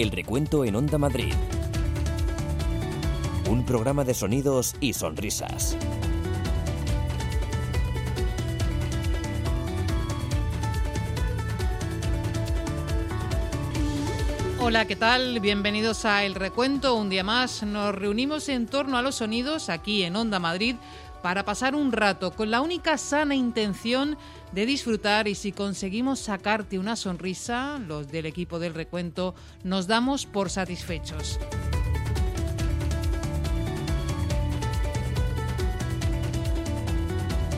El 0.00 0.12
recuento 0.12 0.64
en 0.64 0.76
Onda 0.76 0.96
Madrid. 0.96 1.34
Un 3.50 3.66
programa 3.66 4.02
de 4.02 4.14
sonidos 4.14 4.74
y 4.80 4.94
sonrisas. 4.94 5.76
Hola, 14.58 14.86
¿qué 14.86 14.96
tal? 14.96 15.38
Bienvenidos 15.40 16.06
a 16.06 16.24
El 16.24 16.34
Recuento. 16.34 16.94
Un 16.94 17.10
día 17.10 17.22
más 17.22 17.62
nos 17.62 17.94
reunimos 17.94 18.48
en 18.48 18.68
torno 18.68 18.96
a 18.96 19.02
los 19.02 19.16
sonidos 19.16 19.68
aquí 19.68 20.04
en 20.04 20.16
Onda 20.16 20.38
Madrid 20.38 20.76
para 21.20 21.44
pasar 21.44 21.74
un 21.74 21.92
rato 21.92 22.30
con 22.30 22.50
la 22.50 22.62
única 22.62 22.96
sana 22.96 23.34
intención 23.34 24.16
disfrutar 24.52 25.28
y 25.28 25.34
si 25.34 25.52
conseguimos 25.52 26.20
sacarte 26.20 26.78
una 26.78 26.96
sonrisa, 26.96 27.78
los 27.78 28.08
del 28.08 28.26
equipo 28.26 28.58
del 28.58 28.74
recuento 28.74 29.34
nos 29.64 29.86
damos 29.86 30.26
por 30.26 30.50
satisfechos. 30.50 31.38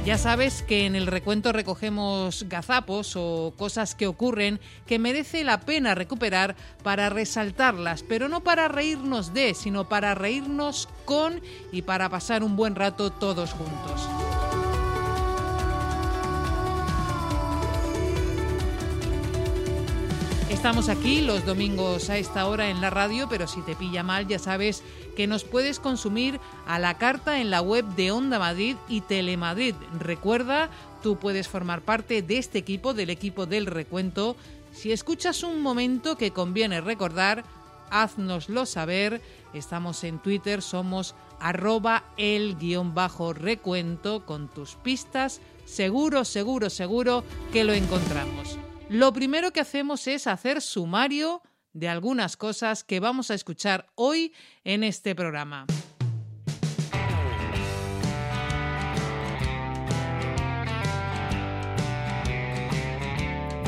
Ya 0.04 0.18
sabes 0.18 0.64
que 0.64 0.84
en 0.84 0.96
el 0.96 1.06
recuento 1.06 1.52
recogemos 1.52 2.46
gazapos 2.48 3.14
o 3.14 3.54
cosas 3.56 3.94
que 3.94 4.08
ocurren 4.08 4.58
que 4.84 4.98
merece 4.98 5.44
la 5.44 5.60
pena 5.60 5.94
recuperar 5.94 6.56
para 6.82 7.08
resaltarlas, 7.08 8.02
pero 8.02 8.28
no 8.28 8.42
para 8.42 8.66
reírnos 8.66 9.32
de, 9.32 9.54
sino 9.54 9.88
para 9.88 10.16
reírnos 10.16 10.88
con 11.04 11.40
y 11.70 11.82
para 11.82 12.08
pasar 12.08 12.42
un 12.42 12.56
buen 12.56 12.74
rato 12.74 13.12
todos 13.12 13.52
juntos. 13.52 14.08
Estamos 20.62 20.88
aquí 20.88 21.22
los 21.22 21.44
domingos 21.44 22.08
a 22.08 22.18
esta 22.18 22.46
hora 22.46 22.70
en 22.70 22.80
la 22.80 22.88
radio, 22.88 23.26
pero 23.28 23.48
si 23.48 23.62
te 23.62 23.74
pilla 23.74 24.04
mal 24.04 24.28
ya 24.28 24.38
sabes 24.38 24.84
que 25.16 25.26
nos 25.26 25.42
puedes 25.42 25.80
consumir 25.80 26.38
a 26.68 26.78
la 26.78 26.98
carta 26.98 27.40
en 27.40 27.50
la 27.50 27.60
web 27.60 27.84
de 27.96 28.12
Onda 28.12 28.38
Madrid 28.38 28.76
y 28.88 29.00
Telemadrid. 29.00 29.74
Recuerda, 29.98 30.70
tú 31.02 31.16
puedes 31.16 31.48
formar 31.48 31.82
parte 31.82 32.22
de 32.22 32.38
este 32.38 32.58
equipo, 32.58 32.94
del 32.94 33.10
equipo 33.10 33.44
del 33.44 33.66
recuento. 33.66 34.36
Si 34.70 34.92
escuchas 34.92 35.42
un 35.42 35.62
momento 35.62 36.16
que 36.16 36.30
conviene 36.30 36.80
recordar, 36.80 37.42
haznoslo 37.90 38.64
saber. 38.64 39.20
Estamos 39.54 40.04
en 40.04 40.20
Twitter, 40.20 40.62
somos 40.62 41.16
arroba 41.40 42.04
el 42.16 42.56
guion 42.56 42.94
bajo 42.94 43.32
recuento 43.32 44.24
con 44.24 44.46
tus 44.46 44.76
pistas. 44.76 45.40
Seguro, 45.64 46.24
seguro, 46.24 46.70
seguro 46.70 47.24
que 47.52 47.64
lo 47.64 47.72
encontramos. 47.72 48.58
Lo 48.92 49.14
primero 49.14 49.54
que 49.54 49.60
hacemos 49.60 50.06
es 50.06 50.26
hacer 50.26 50.60
sumario 50.60 51.40
de 51.72 51.88
algunas 51.88 52.36
cosas 52.36 52.84
que 52.84 53.00
vamos 53.00 53.30
a 53.30 53.34
escuchar 53.34 53.90
hoy 53.94 54.34
en 54.64 54.84
este 54.84 55.14
programa. 55.14 55.64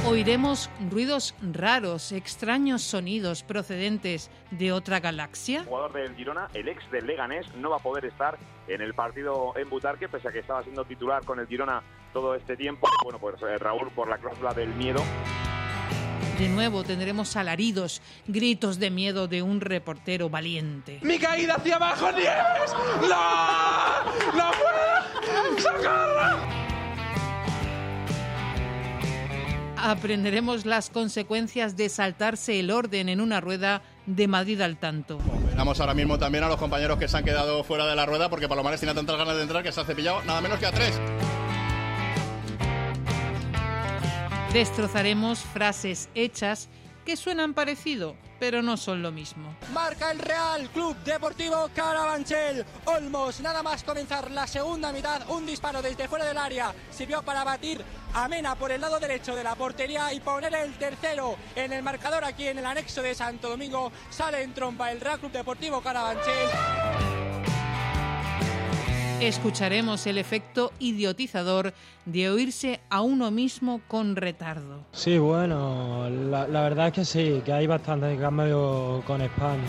Oiremos 0.07 0.69
ruidos 0.91 1.35
raros, 1.41 2.13
extraños 2.13 2.83
sonidos 2.83 3.43
procedentes 3.43 4.31
de 4.51 4.71
otra 4.71 5.01
galaxia. 5.01 5.61
El 5.61 5.67
jugador 5.67 5.93
del 5.95 6.15
Girona, 6.15 6.49
el 6.53 6.69
ex 6.69 6.91
del 6.91 7.07
Leganés, 7.07 7.47
no 7.55 7.71
va 7.71 7.77
a 7.77 7.79
poder 7.79 8.05
estar 8.05 8.37
en 8.69 8.83
el 8.83 8.93
partido 8.93 9.55
en 9.57 9.71
Butarque, 9.71 10.09
pese 10.11 10.29
a 10.29 10.33
que 10.33 10.41
estaba 10.41 10.63
siendo 10.63 10.85
titular 10.85 11.25
con 11.25 11.41
el 11.41 11.47
Girona 11.47 11.83
todo 12.13 12.35
este 12.35 12.55
tiempo. 12.55 12.87
Bueno, 13.03 13.19
pues 13.19 13.37
eh, 13.43 13.57
Raúl, 13.57 13.91
por 13.93 14.07
la 14.09 14.19
cláusula 14.19 14.53
del 14.53 14.69
miedo, 14.75 15.03
De 16.39 16.49
nuevo 16.51 16.85
tendremos 16.85 17.35
alaridos, 17.37 18.03
gritos 18.27 18.79
de 18.79 18.91
miedo 18.91 19.27
de 19.27 19.43
un 19.43 19.63
reportero 19.63 20.29
valiente. 20.29 20.99
¡Mi 21.03 21.19
caída 21.19 21.55
hacia 21.55 21.77
abajo, 21.77 22.13
Nieves! 22.13 22.75
¡No! 23.01 24.05
¡No 24.37 24.51
puedo! 24.53 25.61
¡Socorro! 25.61 26.64
Aprenderemos 29.87 30.65
las 30.65 30.89
consecuencias 30.89 31.77
de 31.77 31.91
saltarse 31.91 32.59
el 32.59 32.71
orden 32.71 33.11
en 33.11 33.21
una 33.21 33.43
rueda 33.43 33.83
de 34.07 34.27
Madrid 34.27 34.63
al 34.63 34.79
tanto. 34.79 35.19
Miramos 35.51 35.79
ahora 35.79 35.93
mismo 35.93 36.19
también 36.19 36.43
a 36.43 36.49
los 36.49 36.57
compañeros 36.57 36.99
que 36.99 37.07
se 37.07 37.19
han 37.19 37.23
quedado 37.23 37.63
fuera 37.65 37.87
de 37.87 37.95
la 37.95 38.07
rueda 38.07 38.31
porque 38.31 38.49
Palomares 38.49 38.81
tiene 38.81 38.95
tantas 38.95 39.19
ganas 39.19 39.37
de 39.37 39.43
entrar 39.43 39.63
que 39.63 39.73
se 39.73 39.83
ha 39.83 39.85
cepillado 39.85 40.25
nada 40.25 40.41
menos 40.41 40.59
que 40.59 40.65
a 40.65 40.73
tres. 40.73 40.99
Destrozaremos 44.55 45.41
frases 45.41 46.09
hechas 46.15 46.71
que 47.05 47.17
suenan 47.17 47.55
parecido, 47.55 48.17
pero 48.41 48.63
no 48.63 48.77
son 48.77 49.03
lo 49.03 49.13
mismo. 49.13 49.55
Marca 49.73 50.11
el 50.11 50.19
Real 50.19 50.69
Club 50.71 50.97
Deportivo 51.05 51.69
Carabanchel. 51.75 52.65
Olmos, 52.87 53.41
nada 53.41 53.63
más 53.63 53.85
comenzar 53.85 54.31
la 54.31 54.47
segunda 54.47 54.93
mitad, 54.93 55.29
un 55.31 55.47
disparo 55.47 55.83
desde 55.83 56.09
fuera 56.09 56.25
del 56.25 56.39
área 56.39 56.75
sirvió 56.91 57.23
para 57.23 57.45
batir 57.45 57.85
a 58.15 58.29
Mena 58.29 58.55
por 58.55 58.73
el 58.73 58.81
lado 58.81 58.99
derecho 58.99 59.35
de 59.35 59.45
la 59.45 59.55
portería 59.55 60.13
y 60.13 60.21
poner 60.21 60.55
el 60.55 60.73
tercero 60.79 61.37
en 61.55 61.73
el 61.73 61.83
marcador 61.83 62.25
aquí 62.25 62.49
en 62.49 62.59
el 62.59 62.67
anexo 62.67 63.03
de 63.03 63.15
Santo 63.15 63.51
Domingo. 63.51 63.93
Sale 64.11 64.43
en 64.43 64.55
trompa 64.55 64.91
el 64.91 65.01
Real 65.01 65.19
Club 65.19 65.33
Deportivo 65.33 65.81
Carabanchel. 65.81 66.49
Escucharemos 69.25 70.07
el 70.07 70.19
efecto 70.19 70.71
idiotizador 70.79 71.73
de 72.05 72.29
oírse 72.29 72.81
a 72.91 73.01
uno 73.01 73.31
mismo 73.31 73.81
con 73.89 74.17
retardo. 74.17 74.85
Sí, 74.93 75.17
bueno, 75.17 76.11
la, 76.11 76.45
verdad 76.47 76.89
es 76.89 76.93
que 76.93 77.05
sí, 77.07 77.43
que 77.43 77.51
hay 77.51 77.67
bastante 77.67 78.19
cambio 78.19 79.03
con 79.07 79.23
España. 79.23 79.65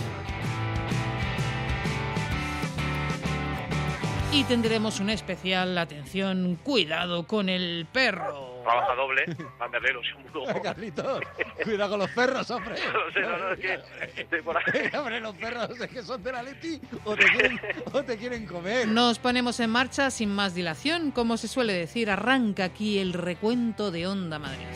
Y 4.35 4.44
tendremos 4.44 5.00
una 5.00 5.13
especial 5.13 5.78
atención, 5.78 6.59
cuidado 6.62 7.25
con 7.25 7.47
el 7.47 7.88
perro. 7.90 8.59
Trabaja 8.63 8.94
doble, 8.94 9.23
banderero, 9.57 10.01
seguro. 10.03 10.62
Carlitos, 10.62 11.22
cuidado 11.63 11.91
con 11.91 12.00
los 12.00 12.09
perros, 12.09 12.51
hombre. 12.51 12.75
No 12.94 13.13
sé, 13.13 13.22
no, 13.22 13.38
no, 13.38 13.51
es 13.53 14.13
que 14.13 14.22
estoy 14.24 14.41
por 14.41 14.57
ahí. 14.57 14.90
hombre, 14.97 15.22
los 15.22 15.35
perros 15.38 15.79
es 15.79 15.88
que 15.90 16.03
son 16.03 16.22
de 16.22 16.34
la 16.34 16.44
Leti 16.44 16.81
o 17.06 17.16
te 17.16 17.25
quieren, 17.31 17.62
o 17.94 18.03
te 18.03 18.18
quieren 18.18 18.45
comer. 18.45 18.90
Nos 18.90 19.19
ponemos 19.19 19.57
en 19.62 19.69
marcha 19.69 20.12
sin 20.12 20.35
más 20.35 20.53
dilación, 20.53 21.12
como 21.12 21.38
se 21.38 21.47
suele 21.47 21.72
decir, 21.72 22.09
arranca 22.09 22.66
aquí 22.66 23.00
el 23.00 23.13
recuento 23.13 23.90
de 23.90 24.06
Onda 24.06 24.38
Madrid. 24.38 24.68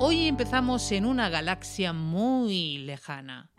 Hoy 0.00 0.26
empezamos 0.26 0.90
en 0.90 1.06
una 1.06 1.28
galaxia 1.28 1.92
muy 1.92 2.78
lejana. 2.78 3.50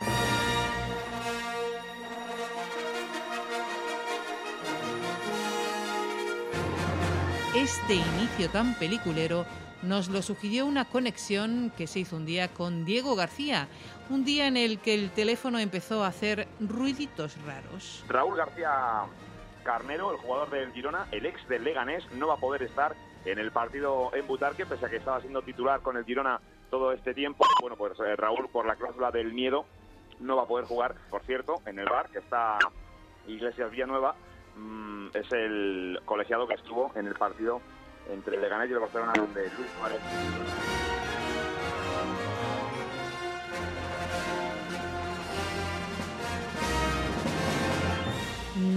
Este 7.56 7.94
inicio 7.94 8.50
tan 8.50 8.74
peliculero 8.74 9.46
nos 9.82 10.10
lo 10.10 10.22
sugirió 10.22 10.66
una 10.66 10.84
conexión 10.84 11.72
que 11.78 11.88
se 11.88 12.00
hizo 12.00 12.18
un 12.18 12.26
día 12.26 12.50
con 12.50 12.84
Diego 12.84 13.16
García, 13.16 13.70
un 14.10 14.26
día 14.26 14.48
en 14.48 14.58
el 14.58 14.80
que 14.80 14.94
el 14.94 15.10
teléfono 15.10 15.58
empezó 15.60 16.04
a 16.04 16.08
hacer 16.08 16.50
ruiditos 16.60 17.38
raros. 17.46 18.04
Raúl 18.10 18.36
García 18.36 19.06
Carnero, 19.64 20.12
el 20.12 20.18
jugador 20.18 20.50
del 20.50 20.74
Girona, 20.74 21.08
el 21.14 21.26
ex 21.26 21.48
del 21.48 21.64
Leganés, 21.64 22.04
no 22.12 22.28
va 22.28 22.34
a 22.34 22.40
poder 22.40 22.62
estar 22.62 22.94
en 23.24 23.40
el 23.40 23.54
partido 23.54 24.14
en 24.14 24.28
Butarque, 24.28 24.66
pese 24.66 24.88
a 24.88 24.90
que 24.90 24.98
estaba 24.98 25.22
siendo 25.22 25.42
titular 25.42 25.80
con 25.80 25.96
el 25.96 26.04
Girona 26.04 26.42
todo 26.70 26.92
este 26.92 27.14
tiempo. 27.14 27.46
Bueno, 27.62 27.78
pues 27.78 27.94
eh, 28.02 28.18
Raúl, 28.18 28.50
por 28.50 28.66
la 28.66 28.76
cláusula 28.76 29.12
del 29.12 29.32
miedo, 29.32 29.66
no 30.20 30.36
va 30.36 30.44
a 30.44 30.48
poder 30.48 30.66
jugar, 30.66 30.96
por 31.10 31.24
cierto, 31.24 31.62
en 31.66 31.80
el 31.80 31.86
bar, 31.86 32.10
que 32.10 32.20
está 32.20 32.58
Iglesias 33.28 33.72
Villanueva, 33.72 34.16
mm, 34.56 35.08
es 35.14 35.32
el 35.32 36.00
colegiado 36.06 36.48
que 36.48 36.56
estuvo 36.56 36.92
en 36.96 37.08
el 37.08 37.16
partido 37.16 37.62
entre 38.12 38.36
el 38.36 38.42
Leganés 38.42 38.70
y 38.70 38.74
el 38.74 38.80
Barcelona 38.80 39.14
de 39.14 39.52
Luis 39.58 39.72
Suárez. 39.78 40.00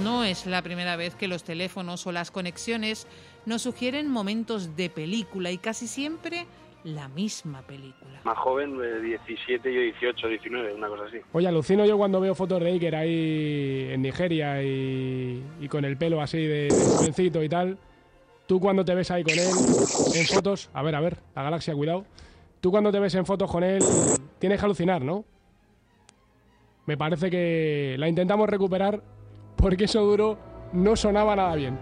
No 0.03 0.25
es 0.25 0.47
la 0.47 0.63
primera 0.63 0.97
vez 0.97 1.15
que 1.15 1.29
los 1.29 1.45
teléfonos 1.45 2.07
o 2.07 2.13
las 2.13 2.31
conexiones 2.31 3.07
nos 3.47 3.63
sugieren 3.63 4.09
momentos 4.09 4.75
de 4.75 4.91
película 4.91 5.51
y 5.51 5.59
casi 5.59 5.87
siempre 5.87 6.47
la 6.95 7.09
misma 7.09 7.63
película. 7.63 8.21
Más 8.25 8.39
joven, 8.39 8.79
de 8.79 9.01
17, 9.01 9.73
yo 9.73 9.81
18, 9.81 10.29
19, 10.29 10.75
una 10.75 10.89
cosa 10.89 11.05
así. 11.05 11.19
Oye, 11.33 11.49
alucino 11.49 11.85
yo 11.85 11.97
cuando 11.97 12.21
veo 12.21 12.35
fotos 12.35 12.61
de 12.61 12.71
Iker 12.71 12.97
ahí 12.97 13.89
en 13.91 14.03
Nigeria 14.03 14.63
y, 14.63 15.43
y 15.61 15.69
con 15.69 15.85
el 15.85 15.97
pelo 15.97 16.21
así 16.21 16.39
de, 16.39 16.69
de 16.69 16.85
jovencito 16.97 17.43
y 17.43 17.49
tal. 17.49 17.79
Tú 18.47 18.61
cuando 18.61 18.85
te 18.85 18.95
ves 18.95 19.11
ahí 19.11 19.23
con 19.23 19.35
él 19.35 19.49
en 20.15 20.27
fotos, 20.27 20.71
a 20.73 20.83
ver, 20.83 20.95
a 20.95 21.01
ver, 21.01 21.19
la 21.37 21.43
galaxia, 21.43 21.75
cuidado. 21.75 22.05
Tú 22.61 22.71
cuando 22.71 22.91
te 22.91 22.99
ves 22.99 23.15
en 23.15 23.27
fotos 23.27 23.51
con 23.51 23.63
él, 23.63 23.83
tienes 24.39 24.59
que 24.59 24.65
alucinar, 24.65 25.03
¿no? 25.03 25.25
Me 26.87 26.97
parece 26.97 27.31
que 27.31 27.97
la 27.99 28.09
intentamos 28.09 28.49
recuperar 28.49 29.03
porque 29.57 29.85
eso 29.85 30.01
duro 30.01 30.39
no 30.73 30.97
sonaba 30.97 31.37
nada 31.37 31.55
bien. 31.55 31.79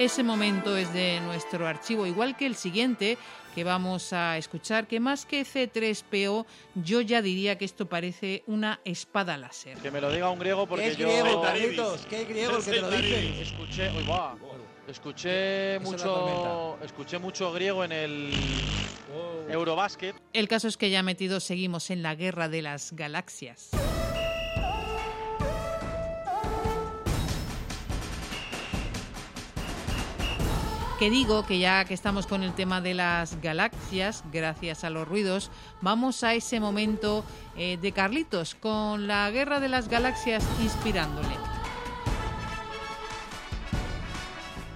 Ese 0.00 0.22
momento 0.22 0.78
es 0.78 0.90
de 0.94 1.20
nuestro 1.20 1.66
archivo, 1.66 2.06
igual 2.06 2.34
que 2.34 2.46
el 2.46 2.54
siguiente 2.54 3.18
que 3.54 3.64
vamos 3.64 4.14
a 4.14 4.38
escuchar, 4.38 4.86
que 4.86 4.98
más 4.98 5.26
que 5.26 5.42
C3PO, 5.42 6.46
yo 6.74 7.02
ya 7.02 7.20
diría 7.20 7.58
que 7.58 7.66
esto 7.66 7.84
parece 7.84 8.42
una 8.46 8.80
espada 8.86 9.36
láser. 9.36 9.76
Que 9.76 9.90
me 9.90 10.00
lo 10.00 10.10
diga 10.10 10.30
un 10.30 10.38
griego 10.38 10.66
porque 10.66 10.92
¿Qué 10.92 10.96
yo... 10.96 11.06
griego, 11.06 11.42
Carlitos? 11.42 12.06
¿Qué 12.06 12.24
griego 12.24 12.56
el 12.56 12.64
que 12.64 12.70
te 12.70 12.80
lo 12.80 12.90
dice? 12.90 13.42
Escuché, 13.42 13.90
uy, 13.90 14.06
va. 14.08 14.36
mucho, 15.82 16.78
escuché 16.82 17.18
mucho 17.18 17.52
griego 17.52 17.84
en 17.84 17.92
el 17.92 18.32
Eurobasket. 19.50 20.16
El 20.32 20.48
caso 20.48 20.66
es 20.66 20.78
que 20.78 20.88
ya 20.88 21.02
metidos 21.02 21.44
seguimos 21.44 21.90
en 21.90 22.02
la 22.02 22.14
guerra 22.14 22.48
de 22.48 22.62
las 22.62 22.94
galaxias. 22.94 23.68
Que 31.00 31.08
digo 31.08 31.46
que 31.46 31.58
ya 31.58 31.86
que 31.86 31.94
estamos 31.94 32.26
con 32.26 32.42
el 32.42 32.52
tema 32.52 32.82
de 32.82 32.92
las 32.92 33.40
galaxias, 33.40 34.22
gracias 34.30 34.84
a 34.84 34.90
los 34.90 35.08
ruidos, 35.08 35.50
vamos 35.80 36.22
a 36.24 36.34
ese 36.34 36.60
momento 36.60 37.24
eh, 37.56 37.78
de 37.80 37.92
Carlitos 37.92 38.54
con 38.54 39.06
la 39.06 39.30
guerra 39.30 39.60
de 39.60 39.70
las 39.70 39.88
galaxias 39.88 40.46
inspirándole. 40.62 41.34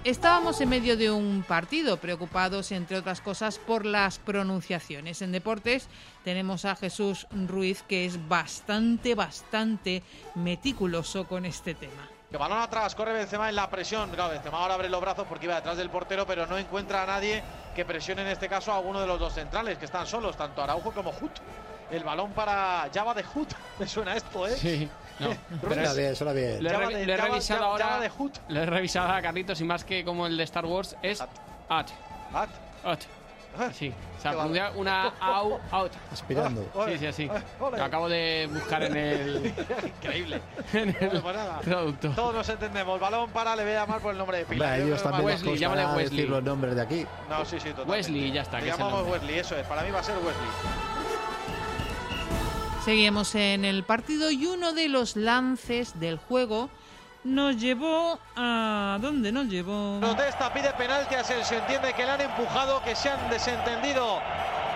Estábamos 0.03 0.59
en 0.61 0.69
medio 0.69 0.97
de 0.97 1.11
un 1.11 1.43
partido, 1.47 1.97
preocupados, 1.97 2.71
entre 2.71 2.97
otras 2.97 3.21
cosas, 3.21 3.59
por 3.59 3.85
las 3.85 4.17
pronunciaciones. 4.17 5.21
En 5.21 5.31
deportes 5.31 5.87
tenemos 6.23 6.65
a 6.65 6.75
Jesús 6.75 7.27
Ruiz, 7.47 7.83
que 7.83 8.05
es 8.05 8.27
bastante, 8.27 9.13
bastante 9.13 10.01
meticuloso 10.33 11.27
con 11.27 11.45
este 11.45 11.75
tema. 11.75 12.14
Que 12.35 12.39
balón 12.39 12.59
atrás, 12.59 12.93
corre 12.95 13.13
Benzema 13.13 13.47
en 13.47 13.55
la 13.55 13.69
presión. 13.69 14.09
Claro, 14.09 14.31
Benzema 14.31 14.57
ahora 14.57 14.73
abre 14.73 14.89
los 14.89 14.99
brazos 14.99 15.25
porque 15.25 15.45
iba 15.45 15.55
detrás 15.55 15.77
del 15.77 15.89
portero, 15.89 16.27
pero 16.27 16.45
no 16.45 16.57
encuentra 16.57 17.03
a 17.03 17.05
nadie 17.05 17.41
que 17.73 17.85
presione 17.85 18.23
en 18.23 18.27
este 18.27 18.49
caso 18.49 18.73
a 18.73 18.79
uno 18.79 18.99
de 18.99 19.07
los 19.07 19.17
dos 19.17 19.31
centrales, 19.33 19.77
que 19.77 19.85
están 19.85 20.05
solos, 20.05 20.35
tanto 20.35 20.61
Araujo 20.61 20.91
como 20.91 21.11
Hut. 21.11 21.31
El 21.89 22.03
balón 22.03 22.33
para 22.33 22.89
Java 22.93 23.13
de 23.13 23.23
Hut. 23.33 23.53
Me 23.79 23.87
suena 23.87 24.17
esto, 24.17 24.45
¿eh? 24.49 24.51
Sí, 24.57 24.89
no. 25.19 25.29
Suena 25.61 25.93
bien, 25.93 26.13
suena 26.13 26.33
bien. 26.33 26.61
Lo 26.61 26.69
he, 26.69 26.73
Java 26.73 26.85
revi- 26.87 26.93
de- 26.95 27.05
lo 27.05 27.13
he 27.13 27.15
Java- 27.15 27.29
revisado 27.29 27.59
Java- 27.61 27.71
ahora. 27.71 27.85
Java 27.85 27.99
de 28.01 28.11
Hut. 28.17 28.37
Lo 28.49 28.59
he 28.59 28.65
revisado 28.65 29.13
a 29.13 29.21
Carlitos 29.21 29.61
y 29.61 29.63
más 29.63 29.85
que 29.85 30.03
como 30.03 30.27
el 30.27 30.35
de 30.35 30.43
Star 30.43 30.65
Wars 30.65 30.97
es 31.01 31.21
at. 31.21 31.29
At. 31.69 31.87
At. 32.83 32.99
Sí. 33.73 33.93
O 34.17 34.21
sea, 34.21 34.31
pronuncia 34.31 34.71
una 34.75 35.07
au, 35.19 35.59
out. 35.71 35.91
Aspirando. 36.11 36.63
Sí, 36.87 36.97
sí, 36.97 37.05
así. 37.05 37.29
ole. 37.59 37.77
Lo 37.77 37.83
acabo 37.83 38.09
de 38.09 38.49
buscar 38.51 38.83
en 38.83 38.95
el, 38.97 39.45
Increíble. 40.01 40.41
en 40.73 40.89
el 40.89 40.95
Bueno, 40.95 41.21
pues 41.21 41.35
nada. 41.35 41.59
traductor. 41.61 42.15
Todos 42.15 42.33
nos 42.35 42.49
entendemos. 42.49 42.99
Balón 42.99 43.29
para, 43.29 43.55
le 43.55 43.63
voy 43.63 43.73
a 43.73 43.81
llamar 43.81 44.01
por 44.01 44.11
el 44.13 44.17
nombre 44.17 44.39
de 44.39 44.45
pila. 44.45 44.65
Hombre, 44.65 44.79
Yo 44.79 44.85
ellos 44.87 45.03
también 45.03 45.25
Wesley, 45.25 45.57
llámale 45.57 45.85
Wesley. 45.85 46.03
decir 46.09 46.29
los 46.29 46.43
nombres 46.43 46.75
de 46.75 46.81
aquí. 46.81 47.05
No, 47.29 47.45
sí, 47.45 47.57
sí, 47.59 47.69
totalmente. 47.69 47.91
Wesley, 47.91 48.31
ya 48.31 48.41
está, 48.41 48.59
Le 48.59 48.67
llamamos. 48.67 49.07
Wesley, 49.07 49.39
eso 49.39 49.55
es. 49.55 49.65
Para 49.67 49.83
mí 49.83 49.91
va 49.91 49.99
a 49.99 50.03
ser 50.03 50.15
Wesley. 50.17 50.33
Seguimos 52.83 53.33
en 53.35 53.65
el 53.65 53.83
partido 53.83 54.29
y 54.29 54.45
uno 54.45 54.73
de 54.73 54.89
los 54.89 55.15
lances 55.15 55.99
del 55.99 56.17
juego 56.17 56.69
nos 57.25 57.57
llevó 57.57 58.19
a... 58.35 58.97
¿Dónde 59.01 59.31
nos 59.31 59.47
llevó? 59.47 59.99
Protesta, 59.99 60.53
pide 60.53 60.71
penalti 60.73 61.15
a 61.15 61.21
Asensio. 61.21 61.57
Entiende 61.57 61.93
que 61.93 62.05
le 62.05 62.11
han 62.11 62.21
empujado, 62.21 62.81
que 62.83 62.95
se 62.95 63.09
han 63.09 63.29
desentendido 63.29 64.21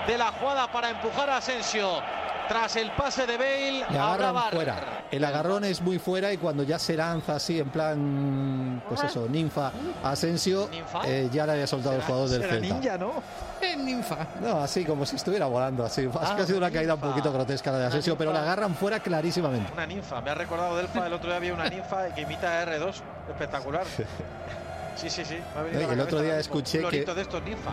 de 0.08 0.18
la 0.18 0.32
jugada 0.32 0.70
para 0.72 0.90
empujar 0.90 1.30
a 1.30 1.38
Asensio. 1.38 2.02
Tras 2.50 2.76
el 2.78 2.92
pase 2.92 3.26
de 3.28 3.38
Bale, 3.38 3.86
Le 3.92 3.98
agarran 4.00 4.36
fuera. 4.52 5.04
El 5.12 5.24
agarrón 5.24 5.64
es 5.64 5.82
muy 5.82 6.00
fuera 6.00 6.34
y 6.34 6.38
cuando 6.38 6.64
ya 6.64 6.80
se 6.80 6.98
lanza 6.98 7.36
así 7.36 7.60
en 7.60 7.70
plan, 7.70 8.82
pues 8.90 9.04
eso, 9.04 9.28
ninfa 9.30 9.72
Asensio, 10.04 10.68
¿Ninfa? 10.72 11.02
eh, 11.06 11.30
ya 11.32 11.46
le 11.46 11.52
había 11.54 11.68
soltado 11.68 11.96
el 11.96 12.02
jugador 12.02 12.28
del 12.30 12.42
Celta. 12.42 12.60
ninja, 12.76 12.98
¿no? 12.98 13.22
ninfa. 13.78 14.18
No, 14.42 14.62
así 14.62 14.84
como 14.84 15.06
si 15.06 15.16
estuviera 15.16 15.46
volando, 15.46 15.86
así. 15.86 16.08
Ha 16.12 16.34
Ah, 16.36 16.46
sido 16.46 16.58
una 16.58 16.72
caída 16.72 16.96
un 16.96 17.00
poquito 17.02 17.32
grotesca 17.32 17.72
la 17.72 17.78
de 17.80 17.86
Asensio, 17.86 18.18
pero 18.18 18.32
le 18.32 18.38
ninfa. 18.40 18.52
agarran 18.52 18.76
fuera 18.76 19.00
clarísimamente. 19.00 19.72
Una 19.72 19.86
ninfa. 19.86 20.20
Me 20.22 20.32
ha 20.32 20.36
recordado 20.36 20.76
Delfa. 20.76 21.06
El 21.06 21.14
otro 21.14 21.28
día 21.30 21.38
había 21.38 21.54
una 21.54 21.70
ninfa 21.70 22.14
que 22.16 22.22
imita 22.22 22.60
a 22.62 22.66
R2. 22.66 22.96
Espectacular. 23.30 23.84
Sí, 24.96 25.10
sí, 25.10 25.24
sí. 25.24 25.38
me 25.56 25.60
ha 25.62 25.64
venido 25.64 25.84
a 25.86 25.88
la 25.88 25.94
el 25.94 26.00
otro 26.02 26.22
día 26.22 26.38
escuché 26.40 26.84
que- 26.90 27.06
de 27.06 27.22
estos 27.22 27.42
ninfa. 27.44 27.72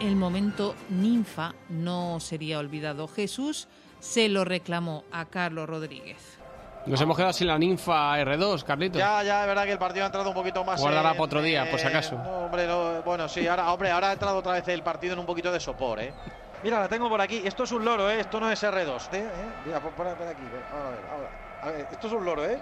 El 0.00 0.14
momento 0.16 0.74
ninfa 0.90 1.54
no 1.68 2.20
sería 2.20 2.58
olvidado. 2.58 3.08
Jesús 3.08 3.68
se 3.98 4.28
lo 4.28 4.44
reclamó 4.44 5.04
a 5.12 5.24
Carlos 5.24 5.68
Rodríguez. 5.68 6.38
Nos 6.86 7.00
hemos 7.00 7.16
quedado 7.16 7.32
sin 7.32 7.48
la 7.48 7.58
ninfa 7.58 8.16
R2, 8.20 8.62
Carlitos. 8.62 8.98
Ya, 8.98 9.22
ya, 9.22 9.42
es 9.42 9.46
verdad 9.48 9.64
que 9.64 9.72
el 9.72 9.78
partido 9.78 10.04
ha 10.04 10.06
entrado 10.06 10.28
un 10.28 10.34
poquito 10.34 10.64
más. 10.64 10.80
Guárdala 10.80 11.10
en- 11.10 11.14
para 11.16 11.24
otro 11.24 11.42
día, 11.42 11.68
por 11.68 11.78
si 11.80 11.86
eh, 11.86 11.88
acaso. 11.88 12.16
no, 12.16 12.30
hombre, 12.46 12.66
no, 12.66 13.02
bueno, 13.02 13.28
sí, 13.28 13.46
ahora, 13.46 13.72
hombre, 13.72 13.90
ahora 13.90 14.10
ha 14.10 14.12
entrado 14.12 14.36
otra 14.38 14.52
vez 14.52 14.66
el 14.68 14.82
partido 14.82 15.14
en 15.14 15.18
un 15.18 15.26
poquito 15.26 15.50
de 15.52 15.58
sopor, 15.60 16.00
¿eh? 16.00 16.14
Mira, 16.62 16.80
la 16.80 16.88
tengo 16.88 17.08
por 17.08 17.20
aquí. 17.20 17.42
Esto 17.44 17.64
es 17.64 17.72
un 17.72 17.84
loro, 17.84 18.08
¿eh? 18.10 18.20
Esto 18.20 18.40
no 18.40 18.50
es 18.50 18.62
R2. 18.62 19.08
¿eh? 19.12 19.18
¿eh? 19.18 19.28
Mira, 19.66 19.80
por, 19.80 19.92
por 19.92 20.06
por 20.16 20.26
aquí. 20.28 20.42
Ahora, 20.72 20.86
a 20.86 20.90
ver, 20.90 21.00
ahora. 21.12 21.30
A 21.62 21.70
ver, 21.70 21.88
esto 21.90 22.06
es 22.06 22.12
un 22.12 22.24
loro, 22.24 22.44
¿eh? 22.44 22.58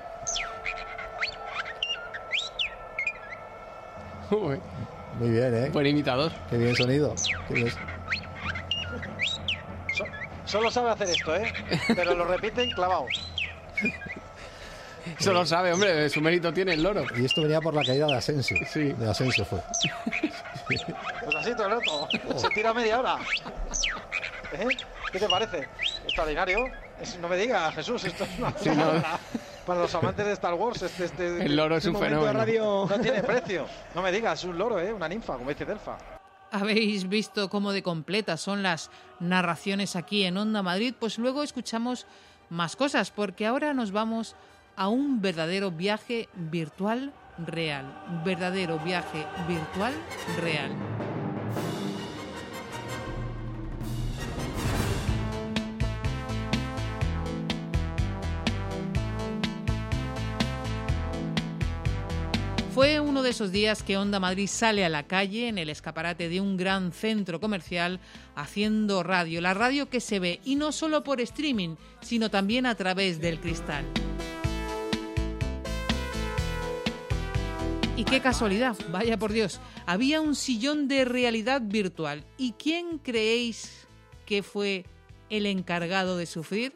Uy, 4.30 4.60
Muy 5.18 5.30
bien, 5.30 5.54
¿eh? 5.54 5.70
buen 5.70 5.86
imitador. 5.86 6.30
Qué 6.50 6.58
bien 6.58 6.74
sonido. 6.76 7.14
Qué 7.48 7.54
bien. 7.54 7.70
So- 9.96 10.04
solo 10.44 10.70
sabe 10.70 10.90
hacer 10.90 11.08
esto, 11.10 11.34
¿eh? 11.36 11.52
Pero 11.94 12.14
lo 12.14 12.24
repite 12.26 12.68
clavado. 12.74 13.06
Eso 15.18 15.32
lo 15.32 15.46
sabe, 15.46 15.72
hombre, 15.72 16.08
su 16.10 16.20
mérito 16.20 16.52
tiene 16.52 16.74
el 16.74 16.82
loro. 16.82 17.04
Y 17.16 17.24
esto 17.24 17.42
venía 17.42 17.60
por 17.60 17.72
la 17.74 17.82
caída 17.84 18.06
de 18.06 18.16
Asensio. 18.16 18.56
Sí. 18.70 18.92
De 18.92 19.08
Asensio 19.08 19.44
fue. 19.44 19.60
Pues 20.66 21.36
así 21.36 21.52
todo 21.54 21.66
el 21.66 21.72
rato. 21.72 22.08
Se 22.38 22.48
tira 22.50 22.74
media 22.74 22.98
hora. 23.00 23.16
¿Eh? 24.52 24.66
¿Qué 25.12 25.18
te 25.20 25.28
parece? 25.28 25.68
Extraordinario. 26.04 26.58
Es- 27.00 27.18
no 27.18 27.28
me 27.28 27.36
digas, 27.36 27.74
Jesús, 27.74 28.04
esto 28.04 28.24
es 28.24 28.38
una 28.38 28.52
Sí, 28.58 28.70
no. 28.70 28.84
Para 29.66 29.80
los 29.80 29.94
amantes 29.94 30.24
de 30.24 30.32
Star 30.32 30.54
Wars, 30.54 30.80
este, 30.82 31.04
este- 31.06 31.44
El 31.44 31.56
loro 31.56 31.76
es 31.76 31.84
este 31.84 31.88
un 31.88 31.94
momento 31.94 32.16
de 32.16 32.20
fenómeno. 32.28 32.38
radio 32.38 32.86
no 32.96 33.00
tiene 33.00 33.22
precio. 33.22 33.66
No 33.94 34.02
me 34.02 34.12
digas, 34.12 34.38
es 34.40 34.44
un 34.44 34.56
loro, 34.58 34.78
¿eh? 34.80 34.92
Una 34.92 35.08
ninfa, 35.08 35.36
como 35.36 35.50
dice 35.50 35.64
Delfa. 35.64 35.98
¿Habéis 36.52 37.08
visto 37.08 37.50
cómo 37.50 37.72
de 37.72 37.82
completas 37.82 38.40
son 38.40 38.62
las 38.62 38.90
narraciones 39.18 39.96
aquí 39.96 40.22
en 40.24 40.36
Onda 40.36 40.62
Madrid? 40.62 40.94
Pues 40.98 41.18
luego 41.18 41.42
escuchamos 41.42 42.06
más 42.48 42.76
cosas, 42.76 43.10
porque 43.10 43.46
ahora 43.46 43.74
nos 43.74 43.90
vamos 43.90 44.36
a 44.76 44.88
un 44.88 45.20
verdadero 45.20 45.72
viaje 45.72 46.28
virtual 46.34 47.12
real. 47.38 47.84
Verdadero 48.24 48.78
viaje 48.78 49.26
virtual 49.48 49.92
real. 50.40 50.70
Fue 62.76 63.00
uno 63.00 63.22
de 63.22 63.30
esos 63.30 63.52
días 63.52 63.82
que 63.82 63.96
Onda 63.96 64.20
Madrid 64.20 64.46
sale 64.48 64.84
a 64.84 64.90
la 64.90 65.06
calle 65.06 65.48
en 65.48 65.56
el 65.56 65.70
escaparate 65.70 66.28
de 66.28 66.42
un 66.42 66.58
gran 66.58 66.92
centro 66.92 67.40
comercial 67.40 68.00
haciendo 68.34 69.02
radio, 69.02 69.40
la 69.40 69.54
radio 69.54 69.88
que 69.88 69.98
se 69.98 70.18
ve 70.18 70.40
y 70.44 70.56
no 70.56 70.72
solo 70.72 71.02
por 71.02 71.22
streaming, 71.22 71.76
sino 72.02 72.30
también 72.30 72.66
a 72.66 72.74
través 72.74 73.18
del 73.18 73.40
cristal. 73.40 73.82
Y 77.96 78.04
qué 78.04 78.20
casualidad, 78.20 78.76
vaya 78.92 79.18
por 79.18 79.32
Dios, 79.32 79.58
había 79.86 80.20
un 80.20 80.34
sillón 80.34 80.86
de 80.86 81.06
realidad 81.06 81.62
virtual. 81.64 82.26
¿Y 82.36 82.52
quién 82.58 82.98
creéis 82.98 83.86
que 84.26 84.42
fue 84.42 84.84
el 85.30 85.46
encargado 85.46 86.18
de 86.18 86.26
sufrir? 86.26 86.74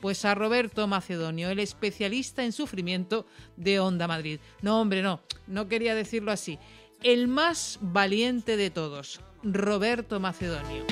Pues 0.00 0.24
a 0.24 0.34
Roberto 0.34 0.86
Macedonio, 0.86 1.50
el 1.50 1.58
especialista 1.58 2.44
en 2.44 2.52
sufrimiento 2.52 3.26
de 3.56 3.80
Onda 3.80 4.06
Madrid. 4.06 4.40
No, 4.62 4.80
hombre, 4.80 5.02
no, 5.02 5.20
no 5.46 5.68
quería 5.68 5.94
decirlo 5.94 6.30
así. 6.30 6.58
El 7.02 7.28
más 7.28 7.78
valiente 7.80 8.56
de 8.56 8.70
todos, 8.70 9.20
Roberto 9.42 10.20
Macedonio. 10.20 10.84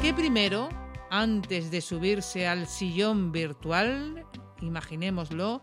Que 0.00 0.14
primero, 0.14 0.68
antes 1.10 1.70
de 1.70 1.80
subirse 1.80 2.46
al 2.46 2.66
sillón 2.66 3.32
virtual, 3.32 4.24
imaginémoslo, 4.60 5.60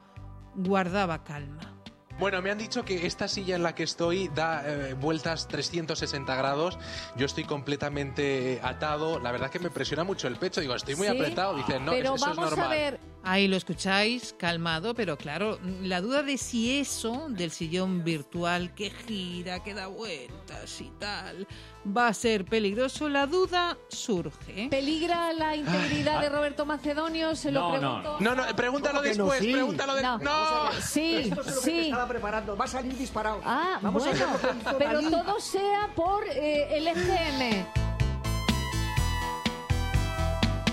guardaba 0.55 1.23
calma. 1.23 1.74
Bueno, 2.17 2.41
me 2.41 2.49
han 2.49 2.57
dicho 2.57 2.85
que 2.85 3.05
esta 3.05 3.27
silla 3.27 3.57
en 3.57 3.63
la 3.63 3.75
que 3.75 3.83
estoy 3.83 4.29
da 4.29 4.63
eh, 4.65 4.93
vueltas 4.93 5.49
360 5.49 6.33
grados. 6.35 6.79
Yo 7.17 7.25
estoy 7.25 7.43
completamente 7.43 8.61
atado. 8.63 9.19
La 9.19 9.33
verdad 9.33 9.49
que 9.51 9.59
me 9.59 9.69
presiona 9.69 10.05
mucho 10.05 10.29
el 10.29 10.37
pecho. 10.37 10.61
Digo, 10.61 10.75
estoy 10.75 10.95
muy 10.95 11.07
¿Sí? 11.07 11.13
apretado. 11.13 11.55
Dicen, 11.57 11.83
no, 11.83 11.91
Pero 11.91 12.15
eso 12.15 12.29
es 12.29 12.35
vamos 12.37 12.51
normal. 12.51 12.65
a 12.67 12.69
ver. 12.69 12.99
Ahí 13.27 13.47
lo 13.47 13.57
escucháis, 13.57 14.35
calmado, 14.37 14.93
pero 14.93 15.17
claro, 15.17 15.59
la 15.81 15.99
duda 15.99 16.21
de 16.21 16.37
si 16.37 16.77
eso 16.79 17.25
del 17.29 17.49
sillón 17.49 18.03
virtual 18.03 18.73
que 18.75 18.91
gira, 18.91 19.63
que 19.63 19.73
da 19.73 19.87
vueltas 19.87 20.79
y 20.79 20.91
tal, 20.99 21.47
va 21.85 22.07
a 22.07 22.13
ser 22.13 22.45
peligroso, 22.45 23.09
la 23.09 23.27
duda 23.27 23.77
surge. 23.89 24.67
¿Peligra 24.69 25.33
la 25.33 25.55
integridad 25.55 26.19
de 26.21 26.29
Roberto 26.29 26.65
Macedonio? 26.65 27.35
Se 27.35 27.51
lo 27.51 27.71
pregunto. 27.71 28.17
No, 28.19 28.35
no, 28.35 28.43
pregúntalo 28.55 29.01
que 29.01 29.13
no? 29.15 29.25
después, 29.25 29.39
Sí. 29.39 29.51
pregúntalo 29.53 29.93
No. 30.01 30.17
después. 30.17 30.23
¡No! 30.23 30.81
Sí, 30.81 31.15
Esto 31.15 31.41
es 31.41 31.47
lo 31.47 31.53
que 31.53 31.59
sí. 31.61 31.71
me 31.71 31.83
estaba 31.85 32.07
preparando. 32.07 32.57
Va 32.57 32.65
a 32.65 32.67
salir 32.67 32.97
disparado. 32.97 33.41
Ah, 33.45 33.79
Vamos 33.81 34.03
a 34.05 34.09
bueno, 34.09 34.25
que 34.41 34.47
hizo 34.61 34.77
pero 34.77 34.93
Dalí. 35.01 35.11
todo 35.11 35.39
sea 35.39 35.89
por 35.95 36.23
eh, 36.29 36.77
el 36.77 36.87
EGM. 36.87 37.65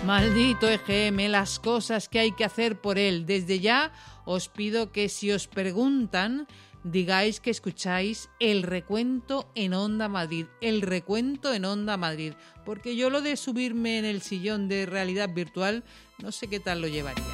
Maldito 0.06 0.68
EGM, 0.68 1.28
las 1.28 1.60
cosas 1.60 2.08
que 2.08 2.18
hay 2.18 2.32
que 2.32 2.44
hacer 2.44 2.80
por 2.80 2.98
él. 2.98 3.24
Desde 3.24 3.60
ya 3.60 3.92
os 4.24 4.48
pido 4.48 4.90
que 4.90 5.08
si 5.08 5.30
os 5.30 5.46
preguntan, 5.46 6.48
digáis 6.84 7.40
que 7.40 7.50
escucháis 7.50 8.28
el 8.40 8.62
recuento 8.62 9.50
en 9.54 9.74
Onda 9.74 10.08
Madrid. 10.08 10.46
El 10.60 10.82
recuento 10.82 11.52
en 11.52 11.64
Onda 11.64 11.96
Madrid. 11.96 12.34
Porque 12.64 12.96
yo 12.96 13.10
lo 13.10 13.20
de 13.20 13.36
subirme 13.36 13.98
en 13.98 14.04
el 14.04 14.22
sillón 14.22 14.68
de 14.68 14.86
realidad 14.86 15.30
virtual, 15.32 15.84
no 16.18 16.32
sé 16.32 16.48
qué 16.48 16.60
tal 16.60 16.80
lo 16.80 16.88
llevaría. 16.88 17.24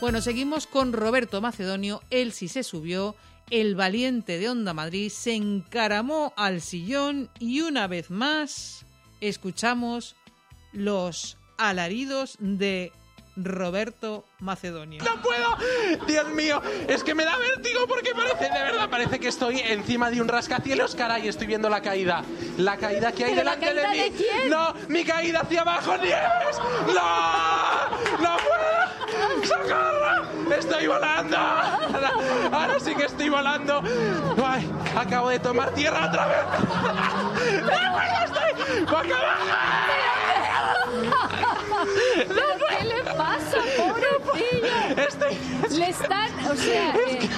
Bueno, 0.00 0.20
seguimos 0.20 0.66
con 0.66 0.92
Roberto 0.92 1.40
Macedonio. 1.40 2.02
Él 2.10 2.32
sí 2.32 2.48
se 2.48 2.64
subió. 2.64 3.14
El 3.50 3.76
valiente 3.76 4.38
de 4.38 4.48
Onda 4.48 4.74
Madrid 4.74 5.10
se 5.10 5.34
encaramó 5.34 6.32
al 6.36 6.60
sillón 6.60 7.30
y 7.38 7.60
una 7.60 7.86
vez 7.86 8.10
más 8.10 8.84
escuchamos 9.20 10.16
los 10.72 11.38
alaridos 11.56 12.36
de 12.40 12.92
Roberto 13.36 14.24
Macedonio. 14.40 15.02
¡No 15.02 15.22
puedo! 15.22 15.56
Dios 16.06 16.28
mío, 16.28 16.60
es 16.86 17.02
que 17.02 17.14
me 17.14 17.24
da 17.24 17.36
vértigo 17.38 17.86
porque 17.86 18.14
parece, 18.14 18.44
de 18.44 18.62
verdad, 18.62 18.90
parece 18.90 19.18
que 19.18 19.28
estoy 19.28 19.60
encima 19.60 20.10
de 20.10 20.20
un 20.20 20.28
rascacielos, 20.28 20.94
caray, 20.94 21.28
estoy 21.28 21.46
viendo 21.46 21.68
la 21.70 21.80
caída. 21.80 22.22
La 22.58 22.76
caída 22.76 23.12
que 23.12 23.24
hay 23.24 23.34
¿Pero 23.34 23.44
la 23.44 23.56
delante 23.56 23.80
de 23.80 23.88
mí. 23.88 23.98
caída 23.98 24.04
de 24.04 24.10
quién? 24.12 24.50
¡No! 24.50 24.74
¡Mi 24.88 25.04
caída 25.04 25.40
hacia 25.40 25.62
abajo, 25.62 25.96
Nieves! 25.96 26.58
¡No! 26.88 28.22
¡No 28.22 28.36
puedo! 28.36 29.44
¡Socorro! 29.44 30.54
¡Estoy 30.54 30.86
volando! 30.86 31.36
Ahora, 31.38 32.12
ahora 32.52 32.80
sí 32.80 32.94
que 32.94 33.04
estoy 33.06 33.28
volando. 33.30 33.82
Ay, 34.44 34.70
acabo 34.96 35.30
de 35.30 35.38
tomar 35.38 35.70
tierra 35.72 36.06
otra 36.08 36.26
vez. 36.26 36.36
¡Pero 37.66 37.92
bueno, 37.92 38.14
estoy! 38.24 38.84
¡Boca 38.84 39.02
¿Pero 39.02 40.01
qué 42.14 42.84
le 42.84 43.02
pasa, 43.16 43.58
pobrecillo? 43.76 45.02
Estoy... 45.08 45.38
Le 45.70 45.88
están, 45.88 46.30
o 46.50 46.56
sea, 46.56 46.94
eh, 46.94 47.30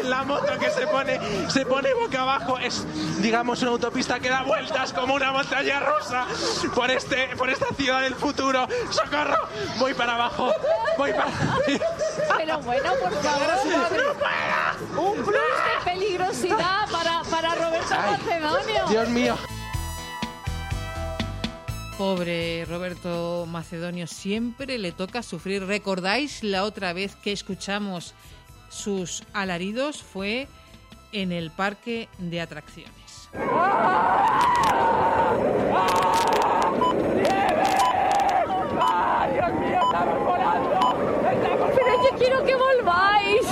en 0.00 0.10
la 0.10 0.24
moto 0.24 0.58
que 0.58 0.70
se 0.70 0.86
pone 0.86 1.18
se 1.48 1.64
pone 1.64 1.94
boca 1.94 2.22
abajo 2.22 2.58
es 2.58 2.84
digamos 3.22 3.62
una 3.62 3.70
autopista 3.70 4.18
que 4.18 4.28
da 4.28 4.42
vueltas 4.42 4.92
como 4.92 5.14
una 5.14 5.32
montaña 5.32 5.80
rusa 5.80 6.26
por 6.74 6.90
este 6.90 7.28
por 7.36 7.48
esta 7.48 7.66
ciudad 7.74 8.02
del 8.02 8.14
futuro. 8.14 8.66
Socorro 8.90 9.48
voy 9.78 9.94
para 9.94 10.14
abajo 10.14 10.52
voy 10.98 11.12
para 11.12 11.30
pero 12.36 12.58
bueno, 12.60 12.92
por 13.00 13.12
favor. 13.22 13.50
Un 14.96 15.14
plus 15.22 15.34
de 15.34 15.84
peligrosidad 15.84 16.88
para, 16.90 17.22
para 17.30 17.54
Roberto 17.54 17.94
Macedonio. 17.94 18.86
Dios 18.88 19.08
mío 19.08 19.36
Pobre 22.00 22.64
Roberto 22.64 23.44
Macedonio, 23.46 24.06
siempre 24.06 24.78
le 24.78 24.90
toca 24.90 25.22
sufrir. 25.22 25.66
¿Recordáis 25.66 26.42
la 26.42 26.64
otra 26.64 26.94
vez 26.94 27.14
que 27.14 27.30
escuchamos 27.30 28.14
sus 28.70 29.22
alaridos? 29.34 30.02
Fue 30.02 30.48
en 31.12 31.30
el 31.30 31.50
parque 31.50 32.08
de 32.16 32.40
atracciones. 32.40 33.28
¡Dios 33.34 33.42
mío, 39.60 39.80
estamos 39.84 40.24
volando! 40.24 40.96
Pero 41.76 42.02
yo 42.02 42.18
quiero 42.18 42.44
que 42.46 42.54
volváis. 42.54 43.42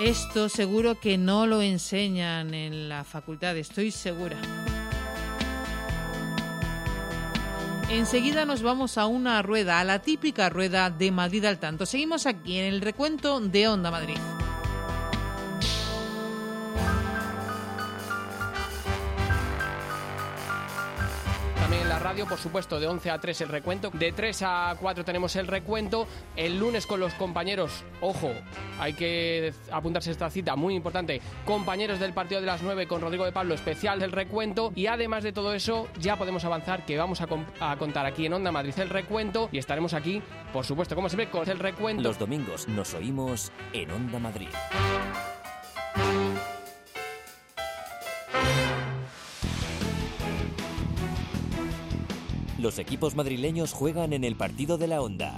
Esto 0.00 0.48
seguro 0.48 0.98
que 0.98 1.18
no 1.18 1.46
lo 1.46 1.60
enseñan 1.60 2.54
en 2.54 2.88
la 2.88 3.04
facultad, 3.04 3.58
estoy 3.58 3.90
segura. 3.90 4.38
Enseguida 7.90 8.44
nos 8.44 8.60
vamos 8.60 8.98
a 8.98 9.06
una 9.06 9.40
rueda, 9.40 9.80
a 9.80 9.84
la 9.84 10.00
típica 10.00 10.50
rueda 10.50 10.90
de 10.90 11.10
Madrid 11.10 11.46
al 11.46 11.58
tanto. 11.58 11.86
Seguimos 11.86 12.26
aquí 12.26 12.58
en 12.58 12.66
el 12.66 12.82
recuento 12.82 13.40
de 13.40 13.66
Onda 13.66 13.90
Madrid. 13.90 14.18
Radio, 22.08 22.24
por 22.24 22.38
supuesto, 22.38 22.80
de 22.80 22.86
11 22.86 23.10
a 23.10 23.18
3 23.18 23.42
el 23.42 23.48
recuento. 23.50 23.90
De 23.90 24.12
3 24.12 24.42
a 24.46 24.76
4 24.80 25.04
tenemos 25.04 25.36
el 25.36 25.46
recuento. 25.46 26.08
El 26.36 26.58
lunes 26.58 26.86
con 26.86 27.00
los 27.00 27.12
compañeros, 27.12 27.84
ojo, 28.00 28.30
hay 28.80 28.94
que 28.94 29.52
apuntarse 29.70 30.10
esta 30.10 30.30
cita 30.30 30.56
muy 30.56 30.74
importante. 30.74 31.20
Compañeros 31.44 32.00
del 32.00 32.14
partido 32.14 32.40
de 32.40 32.46
las 32.46 32.62
9 32.62 32.86
con 32.86 33.02
Rodrigo 33.02 33.26
de 33.26 33.32
Pablo, 33.32 33.52
especial 33.52 34.00
del 34.00 34.12
recuento. 34.12 34.72
Y 34.74 34.86
además 34.86 35.22
de 35.22 35.32
todo 35.32 35.52
eso, 35.52 35.86
ya 36.00 36.16
podemos 36.16 36.46
avanzar 36.46 36.86
que 36.86 36.96
vamos 36.96 37.20
a, 37.20 37.28
a 37.60 37.76
contar 37.76 38.06
aquí 38.06 38.24
en 38.24 38.32
Onda 38.32 38.52
Madrid 38.52 38.72
el 38.78 38.88
recuento. 38.88 39.50
Y 39.52 39.58
estaremos 39.58 39.92
aquí, 39.92 40.22
por 40.50 40.64
supuesto, 40.64 40.94
como 40.94 41.10
siempre, 41.10 41.28
con 41.28 41.46
el 41.46 41.58
recuento. 41.58 42.02
Los 42.02 42.18
domingos 42.18 42.68
nos 42.68 42.94
oímos 42.94 43.52
en 43.74 43.90
Onda 43.90 44.18
Madrid. 44.18 44.48
Los 52.58 52.80
equipos 52.80 53.14
madrileños 53.14 53.72
juegan 53.72 54.12
en 54.12 54.24
el 54.24 54.34
partido 54.34 54.78
de 54.78 54.88
la 54.88 55.00
Onda. 55.00 55.36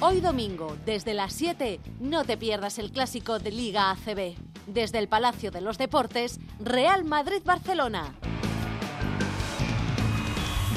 Hoy 0.00 0.20
domingo, 0.20 0.76
desde 0.84 1.14
las 1.14 1.32
7, 1.32 1.80
no 2.00 2.24
te 2.24 2.36
pierdas 2.36 2.78
el 2.78 2.92
clásico 2.92 3.38
de 3.38 3.50
Liga 3.50 3.90
ACB. 3.90 4.34
Desde 4.66 4.98
el 4.98 5.08
Palacio 5.08 5.50
de 5.50 5.62
los 5.62 5.78
Deportes, 5.78 6.38
Real 6.58 7.04
Madrid-Barcelona. 7.04 8.14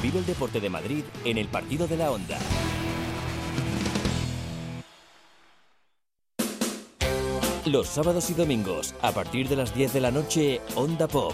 Vive 0.01 0.19
el 0.19 0.25
deporte 0.25 0.61
de 0.61 0.69
Madrid 0.69 1.03
en 1.25 1.37
el 1.37 1.47
partido 1.47 1.85
de 1.85 1.97
la 1.97 2.11
Onda. 2.11 2.39
Los 7.65 7.87
sábados 7.87 8.29
y 8.29 8.33
domingos, 8.33 8.95
a 9.01 9.11
partir 9.11 9.49
de 9.49 9.57
las 9.57 9.75
10 9.75 9.93
de 9.93 10.01
la 10.01 10.11
noche, 10.11 10.61
Onda 10.75 11.07
Pop. 11.07 11.33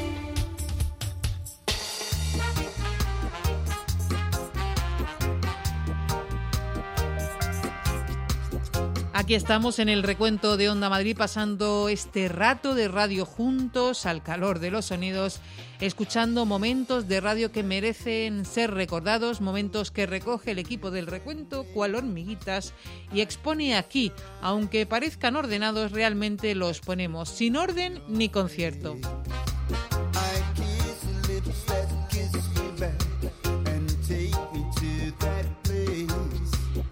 Aquí 9.21 9.35
estamos 9.35 9.77
en 9.77 9.87
el 9.87 10.01
recuento 10.01 10.57
de 10.57 10.67
Onda 10.67 10.89
Madrid 10.89 11.15
pasando 11.15 11.89
este 11.89 12.27
rato 12.27 12.73
de 12.73 12.87
radio 12.87 13.23
juntos 13.23 14.07
al 14.07 14.23
calor 14.23 14.57
de 14.57 14.71
los 14.71 14.85
sonidos, 14.85 15.41
escuchando 15.79 16.47
momentos 16.47 17.07
de 17.07 17.21
radio 17.21 17.51
que 17.51 17.61
merecen 17.61 18.45
ser 18.45 18.71
recordados, 18.71 19.39
momentos 19.39 19.91
que 19.91 20.07
recoge 20.07 20.49
el 20.49 20.57
equipo 20.57 20.89
del 20.89 21.05
recuento 21.05 21.65
cual 21.65 21.93
hormiguitas 21.93 22.73
y 23.13 23.21
expone 23.21 23.77
aquí, 23.77 24.11
aunque 24.41 24.87
parezcan 24.87 25.35
ordenados, 25.35 25.91
realmente 25.91 26.55
los 26.55 26.79
ponemos 26.79 27.29
sin 27.29 27.57
orden 27.57 28.01
ni 28.07 28.29
concierto. 28.29 28.97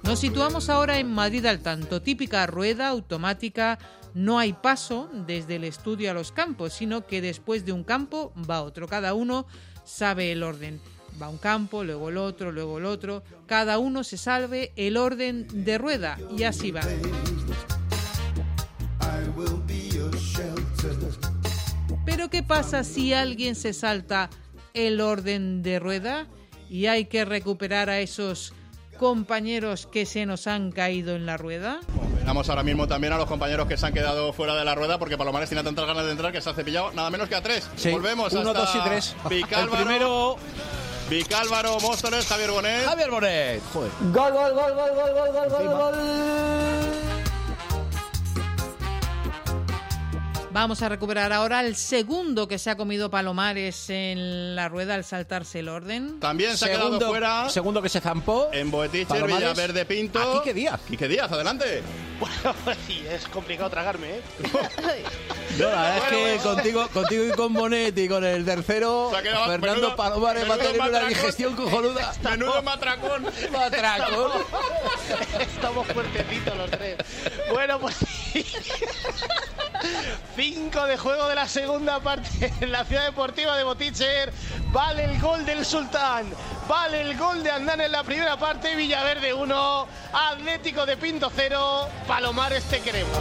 Nos 0.10 0.22
situamos 0.22 0.70
ahora 0.70 0.98
en 0.98 1.13
Madrid 1.13 1.46
al 1.46 1.60
tanto, 1.60 2.01
típica 2.01 2.48
rueda 2.48 2.88
automática, 2.88 3.78
no 4.16 4.39
hay 4.39 4.54
paso 4.54 5.08
desde 5.13 5.58
el 5.58 5.63
estudio 5.63 6.10
a 6.10 6.16
los 6.16 6.32
campos, 6.32 6.74
sino 6.74 7.06
que 7.06 7.22
después 7.22 7.63
de 7.63 7.74
un 7.74 7.84
campo 7.84 8.34
va 8.50 8.63
otro, 8.63 8.88
cada 8.88 9.13
uno 9.13 9.46
sabe 9.86 10.32
el 10.32 10.42
orden. 10.42 10.82
Va 11.22 11.30
un 11.30 11.38
campo, 11.38 11.84
luego 11.84 12.10
el 12.10 12.18
otro, 12.18 12.51
luego 12.51 12.80
el 12.80 12.86
otro, 12.86 13.22
cada 13.46 13.78
uno 13.78 14.04
se 14.04 14.18
salve 14.18 14.74
el 14.78 14.98
orden 14.98 15.46
de 15.63 15.78
rueda 15.78 16.18
y 16.36 16.42
así 16.42 16.72
va. 16.72 16.82
Pero 22.04 22.32
¿qué 22.32 22.42
pasa 22.42 22.84
si 22.84 23.13
alguien 23.13 23.54
se 23.54 23.74
salta 23.74 24.32
el 24.74 25.01
orden 25.01 25.62
de 25.62 25.78
rueda 25.78 26.25
y 26.68 26.88
hay 26.88 27.06
que 27.06 27.25
recuperar 27.25 27.92
a 27.92 28.00
esos 28.00 28.54
compañeros 29.00 29.88
que 29.91 30.06
se 30.06 30.25
nos 30.27 30.46
han 30.46 30.72
caído 30.72 31.15
en 31.15 31.25
la 31.25 31.38
rueda? 31.38 31.79
Vamos 32.25 32.48
ahora 32.50 32.62
mismo 32.62 32.88
también 32.88 33.13
a 33.13 33.18
los 33.18 33.25
compañeros 33.25 33.68
que 33.68 33.77
se 33.77 33.86
han 33.88 33.94
quedado 33.94 34.34
fuera 34.34 34.53
de 34.56 34.63
la 34.63 34.75
rueda 34.75 35.00
porque 35.00 35.18
Palomares 35.18 35.50
tiene 35.50 35.63
tantas 35.63 35.88
ganas 35.88 36.06
de 36.06 36.12
entrar 36.12 36.32
que 36.32 36.41
se 36.41 36.50
ha 36.50 36.53
cepillado 36.53 36.91
nada 36.91 37.10
menos 37.10 37.27
que 37.27 37.36
a 37.36 37.41
tres. 37.41 37.68
Sí, 37.75 37.89
Volvemos 37.89 38.32
uno, 38.34 38.51
hasta 38.51 38.60
dos 38.60 38.75
y 38.75 38.79
tres. 38.88 39.15
Vicálvaro, 39.29 39.77
El 39.82 39.86
primero- 39.88 40.36
Vicálvaro, 41.10 41.79
Móstoles, 41.79 42.27
Javier 42.27 42.51
Bonet. 42.51 42.86
Javier 42.86 43.10
Bonet. 43.10 43.62
Joder. 43.74 43.91
Gol, 44.12 44.32
gol, 44.32 44.53
gol, 44.53 44.74
gol, 44.75 44.89
gol, 44.94 45.13
gol, 45.15 45.50
gol, 45.50 45.50
gol, 45.50 45.94
gol. 45.96 47.09
Vamos 50.51 50.82
a 50.82 50.89
recuperar 50.89 51.32
ahora 51.32 51.62
el 51.62 51.75
segundo 51.75 52.48
que 52.48 52.58
se 52.58 52.72
ha 52.72 52.75
comido 52.75 53.12
Palomares 53.12 53.89
en 53.91 54.56
la 54.56 54.68
rueda 54.68 54.96
al 54.96 55.03
saltarse 55.03 55.60
el 55.60 55.70
orden. 55.70 56.20
También 56.20 56.58
se 56.58 56.65
ha 56.65 56.68
Segundo- 56.70 56.98
quedado 56.98 57.12
fuera 57.12 57.50
Segundo 57.50 57.82
que 57.84 57.89
se 57.89 58.01
zampó. 58.01 58.50
en 58.51 58.72
Palomares. 58.72 59.08
Villaverde, 59.38 59.86
Pinto. 59.86 60.20
¿A 60.20 60.39
Quique 60.41 60.53
Díaz? 60.56 60.79
Quique 60.88 61.08
Díaz, 61.08 61.32
adelante. 61.32 61.84
Bueno, 62.20 62.56
y 62.89 63.06
es 63.06 63.27
complicado 63.27 63.70
tragarme, 63.70 64.10
¿eh? 64.18 64.22
No, 65.60 65.70
la 65.70 65.82
verdad 65.82 65.98
es 65.98 66.03
que 66.41 66.44
contigo, 66.44 66.88
contigo 66.89 67.24
y 67.25 67.32
con 67.32 67.53
Bonet 67.53 67.98
y 67.98 68.08
con 68.08 68.24
el 68.25 68.44
tercero, 68.44 69.10
Se 69.12 69.18
ha 69.18 69.22
quedado- 69.22 69.46
Fernando 69.46 69.82
menudo- 69.82 69.96
Palomares 69.96 70.50
va 70.50 70.56
a 70.56 70.58
tener 70.58 70.82
una 70.82 71.00
digestión 71.06 71.56
cojonuda. 71.56 72.12
Menudo 72.24 72.63
matracón. 72.63 73.24
Matracón. 73.51 74.32
Estamos 75.39 75.88
fuertecitos 75.88 76.58
los 76.58 76.72
tres. 76.72 76.98
Bueno, 77.51 77.79
pues 77.79 77.96
sí. 78.34 78.46
Cinco 80.36 80.86
de 80.86 80.98
juego 80.98 81.27
de 81.27 81.36
la 81.36 81.48
segunda 81.48 82.00
parte 82.00 82.51
en 82.62 82.71
la 82.71 82.86
ciudad 82.86 83.05
deportiva 83.05 83.57
de 83.57 83.63
Boticher. 83.63 84.31
Vale 84.71 85.05
el 85.05 85.19
gol 85.19 85.45
del 85.45 85.65
Sultán. 85.65 86.25
Vale 86.67 87.01
el 87.01 87.17
gol 87.17 87.43
de 87.43 87.51
Andán 87.51 87.81
en 87.81 87.91
la 87.91 88.03
primera 88.03 88.38
parte. 88.38 88.75
Villaverde 88.75 89.33
1. 89.33 89.88
Atlético 90.13 90.86
de 90.86 90.98
Pinto 90.98 91.31
0. 91.36 91.88
Palomares 92.07 92.63
te 92.65 92.79
queremos. 92.81 93.17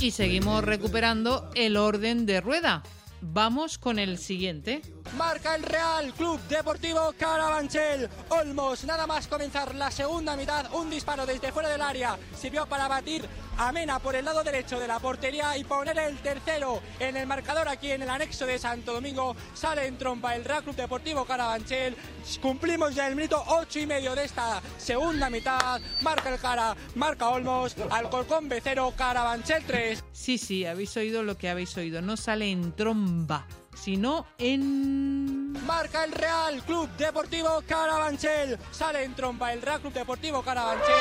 Y 0.00 0.10
seguimos 0.10 0.62
recuperando 0.62 1.50
el 1.54 1.76
orden 1.76 2.26
de 2.26 2.40
rueda. 2.40 2.82
Vamos 3.20 3.78
con 3.78 3.98
el 3.98 4.18
siguiente. 4.18 4.82
Marca 5.16 5.54
el 5.54 5.62
Real 5.62 6.12
Club 6.14 6.40
Deportivo 6.48 7.14
Carabanchel. 7.16 8.08
Olmos, 8.30 8.84
nada 8.84 9.06
más 9.06 9.28
comenzar 9.28 9.74
la 9.74 9.90
segunda 9.90 10.36
mitad, 10.36 10.72
un 10.74 10.90
disparo 10.90 11.24
desde 11.24 11.52
fuera 11.52 11.68
del 11.68 11.82
área 11.82 12.18
sirvió 12.36 12.66
para 12.66 12.88
batir 12.88 13.24
a 13.56 13.70
Mena 13.70 14.00
por 14.00 14.16
el 14.16 14.24
lado 14.24 14.42
derecho 14.42 14.80
de 14.80 14.88
la 14.88 14.98
portería 14.98 15.56
y 15.56 15.64
poner 15.64 15.96
el 15.98 16.16
tercero 16.18 16.80
en 16.98 17.16
el 17.16 17.26
marcador 17.26 17.68
aquí 17.68 17.92
en 17.92 18.02
el 18.02 18.10
anexo 18.10 18.46
de 18.46 18.58
Santo 18.58 18.92
Domingo. 18.92 19.36
Sale 19.54 19.86
en 19.86 19.96
trompa 19.96 20.34
el 20.34 20.44
Real 20.44 20.64
Club 20.64 20.74
Deportivo 20.74 21.24
Carabanchel. 21.24 21.96
Cumplimos 22.42 22.94
ya 22.94 23.06
el 23.06 23.14
minuto 23.14 23.42
ocho 23.46 23.78
y 23.78 23.86
medio 23.86 24.14
de 24.14 24.24
esta 24.24 24.60
segunda 24.78 25.30
mitad. 25.30 25.80
Marca 26.00 26.34
el 26.34 26.40
cara, 26.40 26.76
marca 26.96 27.28
Olmos, 27.28 27.76
Alcorcón 27.90 28.50
B0, 28.50 28.94
Carabanchel 28.96 29.64
3. 29.64 30.04
Sí, 30.12 30.38
sí, 30.38 30.66
habéis 30.66 30.96
oído 30.96 31.22
lo 31.22 31.38
que 31.38 31.48
habéis 31.48 31.76
oído. 31.76 32.02
No 32.02 32.16
sale 32.16 32.50
en 32.50 32.72
tromba, 32.72 33.46
sino 33.74 34.26
en... 34.38 35.52
Marca 35.66 36.04
el 36.04 36.12
Real 36.12 36.62
Club 36.62 36.88
Deportivo 36.96 37.62
Carabanchel. 37.66 38.58
Sale 38.70 39.04
en 39.04 39.14
trompa 39.14 39.52
el 39.52 39.62
Real 39.62 39.80
Club 39.80 39.92
Deportivo 39.92 40.42
Carabanchel. 40.42 40.94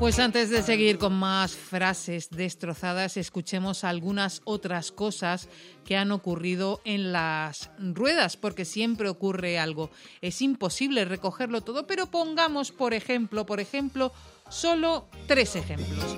Pues 0.00 0.18
antes 0.18 0.48
de 0.48 0.62
seguir 0.62 0.96
con 0.96 1.12
más 1.12 1.54
frases 1.54 2.30
destrozadas, 2.30 3.18
escuchemos 3.18 3.84
algunas 3.84 4.40
otras 4.44 4.92
cosas 4.92 5.46
que 5.84 5.94
han 5.94 6.10
ocurrido 6.10 6.80
en 6.86 7.12
las 7.12 7.70
ruedas, 7.78 8.38
porque 8.38 8.64
siempre 8.64 9.10
ocurre 9.10 9.58
algo. 9.58 9.90
Es 10.22 10.40
imposible 10.40 11.04
recogerlo 11.04 11.60
todo, 11.60 11.86
pero 11.86 12.06
pongamos, 12.06 12.72
por 12.72 12.94
ejemplo, 12.94 13.44
por 13.44 13.60
ejemplo, 13.60 14.10
solo 14.48 15.06
tres 15.26 15.54
ejemplos. 15.54 16.16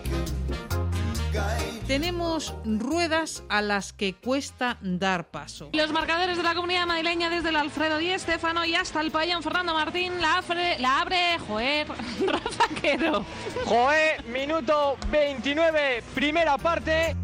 Tenemos 1.86 2.54
ruedas 2.64 3.42
a 3.48 3.60
las 3.62 3.92
que 3.92 4.14
cuesta 4.14 4.78
dar 4.80 5.30
paso. 5.30 5.70
Los 5.72 5.90
marcadores 5.92 6.36
de 6.36 6.42
la 6.42 6.54
comunidad 6.54 6.86
madrileña 6.86 7.28
desde 7.30 7.48
el 7.50 7.56
Alfredo 7.56 7.98
Di 7.98 8.10
Estefano 8.10 8.64
y 8.64 8.74
hasta 8.74 9.00
el 9.00 9.10
pabellón 9.10 9.42
Fernando 9.42 9.74
Martín 9.74 10.20
la, 10.20 10.40
afre- 10.42 10.78
la 10.78 11.00
abre, 11.00 11.38
joder, 11.46 11.86
Rafa 12.26 12.68
Quero. 12.80 13.24
Joé, 13.66 14.22
minuto 14.28 14.96
29, 15.10 16.02
primera 16.14 16.56
parte. 16.58 17.16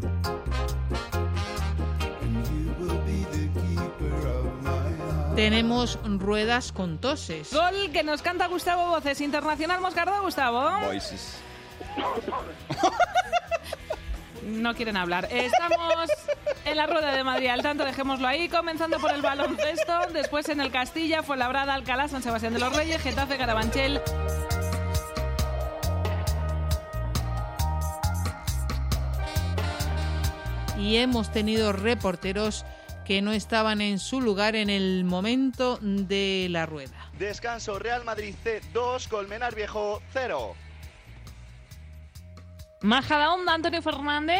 Tenemos 5.35 5.97
ruedas 6.03 6.71
con 6.71 6.97
toses. 6.99 7.53
Gol 7.53 7.91
que 7.93 8.03
nos 8.03 8.21
canta 8.21 8.47
Gustavo 8.47 8.87
Voces, 8.89 9.21
Internacional 9.21 9.79
Moscardó, 9.79 10.21
Gustavo. 10.21 10.69
No 14.49 14.73
quieren 14.75 14.97
hablar. 14.97 15.27
Estamos 15.31 16.09
en 16.65 16.77
la 16.77 16.87
rueda 16.87 17.13
de 17.13 17.23
Madrid, 17.23 17.47
al 17.47 17.61
tanto 17.61 17.85
dejémoslo 17.85 18.27
ahí, 18.27 18.49
comenzando 18.49 18.99
por 18.99 19.11
el 19.11 19.21
baloncesto, 19.21 20.07
después 20.13 20.49
en 20.49 20.61
el 20.61 20.71
Castilla, 20.71 21.23
Fuenlabrada, 21.23 21.73
Alcalá, 21.73 22.07
San 22.07 22.23
Sebastián 22.23 22.53
de 22.53 22.59
los 22.59 22.75
Reyes, 22.75 23.01
Getafe, 23.01 23.37
Carabanchel. 23.37 24.01
y 30.79 30.97
hemos 30.97 31.31
tenido 31.31 31.73
reporteros 31.73 32.65
que 33.05 33.21
no 33.21 33.31
estaban 33.31 33.81
en 33.81 33.99
su 33.99 34.21
lugar 34.21 34.55
en 34.55 34.69
el 34.69 35.03
momento 35.03 35.77
de 35.81 36.47
la 36.49 36.65
rueda. 36.65 37.09
Descanso 37.17 37.79
Real 37.79 38.05
Madrid 38.05 38.33
C 38.43 38.61
2, 38.71 39.07
Colmenar 39.07 39.55
Viejo 39.55 40.01
0. 40.13 40.55
Majadahonda, 42.81 43.53
Antonio 43.53 43.81
Fernández. 43.81 44.39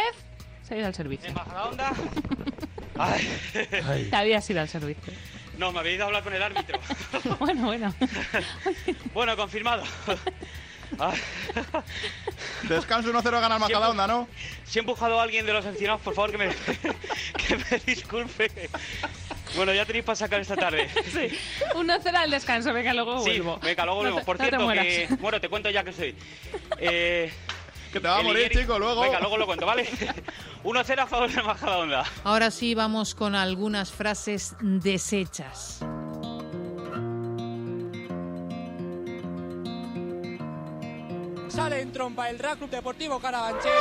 Se 0.68 0.76
ha 0.76 0.78
ido 0.78 0.88
al 0.88 0.96
servicio. 0.96 1.32
Majadahonda. 1.34 1.92
Te 4.10 4.16
habías 4.16 4.50
ido 4.50 4.62
al 4.62 4.70
servicio. 4.70 5.14
No, 5.58 5.72
me 5.74 5.80
había 5.80 5.94
ido 5.94 6.04
a 6.04 6.08
hablar 6.08 6.24
con 6.24 6.34
el 6.34 6.42
árbitro. 6.44 6.80
bueno, 7.40 7.66
bueno. 7.66 7.94
bueno, 9.14 9.36
confirmado. 9.36 9.84
Ay. 10.98 11.20
Descanso 12.64 13.12
1-0 13.12 13.42
gana 13.42 13.56
el 13.56 13.62
Majadahonda, 13.62 14.08
¿no? 14.08 14.28
Si 14.66 14.80
he 14.80 14.82
empujado 14.82 15.20
a 15.20 15.24
alguien 15.24 15.46
de 15.46 15.54
los 15.54 15.66
aficionados, 15.66 16.02
por 16.02 16.16
favor 16.16 16.32
que 16.32 16.38
me, 16.38 16.48
que 16.50 17.58
me 17.58 17.80
disculpe. 17.86 18.50
Bueno, 19.56 19.74
ya 19.74 19.86
tenéis 19.86 20.06
para 20.06 20.16
sacar 20.16 20.40
esta 20.40 20.56
tarde. 20.56 20.90
Sí, 21.12 21.38
una 21.76 22.00
cena 22.00 22.22
al 22.22 22.32
descanso, 22.32 22.72
venga, 22.74 22.94
luego 22.94 23.20
Sí, 23.24 23.32
vuelvo. 23.40 23.60
venga, 23.60 23.86
luego 23.86 24.04
te- 24.04 24.24
Por 24.26 24.40
no 24.40 24.44
te 24.46 24.50
cierto, 24.50 24.68
que... 24.70 25.08
Bueno, 25.20 25.42
te 25.42 25.50
cuento 25.50 25.70
ya 25.70 25.84
que 25.84 25.92
soy. 25.94 26.16
Eh, 26.80 27.32
que 27.94 28.00
te 28.00 28.08
va 28.08 28.20
a 28.20 28.24
morir, 28.24 28.52
chico, 28.52 28.78
luego. 28.78 29.02
Venga, 29.02 29.20
luego 29.20 29.38
lo 29.38 29.46
cuento, 29.46 29.66
¿vale? 29.66 29.88
1-0 30.64 31.00
a 31.00 31.08
favor 31.08 31.32
de 31.32 31.42
Majadahonda. 31.42 32.06
Ahora 32.24 32.52
sí 32.52 32.76
vamos 32.76 33.16
con 33.16 33.36
algunas 33.36 33.92
frases 33.92 34.56
desechas. 34.62 35.80
Sale 41.50 41.82
en 41.82 41.92
trompa 41.92 42.30
el 42.30 42.40
Real 42.40 42.58
Club 42.58 42.70
Deportivo 42.70 43.20
Carabanchel. 43.20 43.72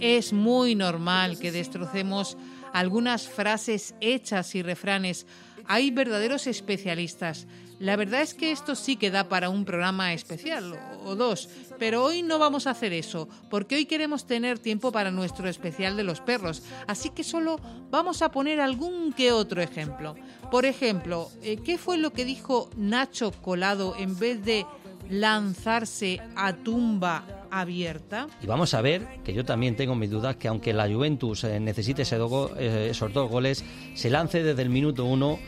Es 0.00 0.32
muy 0.32 0.74
normal 0.74 1.38
que 1.38 1.52
destrocemos 1.52 2.36
algunas 2.72 3.28
frases 3.28 3.94
hechas 4.00 4.54
y 4.54 4.62
refranes. 4.62 5.26
Hay 5.66 5.90
verdaderos 5.90 6.46
especialistas. 6.46 7.46
La 7.84 7.96
verdad 7.96 8.22
es 8.22 8.32
que 8.32 8.50
esto 8.50 8.76
sí 8.76 8.96
que 8.96 9.10
da 9.10 9.28
para 9.28 9.50
un 9.50 9.66
programa 9.66 10.14
especial 10.14 10.72
o 11.04 11.16
dos, 11.16 11.50
pero 11.78 12.02
hoy 12.02 12.22
no 12.22 12.38
vamos 12.38 12.66
a 12.66 12.70
hacer 12.70 12.94
eso, 12.94 13.28
porque 13.50 13.74
hoy 13.74 13.84
queremos 13.84 14.26
tener 14.26 14.58
tiempo 14.58 14.90
para 14.90 15.10
nuestro 15.10 15.50
especial 15.50 15.94
de 15.94 16.02
los 16.02 16.22
perros, 16.22 16.62
así 16.86 17.10
que 17.10 17.22
solo 17.22 17.60
vamos 17.90 18.22
a 18.22 18.30
poner 18.30 18.58
algún 18.58 19.12
que 19.12 19.32
otro 19.32 19.60
ejemplo. 19.60 20.14
Por 20.50 20.64
ejemplo, 20.64 21.28
eh, 21.42 21.58
¿qué 21.58 21.76
fue 21.76 21.98
lo 21.98 22.14
que 22.14 22.24
dijo 22.24 22.70
Nacho 22.74 23.32
Colado 23.32 23.94
en 23.98 24.18
vez 24.18 24.42
de 24.42 24.64
lanzarse 25.10 26.22
a 26.36 26.54
tumba 26.54 27.44
abierta? 27.50 28.28
Y 28.42 28.46
vamos 28.46 28.72
a 28.72 28.80
ver, 28.80 29.20
que 29.22 29.34
yo 29.34 29.44
también 29.44 29.76
tengo 29.76 29.94
mis 29.94 30.10
dudas, 30.10 30.36
que 30.36 30.48
aunque 30.48 30.72
la 30.72 30.88
Juventus 30.88 31.44
eh, 31.44 31.60
necesite 31.60 32.02
eh, 32.02 32.88
esos 32.90 33.12
dos 33.12 33.30
goles, 33.30 33.62
se 33.92 34.08
lance 34.08 34.42
desde 34.42 34.62
el 34.62 34.70
minuto 34.70 35.04
uno 35.04 35.38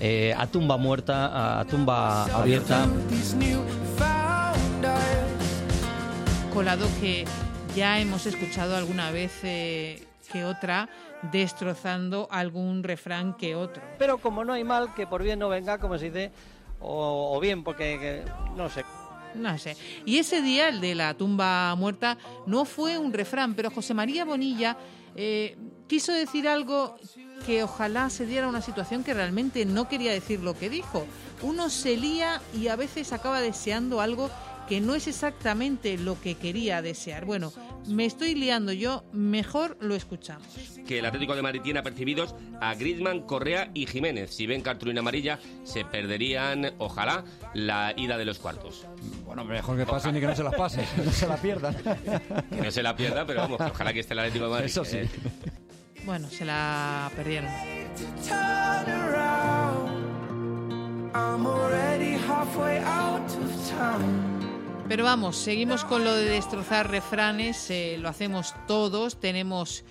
eh, 0.00 0.34
a 0.36 0.46
tumba 0.46 0.76
muerta, 0.76 1.60
a 1.60 1.64
tumba 1.64 2.24
abierta. 2.26 2.86
Colado 6.52 6.86
que 7.00 7.24
ya 7.74 7.98
hemos 8.00 8.24
escuchado 8.26 8.76
alguna 8.76 9.10
vez 9.10 9.32
eh, 9.42 10.02
que 10.32 10.44
otra 10.44 10.88
destrozando 11.32 12.28
algún 12.30 12.82
refrán 12.82 13.34
que 13.34 13.54
otro. 13.54 13.82
Pero 13.98 14.18
como 14.18 14.44
no 14.44 14.54
hay 14.54 14.64
mal 14.64 14.94
que 14.94 15.06
por 15.06 15.22
bien 15.22 15.38
no 15.38 15.48
venga, 15.48 15.78
como 15.78 15.98
se 15.98 16.06
dice, 16.06 16.30
o, 16.80 17.36
o 17.36 17.40
bien 17.40 17.62
porque 17.62 17.98
que- 18.00 18.22
no 18.56 18.68
sé. 18.70 18.84
No 19.34 19.58
sé. 19.58 19.76
Y 20.06 20.16
ese 20.16 20.40
día, 20.40 20.70
el 20.70 20.80
de 20.80 20.94
la 20.94 21.12
tumba 21.12 21.74
muerta, 21.74 22.16
no 22.46 22.64
fue 22.64 22.96
un 22.96 23.12
refrán, 23.12 23.52
pero 23.54 23.70
José 23.70 23.92
María 23.92 24.24
Bonilla 24.24 24.78
eh, 25.16 25.56
quiso 25.86 26.12
decir 26.12 26.48
algo 26.48 26.96
que 27.44 27.62
ojalá 27.62 28.10
se 28.10 28.26
diera 28.26 28.48
una 28.48 28.62
situación 28.62 29.04
que 29.04 29.14
realmente 29.14 29.64
no 29.64 29.88
quería 29.88 30.12
decir 30.12 30.40
lo 30.40 30.58
que 30.58 30.70
dijo. 30.70 31.06
Uno 31.42 31.70
se 31.70 31.96
lía 31.96 32.40
y 32.54 32.68
a 32.68 32.76
veces 32.76 33.12
acaba 33.12 33.40
deseando 33.40 34.00
algo 34.00 34.30
que 34.68 34.80
no 34.80 34.94
es 34.94 35.06
exactamente 35.06 35.96
lo 35.98 36.20
que 36.20 36.34
quería 36.34 36.82
desear. 36.82 37.24
Bueno, 37.24 37.52
me 37.88 38.04
estoy 38.04 38.34
liando 38.34 38.72
yo, 38.72 39.04
mejor 39.12 39.76
lo 39.80 39.94
escuchamos. 39.94 40.46
que 40.86 40.98
el 40.98 41.06
Atlético 41.06 41.34
de 41.36 41.42
Madrid 41.42 41.60
tiene 41.62 41.78
apercibidos 41.80 42.34
a 42.60 42.74
Griezmann, 42.74 43.22
Correa 43.22 43.70
y 43.74 43.86
Jiménez. 43.86 44.30
Si 44.34 44.46
ven 44.46 44.62
cartulina 44.62 45.00
amarilla, 45.00 45.38
se 45.64 45.84
perderían, 45.84 46.74
ojalá, 46.78 47.24
la 47.54 47.92
ida 47.96 48.16
de 48.18 48.24
los 48.24 48.38
cuartos. 48.38 48.86
Bueno, 49.24 49.44
mejor 49.44 49.76
que 49.76 49.86
pasen 49.86 50.16
y 50.16 50.20
que 50.20 50.26
no 50.26 50.36
se 50.36 50.42
las 50.44 50.54
pase, 50.54 50.84
no 51.04 51.10
se 51.12 51.26
la 51.26 51.36
pierdan. 51.36 51.74
Que 52.50 52.60
no 52.62 52.70
se 52.70 52.82
la 52.82 52.96
pierda, 52.96 53.24
pero 53.26 53.40
vamos, 53.42 53.60
ojalá 53.60 53.92
que 53.92 54.00
esté 54.00 54.14
el 54.14 54.20
Atlético 54.20 54.44
de 54.46 54.50
Madrid. 54.50 54.66
Eso 54.66 54.84
sí. 54.84 54.98
Eh, 54.98 55.08
Bueno, 56.04 56.28
se 56.28 56.44
la 56.44 57.10
perdieron. 57.16 57.50
Turn 58.26 58.90
around. 58.90 60.06
I'm 61.14 61.46
already 61.46 62.12
halfway 62.28 62.78
out 62.78 63.28
of 63.28 63.70
town. 63.70 64.35
Pero 64.88 65.04
vamos, 65.04 65.36
seguimos 65.36 65.84
con 65.84 66.04
lo 66.04 66.14
de 66.14 66.24
destrozar 66.26 66.90
refranes, 66.90 67.70
eh, 67.70 67.96
lo 68.00 68.08
hacemos 68.08 68.54
todos, 68.68 69.18
tenemos 69.18 69.84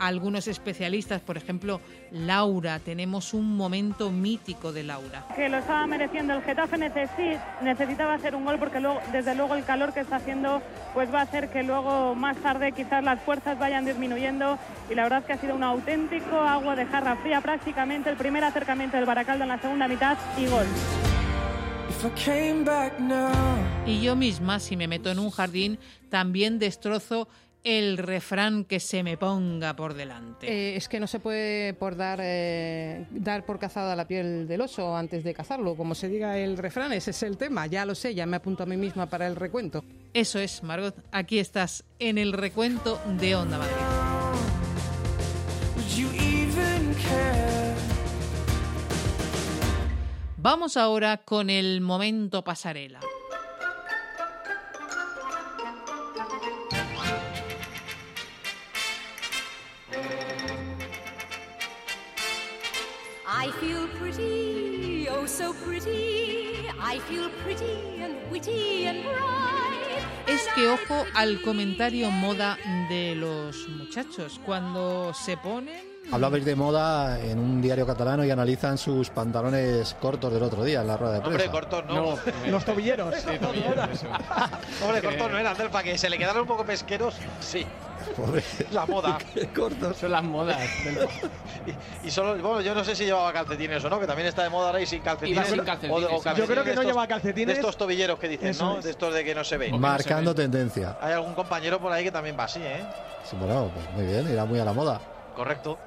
algunos 0.00 0.48
especialistas, 0.48 1.20
por 1.20 1.36
ejemplo, 1.36 1.80
Laura, 2.10 2.78
tenemos 2.78 3.32
un 3.34 3.54
momento 3.56 4.10
mítico 4.10 4.72
de 4.72 4.82
Laura. 4.82 5.26
que 5.36 5.48
lo 5.48 5.58
estaba 5.58 5.86
mereciendo 5.86 6.32
el 6.34 6.42
Getafe 6.42 6.78
necesi- 6.78 7.38
necesitaba 7.62 8.14
hacer 8.14 8.34
un 8.34 8.44
gol 8.46 8.58
porque 8.58 8.80
luego 8.80 8.98
desde 9.12 9.34
luego 9.34 9.54
el 9.54 9.64
calor 9.64 9.92
que 9.92 10.00
está 10.00 10.16
haciendo 10.16 10.62
pues 10.94 11.12
va 11.14 11.20
a 11.20 11.22
hacer 11.24 11.50
que 11.50 11.62
luego 11.62 12.14
más 12.14 12.36
tarde 12.38 12.72
quizás 12.72 13.04
las 13.04 13.20
fuerzas 13.20 13.58
vayan 13.58 13.84
disminuyendo 13.84 14.58
y 14.90 14.94
la 14.94 15.02
verdad 15.04 15.22
que 15.24 15.34
ha 15.34 15.38
sido 15.38 15.54
un 15.54 15.62
auténtico 15.62 16.36
agua 16.40 16.74
de 16.76 16.86
jarra 16.86 17.16
fría 17.16 17.40
prácticamente 17.42 18.08
el 18.10 18.16
primer 18.16 18.42
acercamiento 18.42 18.96
del 18.96 19.04
Baracaldo 19.06 19.44
en 19.44 19.48
la 19.50 19.58
segunda 19.60 19.86
mitad 19.86 20.16
y 20.38 20.46
gol. 20.46 20.66
Y 23.86 24.00
yo 24.00 24.16
misma, 24.16 24.58
si 24.58 24.76
me 24.76 24.88
meto 24.88 25.10
en 25.10 25.18
un 25.18 25.30
jardín, 25.30 25.78
también 26.08 26.58
destrozo 26.58 27.28
el 27.62 27.98
refrán 27.98 28.64
que 28.64 28.80
se 28.80 29.02
me 29.02 29.18
ponga 29.18 29.76
por 29.76 29.92
delante. 29.92 30.50
Eh, 30.50 30.76
es 30.76 30.88
que 30.88 30.98
no 30.98 31.06
se 31.06 31.20
puede 31.20 31.74
por 31.74 31.96
dar, 31.96 32.18
eh, 32.22 33.06
dar 33.10 33.44
por 33.44 33.58
cazada 33.58 33.94
la 33.94 34.06
piel 34.06 34.48
del 34.48 34.62
oso 34.62 34.96
antes 34.96 35.24
de 35.24 35.34
cazarlo. 35.34 35.76
Como 35.76 35.94
se 35.94 36.08
diga 36.08 36.38
el 36.38 36.56
refrán, 36.56 36.92
ese 36.94 37.10
es 37.10 37.22
el 37.22 37.36
tema. 37.36 37.66
Ya 37.66 37.84
lo 37.84 37.94
sé, 37.94 38.14
ya 38.14 38.24
me 38.24 38.36
apunto 38.36 38.62
a 38.62 38.66
mí 38.66 38.78
misma 38.78 39.06
para 39.06 39.26
el 39.26 39.36
recuento. 39.36 39.84
Eso 40.14 40.38
es, 40.38 40.62
Margot, 40.62 40.96
aquí 41.12 41.38
estás 41.38 41.84
en 41.98 42.16
el 42.16 42.32
recuento 42.32 42.98
de 43.18 43.36
Onda 43.36 43.58
Madrid. 43.58 43.76
Vamos 50.42 50.78
ahora 50.78 51.18
con 51.18 51.50
el 51.50 51.82
momento 51.82 52.42
pasarela. 52.42 53.00
I 63.26 63.50
feel 63.60 63.86
pretty, 63.98 65.08
oh 65.10 65.26
so 65.26 65.52
pretty. 65.62 66.70
I 66.80 66.98
feel 67.00 67.28
pretty 67.44 68.02
and 68.02 68.16
witty 68.30 68.86
and 68.86 69.04
bright. 69.04 70.26
Es 70.26 70.48
que 70.54 70.68
ojo 70.68 71.04
al 71.16 71.42
comentario 71.42 72.10
moda 72.10 72.56
de 72.88 73.14
los 73.14 73.68
muchachos. 73.68 74.40
Cuando 74.46 75.12
se 75.12 75.36
ponen 75.36 75.89
Hablabais 76.12 76.44
de 76.44 76.56
moda 76.56 77.20
en 77.20 77.38
un 77.38 77.62
diario 77.62 77.86
catalano 77.86 78.24
y 78.24 78.30
analizan 78.32 78.76
sus 78.78 79.10
pantalones 79.10 79.94
cortos 80.00 80.32
del 80.32 80.42
otro 80.42 80.64
día 80.64 80.80
en 80.80 80.88
la 80.88 80.96
rueda 80.96 81.12
de 81.14 81.18
Hombre, 81.20 81.34
prensa. 81.34 81.52
cortos 81.52 81.84
no. 81.86 82.16
Los 82.50 82.64
tobilleros. 82.64 83.14
Hombre, 84.82 85.02
cortos 85.02 85.30
no 85.30 85.38
eran, 85.38 85.56
Del, 85.56 85.70
para 85.70 85.84
que 85.84 85.96
se 85.96 86.10
le 86.10 86.18
quedaran 86.18 86.42
un 86.42 86.48
poco 86.48 86.64
pesqueros, 86.64 87.14
sí. 87.38 87.64
Pobre. 88.16 88.42
La 88.72 88.86
moda. 88.86 89.18
cortos. 89.54 89.98
Son 89.98 90.10
las 90.10 90.22
modas. 90.24 90.58
Y, 92.02 92.08
y 92.08 92.10
solo, 92.10 92.30
bueno, 92.40 92.62
yo 92.62 92.74
no 92.74 92.82
sé 92.82 92.96
si 92.96 93.04
llevaba 93.04 93.34
calcetines 93.34 93.84
o 93.84 93.90
no, 93.90 94.00
que 94.00 94.06
también 94.06 94.26
está 94.26 94.42
de 94.42 94.48
moda 94.48 94.68
ahora 94.68 94.80
y 94.80 94.86
sin 94.86 95.02
calcetines. 95.02 95.36
Iba 95.46 95.56
sin 95.56 95.62
calcetines, 95.64 95.94
O 95.94 96.00
de- 96.00 96.06
o 96.06 96.22
sí. 96.22 96.28
Yo 96.34 96.46
creo 96.46 96.64
que 96.64 96.70
no 96.74 96.80
estos- 96.80 96.86
lleva 96.86 97.06
calcetines. 97.06 97.48
De 97.54 97.60
estos 97.60 97.76
tobilleros 97.76 98.18
que 98.18 98.28
dicen, 98.28 98.48
Eso 98.48 98.64
¿no? 98.64 98.78
es. 98.78 98.84
De 98.86 98.90
estos 98.92 99.12
de 99.12 99.22
que 99.24 99.34
no 99.34 99.44
se 99.44 99.58
ven. 99.58 99.78
Marcando 99.78 100.34
tendencia. 100.34 100.96
Hay 101.02 101.12
algún 101.12 101.34
compañero 101.34 101.78
por 101.78 101.92
ahí 101.92 102.02
que 102.02 102.10
también 102.10 102.34
va 102.40 102.44
así, 102.44 102.60
¿eh? 102.62 102.82
Sí, 103.28 103.36
bueno, 103.38 103.70
pues 103.74 103.90
muy 103.94 104.06
bien, 104.06 104.32
irá 104.32 104.46
muy 104.46 104.58
a 104.58 104.64
la 104.64 104.72
moda. 104.72 104.98
Correcto. 105.40 105.78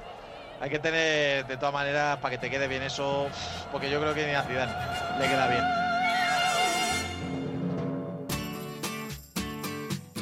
Hay 0.61 0.71
que 0.71 0.79
tener, 0.79 1.45
de 1.45 1.57
todas 1.57 1.71
maneras, 1.71 2.17
para 2.17 2.31
que 2.31 2.39
te 2.39 2.49
quede 2.49 2.67
bien 2.67 2.81
eso, 2.81 3.27
porque 3.71 3.87
yo 3.87 4.01
creo 4.01 4.15
que 4.15 4.25
ni 4.25 4.33
a 4.33 4.41
Zidane 4.41 4.73
le 5.19 5.27
queda 5.27 5.47
bien. 5.47 5.63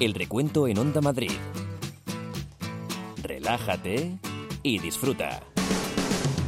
El 0.02 0.14
recuento 0.16 0.68
en 0.68 0.78
Onda 0.80 1.00
Madrid. 1.00 1.32
Relájate 3.24 4.18
y 4.64 4.80
disfruta. 4.80 5.40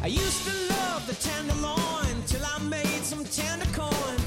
I 0.03 0.09
used 0.09 0.43
to 0.43 0.51
love 0.73 1.07
the 1.07 1.15
tenderloin 1.15 2.21
till 2.27 2.43
I 2.43 2.59
made 2.67 3.05
some 3.05 3.23
tender 3.23 3.65
corn. 3.73 4.22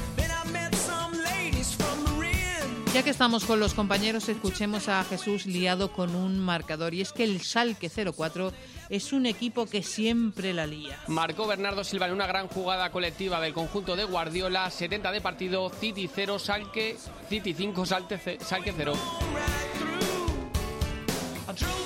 Ya 2.93 3.03
que 3.03 3.09
estamos 3.11 3.45
con 3.45 3.59
los 3.59 3.75
compañeros, 3.75 4.27
escuchemos 4.27 4.87
a 4.87 5.03
Jesús 5.03 5.45
liado 5.45 5.91
con 5.91 6.15
un 6.15 6.39
marcador. 6.39 6.95
Y 6.95 7.01
es 7.01 7.11
que 7.11 7.23
el 7.25 7.41
Salque 7.41 7.89
04 7.89 8.51
es 8.89 9.13
un 9.13 9.27
equipo 9.27 9.67
que 9.67 9.83
siempre 9.83 10.51
la 10.53 10.65
lía. 10.65 10.97
Marcó 11.07 11.45
Bernardo 11.45 11.83
Silva 11.83 12.07
en 12.07 12.13
una 12.13 12.25
gran 12.25 12.47
jugada 12.47 12.89
colectiva 12.91 13.39
del 13.39 13.53
conjunto 13.53 13.95
de 13.95 14.05
Guardiola, 14.05 14.71
70 14.71 15.11
de 15.11 15.21
partido, 15.21 15.69
City 15.79 16.09
0, 16.13 16.39
Salque, 16.39 16.97
City 17.29 17.53
5, 17.53 17.85
Salte 17.85 18.17
ce- 18.17 18.39
Salque 18.43 18.73
0. 18.75 18.93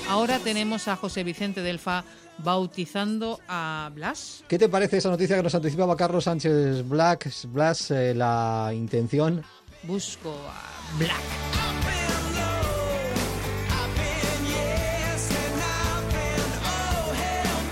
Ahora 0.08 0.38
tenemos 0.38 0.88
a 0.88 0.96
José 0.96 1.24
Vicente 1.24 1.60
Delfa 1.62 2.04
bautizando 2.38 3.38
a 3.48 3.90
Blas. 3.94 4.44
¿Qué 4.48 4.58
te 4.58 4.68
parece 4.68 4.96
esa 4.98 5.10
noticia 5.10 5.36
que 5.36 5.42
nos 5.42 5.54
anticipaba 5.54 5.94
Carlos 5.96 6.24
Sánchez 6.24 6.88
Black, 6.88 7.28
Blas, 7.48 7.90
eh, 7.90 8.14
la 8.14 8.70
intención? 8.74 9.42
Busco 9.84 10.30
a 10.30 10.81
Black. 10.98 11.42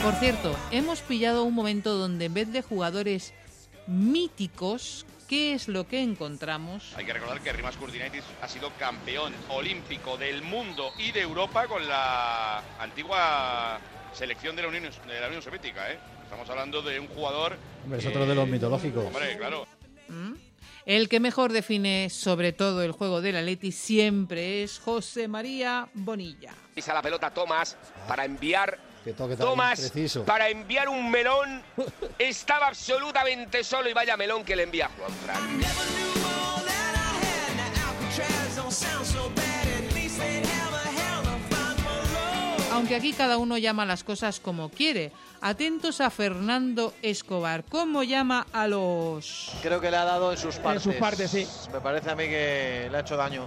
Por 0.02 0.14
cierto, 0.14 0.56
hemos 0.70 1.00
pillado 1.02 1.44
un 1.44 1.54
momento 1.54 1.94
donde 1.94 2.24
en 2.24 2.34
vez 2.34 2.50
de 2.50 2.62
jugadores 2.62 3.34
míticos, 3.86 5.04
¿qué 5.28 5.52
es 5.52 5.68
lo 5.68 5.86
que 5.86 6.02
encontramos? 6.02 6.94
Hay 6.96 7.04
que 7.04 7.12
recordar 7.12 7.40
que 7.40 7.52
Rimas 7.52 7.76
Kurtinaitis 7.76 8.24
ha 8.40 8.48
sido 8.48 8.70
campeón 8.78 9.34
olímpico 9.50 10.16
del 10.16 10.42
mundo 10.42 10.92
y 10.98 11.12
de 11.12 11.20
Europa 11.20 11.66
con 11.66 11.86
la 11.86 12.62
antigua 12.78 13.78
selección 14.14 14.56
de 14.56 14.62
la 14.62 14.68
Unión, 14.68 14.84
de 14.84 15.20
la 15.20 15.26
Unión 15.26 15.42
Soviética. 15.42 15.92
¿eh? 15.92 15.98
Estamos 16.24 16.48
hablando 16.48 16.80
de 16.80 16.98
un 16.98 17.08
jugador. 17.08 17.58
Hombre, 17.84 17.98
es 17.98 18.06
otro 18.06 18.24
de 18.24 18.34
los 18.34 18.48
mitológicos. 18.48 19.04
Hombre, 19.04 19.36
claro. 19.36 19.66
¿Mm? 20.08 20.49
El 20.86 21.08
que 21.08 21.20
mejor 21.20 21.52
define 21.52 22.08
sobre 22.10 22.52
todo 22.52 22.82
el 22.82 22.92
juego 22.92 23.20
del 23.20 23.36
Atleti 23.36 23.72
siempre 23.72 24.62
es 24.62 24.78
José 24.78 25.28
María 25.28 25.88
Bonilla. 25.94 26.52
Pisa 26.74 26.94
la 26.94 27.02
pelota 27.02 27.30
Tomás 27.30 27.76
para 28.08 28.24
enviar. 28.24 28.78
Que 29.04 29.12
toque 29.12 29.36
tan 29.36 29.46
Tomás 29.46 29.80
preciso. 29.80 30.24
para 30.24 30.48
enviar 30.48 30.88
un 30.88 31.10
melón. 31.10 31.62
Estaba 32.18 32.68
absolutamente 32.68 33.64
solo 33.64 33.88
y 33.88 33.92
vaya 33.92 34.16
melón 34.16 34.44
que 34.44 34.56
le 34.56 34.64
envía 34.64 34.90
Juan 34.96 35.12
Fran. 35.24 35.60
Aunque 42.72 42.94
aquí 42.94 43.12
cada 43.12 43.36
uno 43.38 43.58
llama 43.58 43.84
las 43.84 44.04
cosas 44.04 44.38
como 44.40 44.68
quiere. 44.70 45.12
Atentos 45.40 46.00
a 46.00 46.10
Fernando 46.10 46.94
Escobar. 47.02 47.64
¿Cómo 47.68 48.02
llama 48.02 48.46
a 48.52 48.68
los...? 48.68 49.50
Creo 49.62 49.80
que 49.80 49.90
le 49.90 49.96
ha 49.96 50.04
dado 50.04 50.30
en 50.32 50.38
sus 50.38 50.56
partes. 50.56 50.82
sus 50.82 50.94
partes, 50.94 51.30
sí. 51.30 51.46
Me 51.72 51.80
parece 51.80 52.10
a 52.10 52.14
mí 52.14 52.24
que 52.24 52.88
le 52.90 52.96
ha 52.96 53.00
hecho 53.00 53.16
daño. 53.16 53.46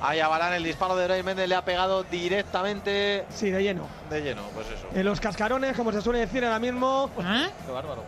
Ahí 0.00 0.18
a 0.18 0.26
Balán 0.26 0.54
el 0.54 0.64
disparo 0.64 0.96
de 0.96 1.04
Bray 1.06 1.22
Méndez 1.22 1.48
le 1.48 1.54
ha 1.54 1.64
pegado 1.64 2.02
directamente 2.02 3.24
Sí, 3.32 3.50
de 3.50 3.62
lleno. 3.62 3.86
de 4.10 4.20
lleno, 4.20 4.42
pues 4.54 4.66
eso. 4.66 4.88
En 4.92 5.04
los 5.06 5.20
cascarones, 5.20 5.76
como 5.76 5.92
se 5.92 6.00
suele 6.00 6.18
decir 6.18 6.44
ahora 6.44 6.58
mismo. 6.58 7.08
¿Eh? 7.20 7.48
Qué 7.64 7.70
bárbaro. 7.72 8.02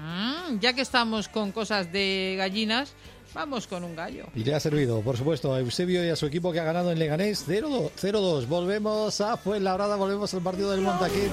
Mm, 0.00 0.58
ya 0.60 0.72
que 0.72 0.80
estamos 0.80 1.28
con 1.28 1.52
cosas 1.52 1.92
de 1.92 2.34
gallinas, 2.36 2.94
vamos 3.36 3.66
con 3.66 3.84
un 3.84 3.94
gallo. 3.94 4.24
Y 4.34 4.44
le 4.44 4.54
ha 4.54 4.60
servido, 4.60 5.02
por 5.02 5.16
supuesto, 5.16 5.52
a 5.52 5.60
Eusebio 5.60 6.04
y 6.04 6.08
a 6.08 6.16
su 6.16 6.24
equipo 6.26 6.52
que 6.52 6.58
ha 6.60 6.64
ganado 6.64 6.90
en 6.90 6.98
Leganés 6.98 7.46
0-2. 7.46 7.90
0-2. 8.00 8.46
Volvemos 8.48 9.20
a 9.20 9.36
Fuenlabrada, 9.36 9.96
volvemos 9.96 10.32
al 10.32 10.40
partido 10.40 10.70
del 10.70 10.86
around. 10.86 11.32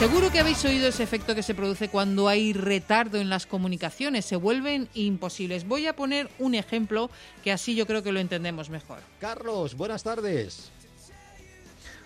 Seguro 0.00 0.30
que 0.30 0.40
habéis 0.40 0.62
oído 0.64 0.88
ese 0.88 1.02
efecto 1.04 1.34
que 1.34 1.42
se 1.42 1.54
produce 1.54 1.88
cuando 1.88 2.28
hay 2.28 2.52
retardo 2.52 3.18
en 3.18 3.30
las 3.30 3.46
comunicaciones, 3.46 4.26
se 4.26 4.36
vuelven 4.36 4.88
imposibles. 4.92 5.66
Voy 5.66 5.86
a 5.86 5.94
poner 5.96 6.28
un 6.38 6.54
ejemplo 6.54 7.08
que 7.42 7.50
así 7.50 7.74
yo 7.74 7.86
creo 7.86 8.02
que 8.02 8.12
lo 8.12 8.20
entendemos 8.20 8.68
mejor. 8.68 8.98
Carlos, 9.20 9.74
buenas 9.74 10.02
tardes. 10.02 10.70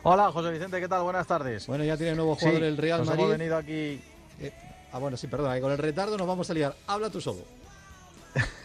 Hola, 0.04 0.30
José 0.30 0.50
Vicente, 0.52 0.78
¿qué 0.78 0.88
tal? 0.88 1.02
Buenas 1.02 1.26
tardes. 1.26 1.66
Bueno, 1.66 1.82
ya 1.82 1.96
tiene 1.96 2.14
nuevo 2.14 2.36
jugador 2.36 2.60
Sí, 2.60 2.66
el 2.66 2.76
Real 2.76 2.98
nos 3.00 3.08
Madrid. 3.08 3.24
hemos 3.24 3.38
venido 3.38 3.56
aquí. 3.56 4.00
Eh, 4.40 4.52
ah, 4.92 4.98
bueno, 4.98 5.16
sí, 5.16 5.26
perdona, 5.26 5.54
que 5.54 5.60
con 5.60 5.72
el 5.72 5.78
retardo 5.78 6.16
nos 6.16 6.26
vamos 6.26 6.50
a 6.50 6.54
liar. 6.54 6.76
Habla 6.86 7.10
tú 7.10 7.20
solo. 7.20 7.44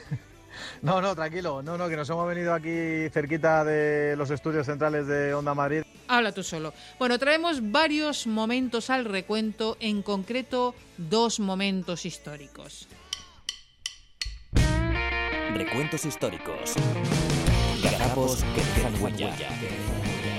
No, 0.81 1.01
no, 1.01 1.15
tranquilo. 1.15 1.61
No, 1.61 1.77
no, 1.77 1.89
que 1.89 1.95
nos 1.95 2.09
hemos 2.09 2.27
venido 2.27 2.53
aquí 2.53 3.09
cerquita 3.11 3.63
de 3.63 4.15
los 4.15 4.29
estudios 4.29 4.65
centrales 4.65 5.07
de 5.07 5.33
Onda 5.33 5.53
Madrid. 5.53 5.83
Habla 6.07 6.31
tú 6.31 6.43
solo. 6.43 6.73
Bueno, 6.99 7.17
traemos 7.17 7.71
varios 7.71 8.27
momentos 8.27 8.89
al 8.89 9.05
recuento, 9.05 9.77
en 9.79 10.03
concreto 10.03 10.75
dos 10.97 11.39
momentos 11.39 12.05
históricos. 12.05 12.87
Recuentos 15.53 16.05
históricos. 16.05 16.75
Gazapos 17.81 18.43
que 18.43 18.61
dejan 18.61 19.01
huella. 19.01 19.35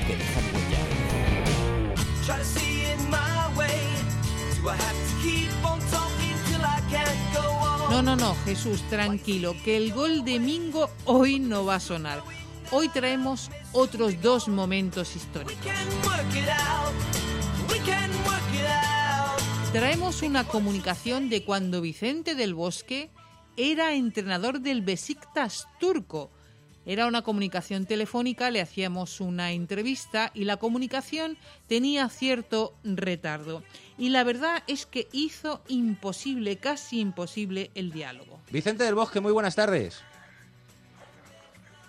Que 0.06 0.16
dejan 0.16 0.44
huella. 0.54 0.96
No, 7.90 8.02
no, 8.02 8.16
no, 8.16 8.34
Jesús, 8.44 8.82
tranquilo, 8.90 9.54
que 9.64 9.76
el 9.76 9.92
gol 9.92 10.24
de 10.24 10.40
Mingo 10.40 10.90
hoy 11.04 11.38
no 11.38 11.64
va 11.64 11.76
a 11.76 11.80
sonar. 11.80 12.20
Hoy 12.72 12.88
traemos 12.88 13.50
otros 13.72 14.20
dos 14.20 14.48
momentos 14.48 15.14
históricos. 15.14 15.56
Traemos 19.72 20.22
una 20.22 20.44
comunicación 20.44 21.28
de 21.28 21.44
cuando 21.44 21.80
Vicente 21.80 22.34
del 22.34 22.54
Bosque 22.54 23.10
era 23.56 23.94
entrenador 23.94 24.60
del 24.60 24.82
Besiktas 24.82 25.68
turco. 25.78 26.32
Era 26.88 27.06
una 27.08 27.22
comunicación 27.22 27.84
telefónica, 27.84 28.50
le 28.52 28.60
hacíamos 28.60 29.20
una 29.20 29.50
entrevista 29.50 30.30
y 30.34 30.44
la 30.44 30.56
comunicación 30.56 31.36
tenía 31.66 32.08
cierto 32.08 32.74
retardo. 32.84 33.64
Y 33.98 34.10
la 34.10 34.22
verdad 34.22 34.62
es 34.68 34.86
que 34.86 35.08
hizo 35.10 35.62
imposible, 35.66 36.58
casi 36.58 37.00
imposible, 37.00 37.72
el 37.74 37.90
diálogo. 37.90 38.40
Vicente 38.50 38.84
del 38.84 38.94
Bosque, 38.94 39.18
muy 39.18 39.32
buenas 39.32 39.56
tardes. 39.56 40.00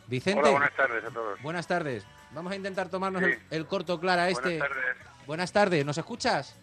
Vicente. 0.08 0.40
Hola, 0.42 0.52
buenas 0.52 0.76
tardes 0.76 1.04
a 1.06 1.10
todos. 1.12 1.42
Buenas 1.44 1.68
tardes. 1.68 2.04
Vamos 2.32 2.52
a 2.52 2.56
intentar 2.56 2.90
tomarnos 2.90 3.22
Sí. 3.24 3.30
el, 3.30 3.40
el 3.52 3.66
corto 3.68 4.00
clara 4.00 4.30
este. 4.30 4.58
Buenas 4.58 4.70
tardes. 4.70 4.96
Buenas 5.28 5.52
tardes. 5.54 5.86
¿Nos 5.86 5.98
escuchas? 5.98 6.56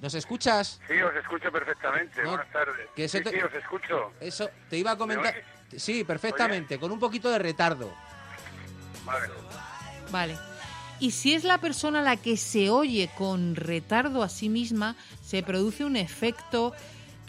¿Nos 0.00 0.14
escuchas? 0.14 0.80
Sí, 0.88 1.00
os 1.00 1.14
escucho 1.14 1.52
perfectamente. 1.52 2.22
No, 2.22 2.30
buenas 2.30 2.50
tardes. 2.52 2.88
que 2.96 3.04
eso 3.04 3.18
sí, 3.18 3.24
te- 3.24 3.30
sí, 3.30 3.38
os 3.40 3.52
escucho. 3.54 4.12
Eso, 4.20 4.48
te 4.70 4.78
iba 4.78 4.92
a 4.92 4.96
comentar. 4.96 5.34
¿Me 5.72 5.78
Sí, 5.78 6.04
perfectamente, 6.04 6.78
con 6.78 6.92
un 6.92 6.98
poquito 6.98 7.30
de 7.30 7.38
retardo. 7.38 7.92
Vale. 9.04 9.28
Vale. 10.10 10.38
Y 11.00 11.10
si 11.10 11.34
es 11.34 11.42
la 11.42 11.58
persona 11.58 12.00
la 12.00 12.16
que 12.16 12.36
se 12.36 12.70
oye 12.70 13.10
con 13.18 13.56
retardo 13.56 14.22
a 14.22 14.28
sí 14.28 14.48
misma, 14.48 14.94
se 15.24 15.42
produce 15.42 15.84
un 15.84 15.96
efecto 15.96 16.72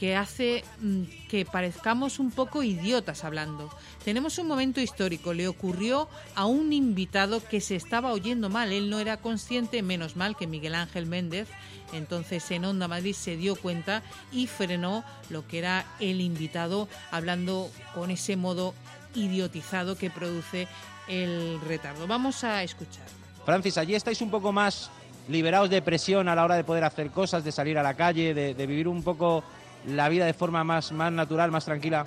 que 0.04 0.18
hace 0.18 0.66
mm, 0.82 1.04
que 1.30 1.46
parezcamos 1.46 2.20
un 2.20 2.30
poco 2.30 2.62
idiotas 2.62 3.24
hablando. 3.24 3.70
Tenemos 4.04 4.38
un 4.38 4.48
momento 4.48 4.82
histórico, 4.82 5.34
le 5.34 5.48
ocurrió 5.48 6.10
a 6.36 6.46
un 6.46 6.74
invitado 6.74 7.42
que 7.42 7.62
se 7.62 7.78
estaba 7.78 8.12
oyendo 8.12 8.50
mal, 8.50 8.74
él 8.74 8.90
no 8.90 9.00
era 9.00 9.16
consciente, 9.16 9.82
menos 9.82 10.18
mal 10.18 10.36
que 10.36 10.46
Miguel 10.46 10.76
Ángel 10.76 11.06
Méndez, 11.06 11.48
entonces 11.94 12.52
en 12.52 12.66
Onda 12.66 12.90
Madrid 12.90 13.14
se 13.14 13.38
dio 13.38 13.56
cuenta 13.56 14.04
y 14.30 14.48
frenó 14.48 15.06
lo 15.30 15.48
que 15.48 15.60
era 15.60 15.86
el 16.02 16.20
invitado 16.20 16.90
hablando 17.10 17.72
con 17.96 18.12
ese 18.12 18.36
modo 18.36 18.74
idiotizado 19.16 19.98
que 19.98 20.10
produce 20.10 20.68
el 21.08 21.62
retardo. 21.62 22.08
Vamos 22.08 22.44
a 22.44 22.62
escuchar. 22.62 23.06
Francis, 23.46 23.78
allí 23.78 23.96
estáis 23.96 24.20
un 24.20 24.32
poco 24.32 24.52
más 24.52 24.92
liberados 25.30 25.70
de 25.70 25.82
presión 25.82 26.28
a 26.28 26.36
la 26.36 26.44
hora 26.44 26.56
de 26.56 26.66
poder 26.66 26.84
hacer 26.84 27.10
cosas, 27.10 27.46
de 27.46 27.54
salir 27.54 27.78
a 27.78 27.84
la 27.84 27.94
calle, 27.94 28.34
de, 28.34 28.54
de 28.54 28.68
vivir 28.68 28.90
un 28.90 29.02
poco 29.02 29.46
la 29.88 30.10
vida 30.10 30.26
de 30.26 30.34
forma 30.34 30.64
más, 30.64 30.92
más 30.92 31.12
natural, 31.12 31.52
más 31.52 31.66
tranquila. 31.66 32.06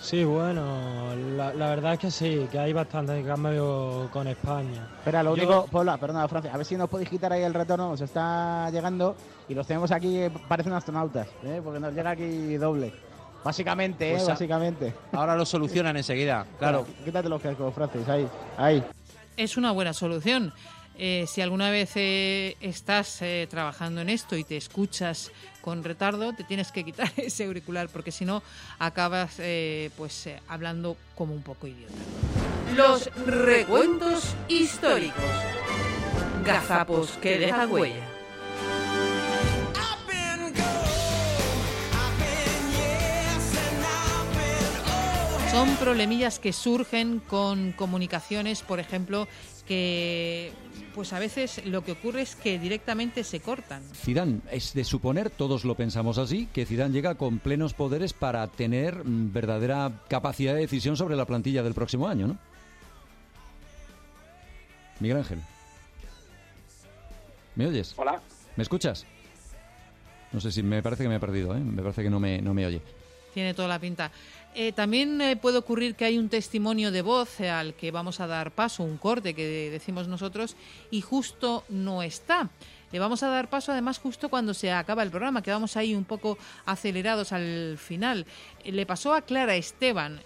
Sí, 0.00 0.22
bueno, 0.22 1.14
la, 1.34 1.54
la 1.54 1.68
verdad 1.70 1.94
es 1.94 1.98
que 1.98 2.10
sí, 2.10 2.46
que 2.52 2.58
hay 2.58 2.74
bastante 2.74 3.22
cambio 3.24 4.10
con 4.12 4.26
España. 4.28 4.86
Espera, 4.98 5.22
lo 5.22 5.34
Yo- 5.34 5.44
único, 5.44 5.66
Paula, 5.66 5.96
perdona, 5.96 6.28
Francia, 6.28 6.52
a 6.52 6.58
ver 6.58 6.66
si 6.66 6.76
nos 6.76 6.90
podéis 6.90 7.08
quitar 7.08 7.32
ahí 7.32 7.42
el 7.42 7.54
retorno, 7.54 7.88
nos 7.88 8.00
está 8.02 8.68
llegando 8.70 9.16
y 9.48 9.54
los 9.54 9.66
tenemos 9.66 9.90
aquí, 9.92 10.18
eh, 10.18 10.30
parecen 10.46 10.74
astronautas, 10.74 11.28
¿eh? 11.44 11.60
porque 11.64 11.80
nos 11.80 11.94
llega 11.94 12.10
aquí 12.10 12.56
doble. 12.58 12.92
Básicamente, 13.42 14.10
¿eh? 14.10 14.16
Pues 14.16 14.28
a- 14.28 14.32
Básicamente. 14.32 14.94
Ahora 15.12 15.36
lo 15.36 15.46
solucionan 15.46 15.96
enseguida, 15.96 16.44
claro. 16.58 16.86
Quítate 17.02 17.28
los 17.30 17.40
cascos, 17.40 17.74
Francis, 17.74 18.06
ahí, 18.08 18.28
ahí. 18.58 18.84
es 19.38 19.56
una 19.56 19.70
buena 19.72 19.94
solución. 19.94 20.52
Eh, 20.96 21.24
si 21.26 21.40
alguna 21.40 21.70
vez 21.70 21.92
eh, 21.96 22.56
estás 22.60 23.20
eh, 23.22 23.46
trabajando 23.50 24.00
en 24.02 24.10
esto 24.10 24.36
y 24.36 24.44
te 24.44 24.56
escuchas 24.58 25.32
con 25.64 25.82
retardo, 25.82 26.34
te 26.34 26.44
tienes 26.44 26.70
que 26.70 26.84
quitar 26.84 27.10
ese 27.16 27.46
auricular 27.46 27.88
porque 27.88 28.12
si 28.12 28.26
no 28.26 28.42
acabas 28.78 29.36
eh, 29.38 29.90
pues 29.96 30.26
eh, 30.26 30.38
hablando 30.46 30.94
como 31.14 31.32
un 31.32 31.42
poco 31.42 31.66
idiota. 31.66 31.94
Los 32.76 33.06
recuentos 33.24 34.34
históricos. 34.46 35.24
Gazapos 36.44 37.12
que 37.12 37.38
dejan 37.38 37.72
huella. 37.72 38.04
Son 45.50 45.76
problemillas 45.76 46.40
que 46.40 46.52
surgen 46.52 47.20
con 47.20 47.72
comunicaciones, 47.72 48.60
por 48.60 48.80
ejemplo, 48.80 49.28
que 49.66 50.52
pues 50.94 51.12
a 51.12 51.18
veces 51.18 51.64
lo 51.66 51.84
que 51.84 51.92
ocurre 51.92 52.22
es 52.22 52.36
que 52.36 52.58
directamente 52.58 53.24
se 53.24 53.40
cortan. 53.40 53.82
Zidane, 53.94 54.40
es 54.50 54.74
de 54.74 54.84
suponer, 54.84 55.30
todos 55.30 55.64
lo 55.64 55.74
pensamos 55.74 56.18
así, 56.18 56.46
que 56.52 56.66
Zidane 56.66 56.94
llega 56.94 57.16
con 57.16 57.40
plenos 57.40 57.74
poderes 57.74 58.12
para 58.12 58.46
tener 58.46 59.04
mm, 59.04 59.32
verdadera 59.32 59.90
capacidad 60.08 60.54
de 60.54 60.60
decisión 60.60 60.96
sobre 60.96 61.16
la 61.16 61.26
plantilla 61.26 61.62
del 61.62 61.74
próximo 61.74 62.06
año, 62.06 62.28
¿no? 62.28 62.38
Miguel 65.00 65.18
Ángel. 65.18 65.40
¿Me 67.56 67.66
oyes? 67.66 67.94
Hola. 67.96 68.20
¿Me 68.56 68.62
escuchas? 68.62 69.04
No 70.32 70.40
sé 70.40 70.52
si 70.52 70.62
me 70.62 70.82
parece 70.82 71.02
que 71.04 71.08
me 71.08 71.16
he 71.16 71.20
perdido, 71.20 71.56
¿eh? 71.56 71.60
Me 71.60 71.82
parece 71.82 72.02
que 72.02 72.10
no 72.10 72.20
me, 72.20 72.40
no 72.40 72.54
me 72.54 72.66
oye. 72.66 72.80
Tiene 73.32 73.52
toda 73.54 73.66
la 73.66 73.78
pinta. 73.80 74.10
Eh, 74.56 74.70
también 74.70 75.20
eh, 75.20 75.36
puede 75.36 75.58
ocurrir 75.58 75.96
que 75.96 76.04
hay 76.04 76.16
un 76.16 76.28
testimonio 76.28 76.92
de 76.92 77.02
voz 77.02 77.40
al 77.40 77.74
que 77.74 77.90
vamos 77.90 78.20
a 78.20 78.28
dar 78.28 78.52
paso, 78.52 78.84
un 78.84 78.98
corte 78.98 79.34
que 79.34 79.70
decimos 79.70 80.06
nosotros, 80.06 80.56
y 80.92 81.00
justo 81.00 81.64
no 81.68 82.04
está. 82.04 82.50
Le 82.92 83.00
vamos 83.00 83.24
a 83.24 83.28
dar 83.28 83.50
paso 83.50 83.72
además 83.72 83.98
justo 83.98 84.28
cuando 84.28 84.54
se 84.54 84.70
acaba 84.70 85.02
el 85.02 85.10
programa, 85.10 85.42
que 85.42 85.50
vamos 85.50 85.76
ahí 85.76 85.96
un 85.96 86.04
poco 86.04 86.38
acelerados 86.66 87.32
al 87.32 87.78
final. 87.78 88.26
Eh, 88.62 88.70
le 88.70 88.86
pasó 88.86 89.12
a 89.12 89.22
Clara 89.22 89.56
Esteban, 89.56 90.20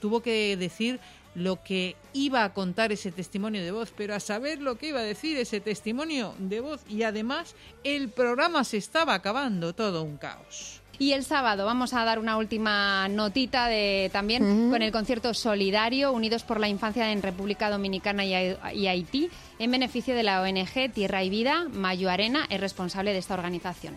tuvo 0.00 0.20
que 0.20 0.56
decir 0.56 1.00
lo 1.34 1.62
que 1.62 1.96
iba 2.14 2.44
a 2.44 2.54
contar 2.54 2.92
ese 2.92 3.12
testimonio 3.12 3.62
de 3.62 3.70
voz, 3.70 3.92
pero 3.94 4.14
a 4.14 4.20
saber 4.20 4.62
lo 4.62 4.78
que 4.78 4.88
iba 4.88 5.00
a 5.00 5.02
decir 5.02 5.36
ese 5.36 5.60
testimonio 5.60 6.34
de 6.38 6.60
voz 6.60 6.80
y 6.88 7.02
además 7.02 7.54
el 7.84 8.08
programa 8.08 8.64
se 8.64 8.78
estaba 8.78 9.12
acabando, 9.12 9.74
todo 9.74 10.02
un 10.02 10.16
caos. 10.16 10.80
Y 10.98 11.12
el 11.12 11.24
sábado 11.24 11.66
vamos 11.66 11.92
a 11.92 12.04
dar 12.04 12.18
una 12.18 12.36
última 12.36 13.08
notita 13.08 13.66
de 13.68 14.08
también 14.12 14.70
con 14.70 14.82
el 14.82 14.92
concierto 14.92 15.34
solidario 15.34 16.12
Unidos 16.12 16.42
por 16.42 16.58
la 16.58 16.68
Infancia 16.68 17.12
en 17.12 17.22
República 17.22 17.70
Dominicana 17.70 18.24
y, 18.24 18.56
y 18.74 18.86
Haití 18.86 19.30
en 19.58 19.70
beneficio 19.70 20.14
de 20.14 20.22
la 20.22 20.40
ONG 20.40 20.92
Tierra 20.92 21.22
y 21.22 21.30
Vida. 21.30 21.66
Mayo 21.70 22.08
Arena 22.10 22.46
es 22.48 22.60
responsable 22.60 23.12
de 23.12 23.18
esta 23.18 23.34
organización. 23.34 23.96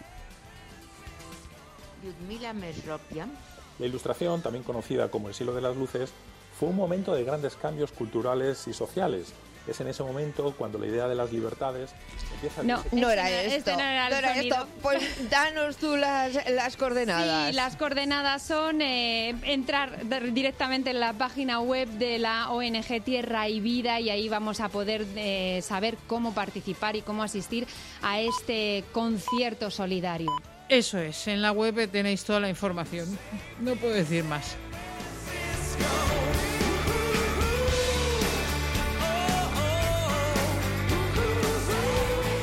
La 3.80 3.86
ilustración, 3.86 4.42
también 4.42 4.64
conocida 4.64 5.10
como 5.10 5.30
el 5.30 5.34
siglo 5.34 5.54
de 5.54 5.62
las 5.62 5.76
luces, 5.76 6.12
fue 6.60 6.70
un 6.70 6.76
momento 6.76 7.14
de 7.14 7.24
grandes 7.24 7.56
cambios 7.56 7.92
culturales 7.92 8.68
y 8.68 8.74
sociales. 8.74 9.34
Es 9.68 9.80
en 9.82 9.88
ese 9.88 10.02
momento 10.02 10.54
cuando 10.58 10.80
la 10.80 10.88
idea 10.88 11.08
de 11.08 11.14
las 11.14 11.32
libertades 11.32 11.92
empieza 12.34 12.62
a 12.62 12.64
No, 12.64 12.84
No 12.92 13.10
era 13.12 13.24
no- 13.24 13.30
esto. 13.30 13.56
este 13.56 13.74
no 13.74 13.80
era 13.82 14.40
esto. 14.40 14.68
Pues 14.82 15.30
danos 15.30 15.78
tú 15.78 15.96
las, 15.96 16.34
las 16.50 16.76
coordenadas. 16.76 17.50
Sí, 17.50 17.54
las 17.56 17.76
coordenadas 17.76 18.42
son 18.42 18.82
eh, 18.82 19.36
entrar 19.44 20.00
directamente 20.34 20.90
en 20.90 21.00
la 21.00 21.14
página 21.14 21.60
web 21.60 21.88
de 21.88 22.18
la 22.18 22.50
ONG 22.52 23.04
Tierra 23.04 23.48
y 23.48 23.60
Vida 23.60 24.00
y 24.00 24.10
ahí 24.10 24.28
vamos 24.28 24.60
a 24.60 24.70
poder 24.70 25.06
eh, 25.16 25.62
saber 25.62 25.98
cómo 26.08 26.34
participar 26.34 26.96
y 26.96 27.02
cómo 27.04 27.22
asistir 27.22 27.68
a 28.02 28.20
este 28.22 28.84
concierto 28.92 29.70
solidario. 29.70 30.32
Eso 30.68 30.98
es, 31.00 31.28
en 31.28 31.42
la 31.42 31.52
web 31.52 31.90
tenéis 31.92 32.24
toda 32.24 32.40
la 32.40 32.50
información. 32.50 33.18
No 33.60 33.76
puedo 33.76 33.94
decir 33.94 34.24
más. 34.24 34.56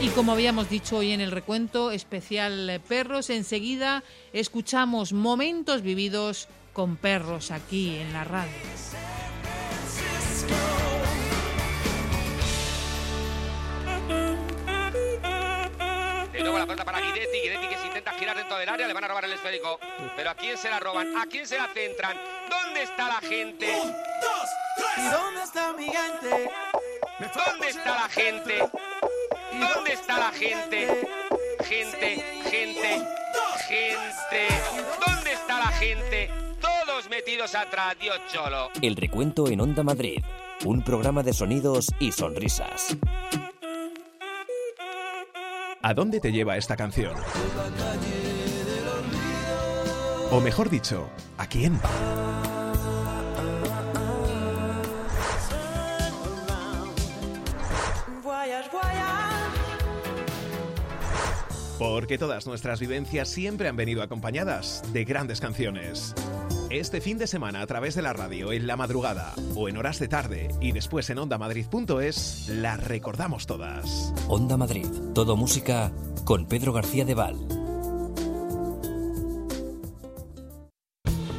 Y 0.07 0.11
como 0.11 0.31
habíamos 0.31 0.71
dicho 0.71 0.99
hoy 0.99 1.11
en 1.11 1.21
el 1.21 1.33
recuento 1.33 1.91
especial 1.91 2.71
eh, 2.71 2.79
perros, 2.79 3.29
enseguida 3.29 4.05
escuchamos 4.33 5.13
momentos 5.13 5.83
vividos 5.83 6.47
con 6.73 6.97
perros 6.97 7.51
aquí 7.51 7.97
en 7.97 8.13
la 8.13 8.23
radio. 8.23 8.53
De 16.33 16.41
nuevo 16.41 16.57
la 16.57 16.67
pelota 16.67 16.85
para 16.85 17.01
Guidetti. 17.01 17.41
Guidetti 17.43 17.67
que 17.67 17.77
se 17.77 17.87
intenta 17.89 18.13
girar 18.13 18.37
dentro 18.37 18.59
del 18.59 18.69
área. 18.69 18.87
Le 18.87 18.95
van 18.95 19.03
a 19.03 19.09
robar 19.09 19.25
el 19.25 19.33
esférico. 19.33 19.81
Pero 20.15 20.31
¿a 20.31 20.37
quién 20.37 20.57
se 20.57 20.71
la 20.71 20.79
roban? 20.79 21.17
¿A 21.17 21.27
quién 21.27 21.49
se 21.49 21.59
la 21.59 21.67
centran? 21.75 22.17
¿Dónde 22.49 22.85
está 22.85 23.09
la 23.09 23.21
gente? 23.29 23.77
¿Dónde 25.11 25.43
está 25.43 25.73
mi 25.73 25.87
gente? 25.87 26.51
¿Dónde 27.19 27.69
está 27.69 27.95
la 27.97 28.09
gente? 28.09 28.71
¿Dónde 29.61 29.93
está 29.93 30.19
la 30.19 30.33
gente? 30.33 30.89
Gente, 31.65 32.23
gente, 32.51 33.07
gente. 33.69 34.49
¿Dónde 35.07 35.33
está 35.33 35.59
la 35.59 35.69
gente? 35.69 36.31
Todos 36.61 37.09
metidos 37.09 37.55
atrás, 37.55 37.97
Dios 38.01 38.19
cholo. 38.33 38.71
El 38.83 38.97
recuento 38.97 39.49
en 39.49 39.61
Onda 39.61 39.83
Madrid. 39.83 40.23
Un 40.65 40.83
programa 40.83 41.23
de 41.23 41.33
sonidos 41.33 41.89
y 41.99 42.13
sonrisas. 42.13 42.97
¿A 45.83 45.95
dónde 45.95 46.21
te 46.21 46.33
lleva 46.33 46.57
esta 46.57 46.77
canción? 46.77 47.15
O 50.31 50.41
mejor 50.41 50.69
dicho, 50.69 51.09
¿a 51.39 51.47
quién? 51.47 51.79
Porque 61.79 62.17
todas 62.17 62.47
nuestras 62.47 62.81
vivencias 62.81 63.29
siempre 63.29 63.69
han 63.69 63.77
venido 63.77 64.03
acompañadas 64.03 64.83
de 64.93 65.05
grandes 65.05 65.41
canciones. 65.41 66.15
Este 66.71 67.01
fin 67.01 67.19
de 67.19 67.27
semana 67.27 67.61
a 67.61 67.67
través 67.67 67.95
de 67.95 68.03
la 68.03 68.13
radio, 68.13 68.51
en 68.51 68.67
la 68.67 68.77
madrugada 68.77 69.35
o 69.55 69.69
en 69.69 69.77
horas 69.77 69.99
de 69.99 70.09
tarde 70.09 70.49
y 70.61 70.73
después 70.73 71.11
en 71.11 71.19
ondamadrid.es, 71.19 72.49
las 72.49 72.83
recordamos 72.83 73.47
todas. 73.47 74.13
Onda 74.29 74.57
Madrid. 74.57 74.87
Todo 75.15 75.37
música 75.37 75.93
con 76.25 76.47
Pedro 76.47 76.73
García 76.73 77.05
de 77.05 77.15
Val. 77.15 77.37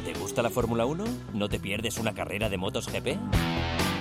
¿Te 0.04 0.14
gusta 0.18 0.42
la 0.42 0.50
Fórmula 0.50 0.86
1? 0.86 1.04
¿No 1.34 1.48
te 1.48 1.58
pierdes 1.58 1.98
una 1.98 2.14
carrera 2.14 2.48
de 2.48 2.56
motos 2.56 2.88
GP? 2.88 3.18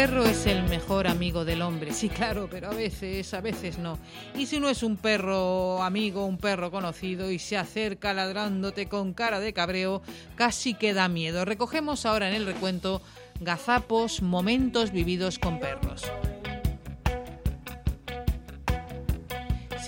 Perro 0.00 0.24
es 0.24 0.46
el 0.46 0.62
mejor 0.68 1.08
amigo 1.08 1.44
del 1.44 1.60
hombre, 1.60 1.92
sí, 1.92 2.08
claro, 2.08 2.46
pero 2.48 2.70
a 2.70 2.72
veces, 2.72 3.34
a 3.34 3.40
veces 3.40 3.78
no. 3.78 3.98
Y 4.36 4.46
si 4.46 4.60
no 4.60 4.68
es 4.68 4.84
un 4.84 4.96
perro 4.96 5.82
amigo, 5.82 6.24
un 6.24 6.38
perro 6.38 6.70
conocido 6.70 7.32
y 7.32 7.40
se 7.40 7.56
acerca 7.56 8.14
ladrándote 8.14 8.86
con 8.86 9.12
cara 9.12 9.40
de 9.40 9.52
cabreo, 9.52 10.00
casi 10.36 10.74
que 10.74 10.94
da 10.94 11.08
miedo. 11.08 11.44
Recogemos 11.44 12.06
ahora 12.06 12.28
en 12.28 12.36
el 12.36 12.46
recuento 12.46 13.02
gazapos, 13.40 14.22
momentos 14.22 14.92
vividos 14.92 15.40
con 15.40 15.58
perros. 15.58 16.04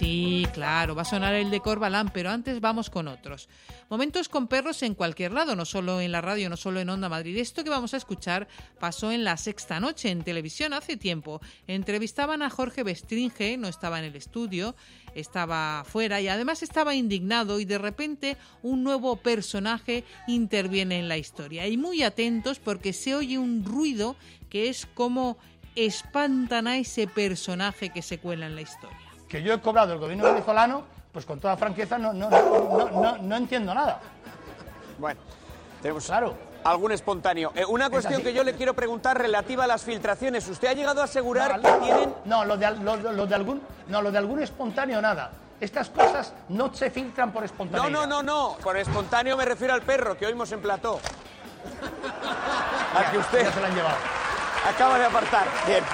Sí, 0.00 0.46
claro, 0.54 0.94
va 0.94 1.02
a 1.02 1.04
sonar 1.04 1.34
el 1.34 1.50
de 1.50 1.60
Corbalán, 1.60 2.08
pero 2.10 2.30
antes 2.30 2.58
vamos 2.62 2.88
con 2.88 3.06
otros. 3.06 3.50
Momentos 3.90 4.30
con 4.30 4.46
perros 4.46 4.82
en 4.82 4.94
cualquier 4.94 5.30
lado, 5.30 5.54
no 5.54 5.66
solo 5.66 6.00
en 6.00 6.10
la 6.10 6.22
radio, 6.22 6.48
no 6.48 6.56
solo 6.56 6.80
en 6.80 6.88
Onda 6.88 7.10
Madrid. 7.10 7.36
Esto 7.36 7.62
que 7.62 7.68
vamos 7.68 7.92
a 7.92 7.98
escuchar 7.98 8.48
pasó 8.78 9.12
en 9.12 9.24
la 9.24 9.36
sexta 9.36 9.78
noche 9.78 10.08
en 10.08 10.24
televisión 10.24 10.72
hace 10.72 10.96
tiempo. 10.96 11.42
Entrevistaban 11.66 12.40
a 12.40 12.48
Jorge 12.48 12.82
Bestringe, 12.82 13.58
no 13.58 13.68
estaba 13.68 13.98
en 13.98 14.06
el 14.06 14.16
estudio, 14.16 14.74
estaba 15.14 15.84
fuera 15.84 16.18
y 16.22 16.28
además 16.28 16.62
estaba 16.62 16.94
indignado 16.94 17.60
y 17.60 17.66
de 17.66 17.76
repente 17.76 18.38
un 18.62 18.82
nuevo 18.82 19.16
personaje 19.16 20.04
interviene 20.26 20.98
en 20.98 21.08
la 21.08 21.18
historia. 21.18 21.66
Y 21.66 21.76
muy 21.76 22.02
atentos 22.04 22.58
porque 22.58 22.94
se 22.94 23.14
oye 23.14 23.36
un 23.36 23.66
ruido 23.66 24.16
que 24.48 24.70
es 24.70 24.86
como 24.94 25.36
espantan 25.76 26.68
a 26.68 26.78
ese 26.78 27.06
personaje 27.06 27.90
que 27.90 28.00
se 28.00 28.16
cuela 28.16 28.46
en 28.46 28.54
la 28.54 28.62
historia. 28.62 29.09
Que 29.30 29.42
yo 29.42 29.54
he 29.54 29.60
cobrado 29.60 29.92
el 29.92 30.00
gobierno 30.00 30.24
venezolano, 30.24 30.82
pues 31.12 31.24
con 31.24 31.38
toda 31.38 31.56
franqueza 31.56 31.96
no, 31.98 32.12
no, 32.12 32.28
no, 32.28 32.88
no, 32.90 32.90
no, 33.02 33.16
no 33.18 33.36
entiendo 33.36 33.72
nada. 33.72 34.00
Bueno, 34.98 35.20
tenemos 35.80 36.04
claro. 36.04 36.34
algún 36.64 36.90
espontáneo. 36.92 37.52
Eh, 37.54 37.64
una 37.64 37.88
cuestión 37.88 38.22
que 38.22 38.32
yo 38.32 38.42
le 38.42 38.54
quiero 38.54 38.74
preguntar 38.74 39.16
relativa 39.16 39.64
a 39.64 39.66
las 39.68 39.82
filtraciones. 39.82 40.48
¿Usted 40.48 40.66
ha 40.68 40.72
llegado 40.72 41.00
a 41.00 41.04
asegurar 41.04 41.60
No, 41.60 41.62
que 41.78 41.84
tienen... 41.84 42.14
No, 42.24 42.44
lo 42.44 42.56
de, 42.56 42.70
lo, 42.72 42.96
lo- 42.96 43.26
de 43.26 43.34
algún, 43.36 43.62
no, 43.86 44.02
lo 44.02 44.10
de 44.10 44.18
algún 44.18 44.42
espontáneo 44.42 45.00
nada. 45.00 45.30
Estas 45.60 45.90
cosas 45.90 46.32
no 46.48 46.74
se 46.74 46.90
filtran 46.90 47.30
por 47.32 47.42
No, 47.42 47.46
espontaneidad. 47.46 47.90
no, 47.90 48.06
no, 48.06 48.22
no. 48.22 48.56
Por 48.62 48.76
espontáneo 48.78 49.36
me 49.36 49.44
refiero 49.44 49.74
al 49.74 49.82
perro 49.82 50.16
que 50.18 50.26
oímos 50.26 50.50
en 50.50 50.60
plató. 50.60 50.98
Al 52.96 53.10
que 53.12 53.18
usted 53.18 53.44
Ya 53.44 53.52
se 53.52 53.60
lo 53.60 53.66
han 53.66 53.74
llevado. 53.74 53.96
acaba 54.68 54.98
de 54.98 55.04
apartar. 55.04 55.46
Bien. 55.66 55.84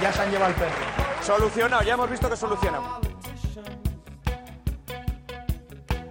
Ya 0.00 0.12
se 0.12 0.22
han 0.22 0.30
llevado 0.30 0.50
el 0.52 0.56
perro. 0.56 0.74
Solucionado, 1.22 1.82
ya 1.82 1.94
hemos 1.94 2.10
visto 2.10 2.30
que 2.30 2.36
soluciona. 2.36 2.80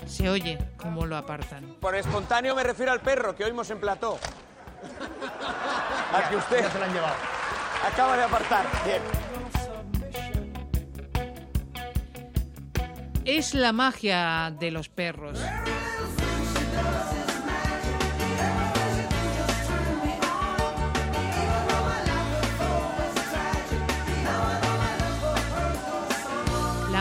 Se 0.06 0.30
oye 0.30 0.58
cómo 0.78 1.06
lo 1.06 1.16
apartan. 1.16 1.76
Por 1.80 1.96
espontáneo 1.96 2.56
me 2.56 2.64
refiero 2.64 2.92
al 2.92 3.02
perro 3.02 3.36
que 3.36 3.44
oímos 3.46 3.70
en 3.70 3.80
plató. 3.80 4.20
Al 6.14 6.30
que 6.30 6.36
usted 6.36 6.62
Ya 6.62 6.72
se 6.72 6.80
lo 6.80 6.86
han 6.86 6.94
llevado. 6.94 7.16
acaba 7.92 8.18
de 8.18 8.24
apartar. 8.24 8.66
Bien. 8.86 9.02
Es 13.26 13.54
la 13.54 13.74
magia 13.74 14.52
de 14.58 14.72
los 14.72 14.90
perros. 14.90 15.40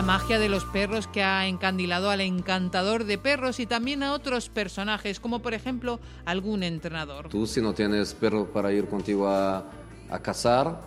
Magia 0.06 0.38
de 0.38 0.48
los 0.48 0.64
perros 0.64 1.08
que 1.08 1.24
ha 1.24 1.48
encandilado 1.48 2.10
al 2.10 2.20
encantador 2.20 3.04
de 3.04 3.18
perros 3.18 3.58
y 3.58 3.66
también 3.66 4.04
a 4.04 4.12
otros 4.12 4.48
personajes, 4.48 5.18
como 5.18 5.40
por 5.40 5.52
ejemplo 5.52 5.98
algún 6.24 6.62
entrenador. 6.62 7.28
Tú 7.28 7.44
si 7.44 7.60
no 7.60 7.74
tienes 7.74 8.14
perro 8.14 8.46
para 8.46 8.72
ir 8.72 8.86
contigo 8.86 9.26
a, 9.26 9.64
a 10.08 10.18
cazar, 10.20 10.80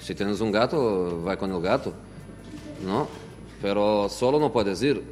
si 0.00 0.12
tienes 0.12 0.40
un 0.40 0.50
gato, 0.50 1.22
va 1.24 1.36
con 1.36 1.52
el 1.52 1.62
gato, 1.62 1.92
¿no? 2.84 3.06
Pero 3.62 4.08
solo 4.08 4.40
no 4.40 4.52
puedes 4.52 4.82
ir. 4.82 5.04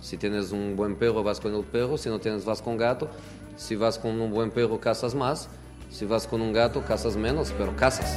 Si 0.00 0.16
tienes 0.16 0.50
un 0.50 0.76
buen 0.76 0.96
perro, 0.96 1.22
vas 1.22 1.40
con 1.40 1.54
el 1.54 1.62
perro, 1.62 1.98
si 1.98 2.08
no 2.08 2.18
tienes, 2.18 2.46
vas 2.46 2.62
con 2.62 2.78
gato. 2.78 3.10
Si 3.56 3.76
vas 3.76 3.98
con 3.98 4.18
un 4.18 4.30
buen 4.30 4.50
perro, 4.50 4.80
cazas 4.80 5.14
más. 5.14 5.48
Si 5.90 6.06
vas 6.06 6.26
con 6.26 6.40
un 6.40 6.54
gato, 6.54 6.82
cazas 6.84 7.16
menos, 7.16 7.52
pero 7.56 7.76
cazas. 7.76 8.16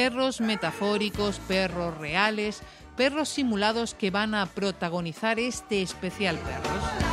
Perros 0.00 0.40
metafóricos, 0.40 1.38
perros 1.40 1.98
reales, 1.98 2.62
perros 2.96 3.28
simulados 3.28 3.92
que 3.92 4.10
van 4.10 4.34
a 4.34 4.46
protagonizar 4.46 5.38
este 5.38 5.82
especial 5.82 6.38
perros. 6.38 7.09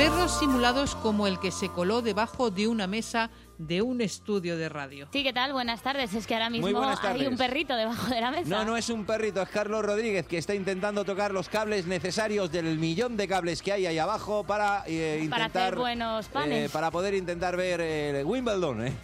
Perros 0.00 0.38
simulados 0.38 0.94
como 0.94 1.26
el 1.26 1.38
que 1.38 1.50
se 1.50 1.68
coló 1.68 2.00
debajo 2.00 2.50
de 2.50 2.68
una 2.68 2.86
mesa 2.86 3.28
de 3.58 3.82
un 3.82 4.00
estudio 4.00 4.56
de 4.56 4.70
radio. 4.70 5.06
Sí, 5.12 5.22
¿qué 5.22 5.34
tal? 5.34 5.52
Buenas 5.52 5.82
tardes. 5.82 6.14
Es 6.14 6.26
que 6.26 6.32
ahora 6.32 6.48
mismo 6.48 6.68
hay 7.02 7.26
un 7.26 7.36
perrito 7.36 7.76
debajo 7.76 8.06
de 8.08 8.18
la 8.18 8.30
mesa. 8.30 8.48
No, 8.48 8.64
no 8.64 8.78
es 8.78 8.88
un 8.88 9.04
perrito, 9.04 9.42
es 9.42 9.50
Carlos 9.50 9.84
Rodríguez 9.84 10.26
que 10.26 10.38
está 10.38 10.54
intentando 10.54 11.04
tocar 11.04 11.32
los 11.32 11.50
cables 11.50 11.86
necesarios 11.86 12.50
del 12.50 12.78
millón 12.78 13.18
de 13.18 13.28
cables 13.28 13.60
que 13.60 13.74
hay 13.74 13.84
ahí 13.84 13.98
abajo 13.98 14.42
para 14.42 14.84
eh, 14.86 15.26
Para 15.28 15.44
intentar 15.44 15.62
hacer 15.64 15.76
buenos 15.76 16.28
panes. 16.28 16.70
eh, 16.70 16.72
para 16.72 16.90
poder 16.90 17.12
intentar 17.12 17.54
ver 17.58 17.82
el 17.82 18.24
Wimbledon. 18.24 18.96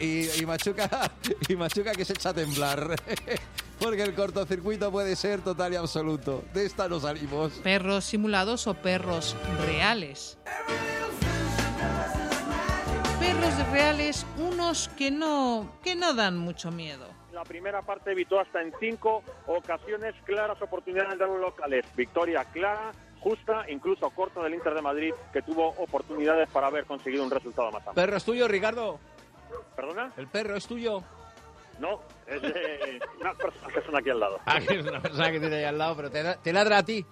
Y, 0.00 0.40
y 0.40 0.46
Machuca, 0.46 1.10
y 1.48 1.56
Machuca 1.56 1.92
que 1.92 2.04
se 2.04 2.12
echa 2.12 2.30
a 2.30 2.34
temblar. 2.34 2.94
Porque 3.78 4.02
el 4.02 4.14
cortocircuito 4.14 4.90
puede 4.90 5.16
ser 5.16 5.40
total 5.40 5.72
y 5.72 5.76
absoluto. 5.76 6.44
De 6.54 6.64
esta 6.64 6.88
no 6.88 7.00
salimos. 7.00 7.52
Perros 7.54 8.04
simulados 8.04 8.66
o 8.66 8.74
perros 8.74 9.36
reales. 9.66 10.38
Perros 13.18 13.70
reales, 13.72 14.26
unos 14.38 14.88
que 14.96 15.10
no, 15.10 15.72
que 15.82 15.96
no 15.96 16.14
dan 16.14 16.38
mucho 16.38 16.70
miedo. 16.70 17.08
La 17.32 17.42
primera 17.42 17.82
parte 17.82 18.12
evitó 18.12 18.38
hasta 18.38 18.62
en 18.62 18.72
cinco 18.78 19.24
ocasiones 19.46 20.14
claras 20.24 20.60
oportunidades 20.62 21.18
de 21.18 21.26
los 21.26 21.40
locales. 21.40 21.84
Victoria 21.96 22.44
clara, 22.44 22.92
justa, 23.20 23.64
incluso 23.68 24.08
corta 24.10 24.40
del 24.42 24.54
Inter 24.54 24.74
de 24.74 24.82
Madrid, 24.82 25.12
que 25.32 25.42
tuvo 25.42 25.68
oportunidades 25.70 26.48
para 26.50 26.68
haber 26.68 26.84
conseguido 26.84 27.24
un 27.24 27.30
resultado 27.30 27.72
más 27.72 27.86
amplio. 27.86 27.94
¿Perro 27.94 28.16
es 28.16 28.24
tuyo, 28.24 28.46
Ricardo? 28.46 29.00
¿Perdona? 29.76 30.12
¿El 30.16 30.28
perro 30.28 30.56
es 30.56 30.66
tuyo? 30.66 31.02
No, 31.78 32.00
es 32.26 32.40
de 32.40 33.00
unas 33.20 33.36
personas 33.36 33.72
que 33.72 33.82
son 33.82 33.96
aquí 33.96 34.10
al 34.10 34.20
lado. 34.20 34.38
Ah, 34.46 34.60
que 34.60 34.78
es 34.78 34.86
una 34.86 35.02
persona 35.02 35.32
que 35.32 35.40
tiene 35.40 35.56
ahí 35.56 35.64
al 35.64 35.78
lado, 35.78 35.96
pero 35.96 36.10
te, 36.10 36.22
te 36.36 36.52
ladra 36.52 36.78
a 36.78 36.84
ti. 36.84 37.04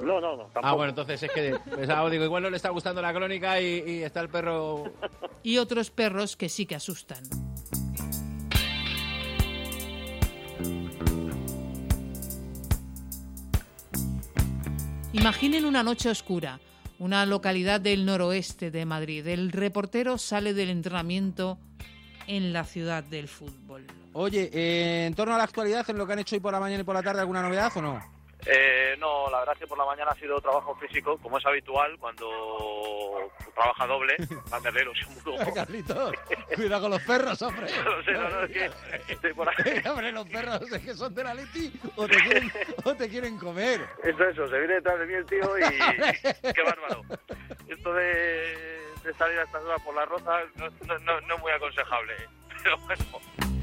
No, 0.00 0.20
no, 0.20 0.36
no, 0.36 0.44
tampoco. 0.44 0.66
Ah, 0.66 0.72
bueno, 0.72 0.90
entonces 0.90 1.22
es 1.22 1.30
que 1.30 1.58
pensaba, 1.74 2.08
digo, 2.10 2.24
igual 2.24 2.42
no 2.42 2.50
le 2.50 2.56
está 2.56 2.70
gustando 2.70 3.00
la 3.02 3.12
crónica 3.12 3.60
y, 3.60 3.82
y 3.86 4.02
está 4.02 4.20
el 4.20 4.28
perro. 4.28 4.84
Y 5.42 5.58
otros 5.58 5.90
perros 5.90 6.36
que 6.36 6.48
sí 6.48 6.66
que 6.66 6.74
asustan. 6.74 7.22
Imaginen 15.12 15.64
una 15.64 15.82
noche 15.82 16.10
oscura, 16.10 16.60
una 16.98 17.24
localidad 17.24 17.80
del 17.80 18.04
noroeste 18.04 18.70
de 18.70 18.84
Madrid. 18.84 19.26
El 19.26 19.50
reportero 19.50 20.18
sale 20.18 20.52
del 20.52 20.68
entrenamiento 20.68 21.58
en 22.26 22.52
la 22.52 22.64
ciudad 22.64 23.04
del 23.04 23.28
fútbol. 23.28 23.86
Oye, 24.12 24.50
eh, 24.52 25.06
en 25.06 25.14
torno 25.14 25.34
a 25.34 25.38
la 25.38 25.44
actualidad, 25.44 25.88
en 25.90 25.98
lo 25.98 26.06
que 26.06 26.14
han 26.14 26.18
hecho 26.20 26.36
hoy 26.36 26.40
por 26.40 26.52
la 26.52 26.60
mañana 26.60 26.82
y 26.82 26.84
por 26.84 26.94
la 26.94 27.02
tarde, 27.02 27.20
¿alguna 27.20 27.42
novedad 27.42 27.72
o 27.76 27.82
no? 27.82 28.16
Eh, 28.44 28.94
no, 28.98 29.28
la 29.28 29.40
verdad 29.40 29.54
es 29.54 29.60
que 29.60 29.66
por 29.66 29.78
la 29.78 29.84
mañana 29.84 30.12
ha 30.12 30.14
sido 30.14 30.40
trabajo 30.40 30.76
físico, 30.76 31.18
como 31.18 31.38
es 31.38 31.46
habitual 31.46 31.96
cuando 31.98 33.32
trabaja 33.54 33.86
doble, 33.86 34.14
banderero, 34.50 34.92
seguro. 34.94 35.52
Carlito, 35.52 36.12
cuidado 36.54 36.82
con 36.82 36.90
los 36.92 37.02
perros, 37.02 37.42
hombre. 37.42 37.66
No 37.84 38.02
sé, 38.04 38.12
no, 38.12 38.28
no, 38.28 38.42
es 38.42 39.04
que 39.04 39.12
estoy 39.14 39.32
por 39.32 39.48
ahí. 39.48 39.82
hombre, 39.90 40.12
los 40.12 40.28
perros 40.28 40.60
es 40.70 40.82
que 40.82 40.94
son 40.94 41.14
de 41.14 41.24
la 41.24 41.34
Leti 41.34 41.72
o 41.96 42.06
te 42.06 42.16
quieren, 42.16 42.52
o 42.84 42.94
te 42.94 43.08
quieren 43.08 43.38
comer. 43.38 43.80
Eso, 44.04 44.24
eso, 44.24 44.48
se 44.48 44.58
viene 44.58 44.74
detrás 44.74 44.98
de 45.00 45.06
mí 45.06 45.14
el 45.14 45.26
tío 45.26 45.58
y 45.58 46.52
qué 46.52 46.62
bárbaro. 46.62 47.02
Esto 47.68 47.92
de 47.94 48.75
salir 49.14 49.38
a 49.38 49.42
estas 49.42 49.62
horas 49.62 49.82
por 49.82 49.94
la 49.94 50.04
roza 50.04 50.40
no, 50.56 50.68
no, 51.00 51.34
es 51.34 51.40
muy 51.40 51.52
aconsejable. 51.52 52.14
Pero 52.62 52.78
bueno. 52.78 53.55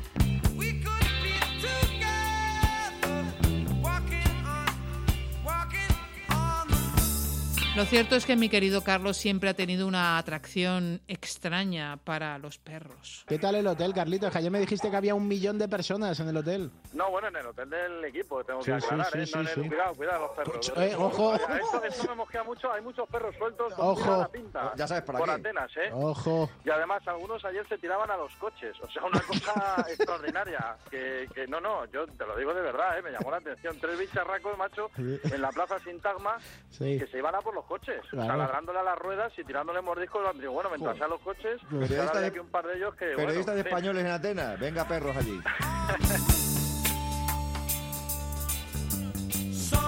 Lo 7.76 7.86
cierto 7.86 8.16
es 8.16 8.28
que 8.28 8.36
mi 8.36 8.50
querido 8.50 8.84
Carlos 8.84 9.18
siempre 9.18 9.50
ha 9.50 9.56
tenido 9.56 9.88
una 9.88 10.20
atracción 10.20 11.02
extraña 11.08 11.98
para 11.98 12.38
los 12.38 12.60
perros. 12.60 13.26
¿Qué 13.28 13.40
tal 13.40 13.56
el 13.56 13.66
hotel, 13.66 13.96
Carlitos? 13.96 14.36
Ayer 14.36 14.52
me 14.52 14.60
dijiste 14.60 14.92
que 14.92 14.96
había 14.96 15.16
un 15.16 15.28
millón 15.28 15.58
de 15.58 15.68
personas 15.68 16.20
en 16.20 16.30
el 16.30 16.38
hotel. 16.38 16.70
No, 16.94 17.10
bueno, 17.10 17.30
en 17.30 17.36
el 17.38 17.48
hotel 17.48 17.72
del 17.72 18.06
equipo, 18.06 18.44
tengo 18.44 18.60
que 18.60 18.66
Sí, 18.74 18.80
sí, 18.80 18.86
aclarar, 18.86 19.12
sí, 19.12 19.18
¿eh? 19.22 19.26
sí, 19.26 19.32
No 19.34 19.42
en 19.42 19.48
el- 19.48 19.54
sí. 19.56 19.68
Cuidado, 19.70 19.96
cuidado, 19.96 20.28
los 20.28 20.32
perros. 20.38 20.74
Eh, 20.78 20.96
ojo. 20.96 21.34
Esto, 21.34 21.84
esto 21.84 22.08
me 22.10 22.16
mosquea 22.16 22.44
mucho, 22.44 22.72
hay 22.72 22.82
muchos 22.84 23.10
perros 23.10 23.36
sueltos 23.38 23.74
con 23.74 23.88
Ojo. 23.88 24.18
la 24.18 24.28
pinta. 24.28 24.74
Ya 24.76 24.88
sabes 24.88 25.04
para 25.06 25.18
Por 25.18 25.28
qué. 25.30 25.34
Atenas, 25.34 25.72
¿eh? 25.78 25.90
Ojo. 25.94 26.50
Y 26.64 26.70
además 26.70 27.02
algunos 27.08 27.44
ayer 27.44 27.68
se 27.68 27.80
tiraban 27.80 28.12
a 28.12 28.18
los 28.18 28.36
coches, 28.36 28.76
o 28.84 28.92
sea, 28.92 29.04
una 29.04 29.20
cosa 29.22 29.84
extraordinaria, 29.90 30.78
que, 30.92 31.28
que 31.34 31.48
no, 31.48 31.60
no, 31.60 31.86
yo 31.86 32.06
te 32.06 32.24
lo 32.24 32.38
digo 32.38 32.54
de 32.54 32.62
verdad, 32.62 33.00
¿eh? 33.00 33.02
me 33.02 33.10
llamó 33.12 33.32
la 33.32 33.38
atención, 33.38 33.76
tres 33.82 33.98
bicharracos, 33.98 34.56
macho, 34.60 34.92
en 34.96 35.42
la 35.42 35.50
plaza 35.50 35.80
Sintagma, 35.80 36.38
Sí. 36.70 37.00
que 37.00 37.08
se 37.08 37.18
iban 37.18 37.34
a 37.34 37.40
por 37.42 37.56
los 37.56 37.63
coches, 37.66 38.00
o 38.08 38.16
sea, 38.16 38.26
Claro. 38.26 38.38
ladrándole 38.40 38.80
a 38.80 38.84
las 38.84 38.98
ruedas 39.00 39.32
y 39.38 39.44
tirándole 39.44 39.82
mordiscos, 39.82 40.22
digo, 40.40 40.54
bueno, 40.54 40.70
mientras 40.70 40.98
sean 40.98 41.10
los 41.10 41.22
coches, 41.22 41.60
Periodista 41.70 41.98
ahora 42.00 42.10
había 42.12 42.22
de- 42.22 42.28
aquí 42.28 42.40
un 42.40 42.50
par 42.50 42.66
de 42.68 42.76
ellos 42.78 42.96
que, 42.96 43.06
Periodistas 43.16 43.46
bueno, 43.56 43.62
sí. 43.64 43.68
españoles 43.70 44.06
en 44.06 44.12
Atenas, 44.12 44.60
venga 44.60 44.88
perros 44.88 45.16
allí. 45.18 45.40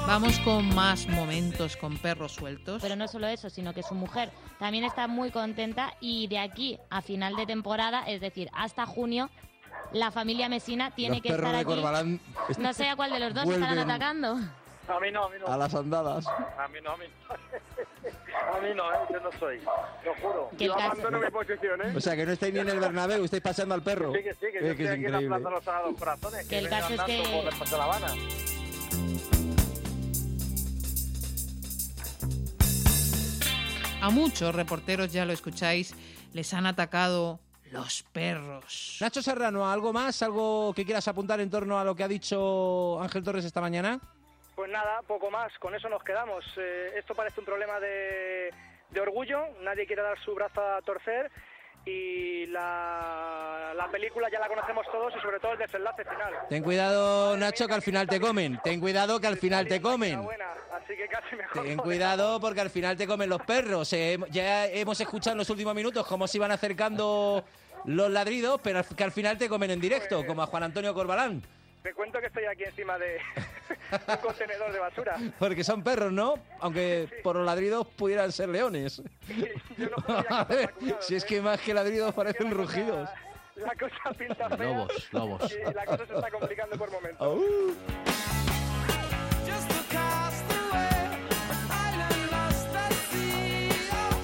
Vamos 0.07 0.37
con 0.41 0.73
más 0.75 1.07
momentos 1.07 1.75
con 1.77 1.97
perros 1.97 2.33
sueltos. 2.33 2.79
Pero 2.81 2.95
no 2.95 3.07
solo 3.07 3.25
eso, 3.27 3.49
sino 3.49 3.73
que 3.73 3.81
su 3.81 3.95
mujer 3.95 4.29
también 4.59 4.83
está 4.83 5.07
muy 5.07 5.31
contenta 5.31 5.93
y 5.99 6.27
de 6.27 6.37
aquí 6.39 6.77
a 6.91 7.01
final 7.01 7.35
de 7.35 7.45
temporada, 7.47 8.03
es 8.07 8.21
decir, 8.21 8.49
hasta 8.53 8.85
junio, 8.85 9.29
la 9.93 10.11
familia 10.11 10.47
Mesina 10.47 10.91
tiene 10.91 11.15
Los 11.15 11.23
que 11.23 11.29
estar 11.29 11.51
de 11.51 11.57
aquí. 11.57 11.65
Corbalán 11.65 12.19
No 12.59 12.73
sé 12.73 12.87
a 12.87 12.95
cuál 12.95 13.11
de 13.13 13.19
los 13.19 13.33
dos 13.33 13.45
vuelven 13.45 13.63
estarán 13.63 13.89
atacando. 13.89 14.37
A 14.87 14.99
mí 14.99 15.11
no, 15.11 15.25
a 15.25 15.29
mí 15.29 15.35
no. 15.39 15.47
a 15.47 15.57
las 15.57 15.73
andadas. 15.75 16.27
A 16.27 16.67
mí 16.67 16.79
no, 16.83 16.91
a 16.91 16.97
mí 16.97 17.05
no. 17.29 17.35
A 18.55 18.61
mí 18.61 18.69
no, 18.75 18.93
¿eh? 18.93 18.97
yo 19.11 19.19
no 19.19 19.31
soy, 19.39 19.59
lo 20.03 20.13
juro. 20.21 20.49
Yo 20.57 20.73
abandono 20.73 21.19
mi 21.19 21.29
posición, 21.31 21.81
¿eh? 21.81 21.93
O 21.95 21.99
sea, 22.01 22.15
que 22.15 22.25
no 22.25 22.31
estáis 22.33 22.53
ni 22.53 22.59
en 22.59 22.69
el 22.69 22.79
Bernabéu, 22.79 23.23
estáis 23.23 23.41
paseando 23.41 23.73
al 23.75 23.81
perro. 23.81 24.13
Sí, 24.13 24.23
que 24.23 24.33
sí, 24.33 24.39
que 24.51 24.57
Eh, 24.59 24.61
yo 24.61 24.71
estoy 24.71 24.85
es 24.85 24.91
aquí 24.91 25.05
en 25.05 25.11
la. 25.11 25.19
Plaza 25.19 25.49
de 25.49 25.55
los 25.55 25.63
Sagrados 25.63 25.95
Corazones. 25.97 26.47
Que 26.47 26.57
el 26.59 26.69
caso 26.69 26.93
es 26.93 27.01
que- 27.01 27.51
por 27.57 27.71
La 27.77 27.83
Habana. 27.83 28.07
A 34.01 34.09
muchos 34.11 34.53
reporteros, 34.53 35.11
ya 35.11 35.25
lo 35.25 35.33
escucháis, 35.33 35.95
les 36.33 36.53
han 36.53 36.67
atacado 36.67 37.39
los 37.71 38.03
perros. 38.11 38.97
Nacho 39.01 39.21
Serrano, 39.23 39.69
¿algo 39.69 39.91
más? 39.93 40.21
¿Algo 40.21 40.73
que 40.75 40.85
quieras 40.85 41.07
apuntar 41.07 41.39
en 41.39 41.49
torno 41.49 41.79
a 41.79 41.83
lo 41.83 41.95
que 41.95 42.03
ha 42.03 42.07
dicho 42.07 43.01
Ángel 43.01 43.23
Torres 43.23 43.45
esta 43.45 43.61
mañana? 43.61 43.99
Pues 44.55 44.71
nada, 44.71 45.01
poco 45.05 45.29
más, 45.29 45.51
con 45.59 45.75
eso 45.75 45.89
nos 45.89 46.03
quedamos. 46.03 46.43
Eh, 46.57 46.93
esto 46.97 47.13
parece 47.13 47.39
un 47.41 47.45
problema 47.45 47.79
de, 47.79 48.53
de 48.89 48.99
orgullo, 49.01 49.39
nadie 49.61 49.85
quiere 49.85 50.01
dar 50.01 50.17
su 50.23 50.33
brazo 50.33 50.61
a 50.61 50.81
torcer 50.81 51.29
y 51.85 52.45
la, 52.47 53.73
la 53.75 53.91
película 53.91 54.27
ya 54.31 54.39
la 54.39 54.47
conocemos 54.47 54.85
todos 54.91 55.13
y 55.15 55.19
sobre 55.21 55.39
todo 55.39 55.51
el 55.51 55.59
desenlace 55.59 56.03
final. 56.03 56.33
Ten 56.49 56.63
cuidado, 56.63 57.37
Nacho, 57.37 57.67
que 57.67 57.73
al 57.73 57.81
final 57.81 58.07
te 58.07 58.19
comen. 58.19 58.59
Ten 58.63 58.79
cuidado 58.79 59.19
que 59.19 59.27
al 59.27 59.37
final 59.37 59.67
te 59.67 59.81
comen. 59.81 60.23
Buena, 60.23 60.47
así 60.73 60.95
que 60.95 61.07
casi 61.07 61.35
mejor. 61.35 61.63
Ten 61.63 61.77
cuidado 61.77 62.39
porque 62.39 62.61
al 62.61 62.69
final 62.69 62.95
te 62.97 63.05
comen 63.05 63.29
los 63.29 63.41
perros. 63.41 63.91
Eh, 63.93 64.17
ya 64.31 64.67
hemos 64.67 64.99
escuchado 65.01 65.33
en 65.33 65.39
los 65.39 65.49
últimos 65.49 65.75
minutos 65.75 66.07
cómo 66.07 66.27
se 66.27 66.37
iban 66.37 66.51
acercando 66.51 67.43
los 67.83 68.09
ladridos, 68.09 68.59
pero 68.63 68.79
al- 68.79 68.95
que 68.95 69.03
al 69.03 69.11
final 69.11 69.37
te 69.37 69.49
comen 69.49 69.69
en 69.71 69.81
directo, 69.81 70.25
como 70.25 70.41
a 70.41 70.47
Juan 70.47 70.63
Antonio 70.63 70.93
Corbalán. 70.93 71.43
Te 71.85 71.93
cuento 71.93 72.19
que 72.19 72.25
estoy 72.25 72.45
aquí 72.45 72.63
encima 72.63 72.97
de 72.97 73.19
un 74.07 74.17
contenedor 74.17 74.71
de 74.73 74.79
basura. 74.79 75.17
Porque 75.37 75.63
son 75.63 75.83
perros, 75.83 76.11
¿no? 76.11 76.33
Aunque 76.59 77.07
por 77.21 77.35
los 77.35 77.45
ladridos 77.45 77.85
pudieran 77.85 78.31
ser 78.31 78.49
leones. 78.49 79.03
A 80.29 80.45
ver, 80.45 80.73
si 80.99 81.13
es 81.13 81.23
que 81.23 81.39
más 81.41 81.61
que 81.61 81.75
ladridos 81.75 82.11
parecen 82.15 82.49
rugidos. 82.49 83.07
La 83.57 83.75
cosa 83.75 84.17
pinta 84.17 84.49
fea. 84.49 84.65
Lobos, 84.65 85.13
lobos. 85.13 85.51
Y 85.53 85.73
la 85.75 85.85
cosa 85.85 86.07
se 86.07 86.15
está 86.15 86.31
complicando 86.31 86.75
por 86.75 86.91
momentos. 86.91 87.39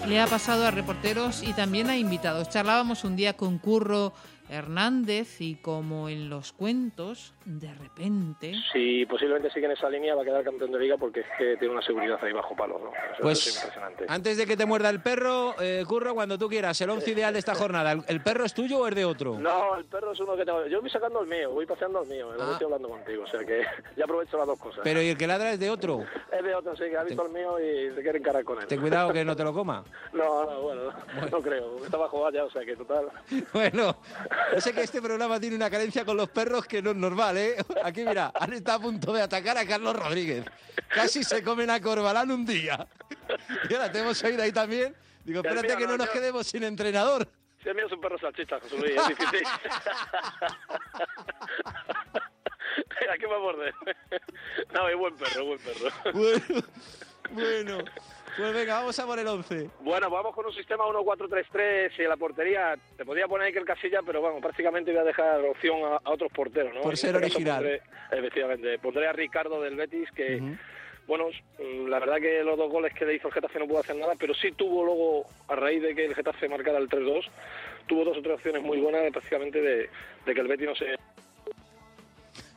Le 0.07 0.19
ha 0.19 0.25
pasado 0.25 0.65
a 0.65 0.71
reporteros 0.71 1.43
y 1.43 1.53
también 1.53 1.91
a 1.91 1.95
invitados. 1.95 2.49
Charlábamos 2.49 3.03
un 3.03 3.15
día 3.15 3.37
con 3.37 3.59
Curro 3.59 4.13
Hernández 4.51 5.39
y 5.39 5.55
como 5.55 6.09
en 6.09 6.29
los 6.29 6.51
cuentos, 6.51 7.33
de 7.45 7.73
repente... 7.73 8.53
Si 8.71 9.05
posiblemente 9.05 9.49
sigue 9.51 9.65
en 9.65 9.71
esa 9.71 9.89
línea 9.89 10.15
va 10.15 10.21
a 10.21 10.25
quedar 10.25 10.43
campeón 10.43 10.71
de 10.71 10.79
liga 10.79 10.97
porque 10.97 11.21
es 11.21 11.25
que 11.37 11.57
tiene 11.57 11.73
una 11.73 11.81
seguridad 11.83 12.19
ahí 12.23 12.31
bajo 12.33 12.55
palo, 12.55 12.79
¿no? 12.79 12.91
Eso 13.13 13.21
Pues, 13.21 13.47
es 13.47 13.55
impresionante. 13.55 14.05
Antes 14.07 14.37
de 14.37 14.45
que 14.45 14.55
te 14.57 14.65
muerda 14.65 14.89
el 14.89 15.01
perro, 15.01 15.55
eh, 15.59 15.83
Curro, 15.87 16.13
cuando 16.13 16.37
tú 16.37 16.47
quieras, 16.49 16.79
el 16.81 16.89
once 16.89 17.11
ideal 17.11 17.33
de 17.33 17.39
esta 17.39 17.55
jornada, 17.55 17.91
¿el, 17.93 18.03
el 18.07 18.21
perro 18.21 18.45
es 18.45 18.53
tuyo 18.53 18.79
o 18.79 18.87
es 18.87 18.95
de 18.95 19.05
otro? 19.05 19.39
No, 19.39 19.75
el 19.77 19.85
perro 19.85 20.11
es 20.11 20.19
uno 20.19 20.35
que 20.35 20.45
tengo. 20.45 20.65
Yo 20.67 20.81
voy 20.81 20.89
sacando 20.89 21.21
el 21.21 21.27
mío, 21.27 21.51
voy 21.51 21.65
paseando 21.65 21.99
al 21.99 22.07
mío, 22.07 22.31
lo 22.33 22.43
Ah. 22.43 22.49
estoy 22.53 22.65
hablando 22.65 22.89
contigo, 22.89 23.23
o 23.23 23.27
sea 23.27 23.39
que 23.41 23.61
ya 23.97 24.03
aprovecho 24.05 24.37
las 24.37 24.47
dos 24.47 24.59
cosas. 24.59 24.81
Pero 24.83 25.01
¿y 25.01 25.09
el 25.09 25.17
que 25.17 25.27
ladra 25.27 25.51
es 25.53 25.59
de 25.59 25.69
otro? 25.69 26.03
Es 26.31 26.43
de 26.43 26.55
otro, 26.55 26.75
sí, 26.75 26.83
que 26.89 26.97
ha 26.97 27.03
visto 27.03 27.25
el 27.25 27.31
mío 27.31 27.59
y 27.59 27.93
se 27.95 28.01
quiere 28.01 28.19
encarar 28.19 28.43
con 28.43 28.59
él. 28.61 28.67
Ten 28.67 28.79
cuidado 28.81 29.11
que 29.11 29.25
no 29.25 29.35
te 29.35 29.43
lo 29.43 29.53
coma. 29.53 29.83
No, 30.13 30.43
no, 30.45 30.61
bueno, 30.61 30.81
no 31.31 31.41
creo. 31.41 31.83
Estaba 31.83 32.07
jugado 32.09 32.31
ya, 32.31 32.43
o 32.43 32.51
sea 32.51 32.63
que 32.65 32.75
total. 32.75 33.09
Bueno, 33.53 33.95
yo 34.53 34.61
sé 34.61 34.73
que 34.73 34.81
este 34.81 35.01
programa 35.01 35.39
tiene 35.39 35.55
una 35.55 35.69
carencia 35.69 36.03
con 36.05 36.17
los 36.17 36.29
perros 36.29 36.65
que 36.65 36.81
no 36.81 36.91
es 36.91 36.95
normal, 36.97 37.30
¿eh? 37.37 37.57
Aquí, 37.83 38.03
mira, 38.05 38.31
han 38.33 38.53
estado 38.53 38.77
a 38.79 38.81
punto 38.81 39.13
de 39.13 39.21
atacar 39.21 39.57
a 39.57 39.65
Carlos 39.65 39.95
Rodríguez. 39.95 40.45
Casi 40.89 41.23
se 41.23 41.43
comen 41.43 41.69
a 41.69 41.79
Corbalán 41.81 42.31
un 42.31 42.45
día. 42.45 42.87
Y 43.69 43.73
ahora 43.73 43.91
te 43.91 43.99
hemos 43.99 44.21
oído 44.23 44.43
ahí 44.43 44.51
también. 44.51 44.93
Digo, 45.23 45.39
espérate 45.39 45.67
mío 45.67 45.77
que 45.77 45.83
no 45.85 45.91
no, 45.91 45.97
nos 45.99 46.07
yo- 46.07 46.13
quedemos 46.13 46.47
sin 46.47 46.63
entrenador. 46.63 47.27
Si 47.63 47.69
el 47.69 47.75
mío 47.75 47.85
es 47.85 47.91
un 47.91 48.01
perro 48.01 48.17
salchicha, 48.19 48.59
José 48.59 48.77
Luis, 48.77 48.91
es 48.97 49.07
difícil. 49.09 49.43
¿A 53.13 53.17
qué 53.17 53.27
me 53.27 53.37
morder? 53.39 53.73
No, 54.73 54.87
es 54.89 54.95
buen 54.97 55.15
perro, 55.15 55.45
buen 55.45 55.59
perro. 55.59 55.89
Bueno, 56.13 56.63
Bueno, 57.31 57.77
pues 58.37 58.53
venga, 58.53 58.75
vamos 58.79 58.97
a 58.99 59.05
por 59.05 59.19
el 59.19 59.27
11. 59.27 59.69
Bueno, 59.81 60.09
vamos 60.09 60.33
con 60.35 60.45
un 60.45 60.53
sistema 60.53 60.85
1-4-3-3 60.85 61.91
y 61.99 62.03
la 62.03 62.17
portería 62.17 62.75
te 62.97 63.05
podía 63.05 63.27
poner 63.27 63.47
Iker 63.47 63.65
Casilla, 63.65 64.01
pero 64.05 64.21
bueno, 64.21 64.39
prácticamente 64.41 64.91
voy 64.91 65.01
a 65.01 65.03
dejar 65.03 65.41
opción 65.45 65.83
a, 65.83 65.95
a 65.97 66.11
otros 66.11 66.31
porteros, 66.31 66.73
¿no? 66.73 66.81
Por 66.81 66.97
ser 66.97 67.15
este 67.15 67.25
original. 67.25 67.63
pondré- 67.63 67.81
efectivamente, 68.11 68.79
pondré 68.79 69.07
a 69.07 69.13
Ricardo 69.13 69.61
del 69.61 69.75
Betis, 69.75 70.09
que, 70.11 70.41
bueno, 71.07 71.27
mm, 71.59 71.87
la 71.87 71.99
verdad 71.99 72.17
que 72.17 72.43
los 72.43 72.57
dos 72.57 72.71
goles 72.71 72.93
que 72.93 73.05
le 73.05 73.15
hizo 73.15 73.27
el 73.27 73.33
Getafe 73.33 73.59
no 73.59 73.67
pudo 73.67 73.79
hacer 73.79 73.95
nada, 73.95 74.13
pero 74.19 74.33
sí 74.33 74.51
tuvo 74.51 74.85
luego, 74.85 75.25
a 75.47 75.55
raíz 75.55 75.81
de 75.81 75.93
que 75.95 76.05
el 76.05 76.15
Getafe 76.15 76.47
marcara 76.47 76.77
el 76.77 76.89
3-2, 76.89 77.25
tuvo 77.87 78.05
dos 78.05 78.17
o 78.17 78.21
tres 78.21 78.35
opciones 78.35 78.61
muy 78.63 78.79
buenas 78.79 79.11
prácticamente 79.11 79.61
de, 79.61 79.89
de 80.25 80.33
que 80.33 80.41
el 80.41 80.47
Betis 80.47 80.67
no 80.67 80.75
se... 80.75 80.95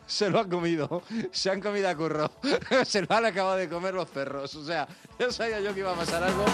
Se 0.06 0.28
lo 0.28 0.40
han 0.40 0.50
comido, 0.50 1.02
se 1.32 1.50
han 1.50 1.60
comido 1.60 1.88
a 1.88 1.94
curro, 1.94 2.30
se 2.84 3.02
lo 3.02 3.14
han 3.14 3.24
acabado 3.24 3.56
de 3.56 3.68
comer 3.68 3.94
los 3.94 4.08
perros. 4.08 4.54
O 4.54 4.64
sea, 4.64 4.86
ya 5.18 5.32
sabía 5.32 5.60
yo 5.60 5.72
que 5.72 5.80
iba 5.80 5.92
a 5.92 5.96
pasar 5.96 6.22
algo. 6.22 6.44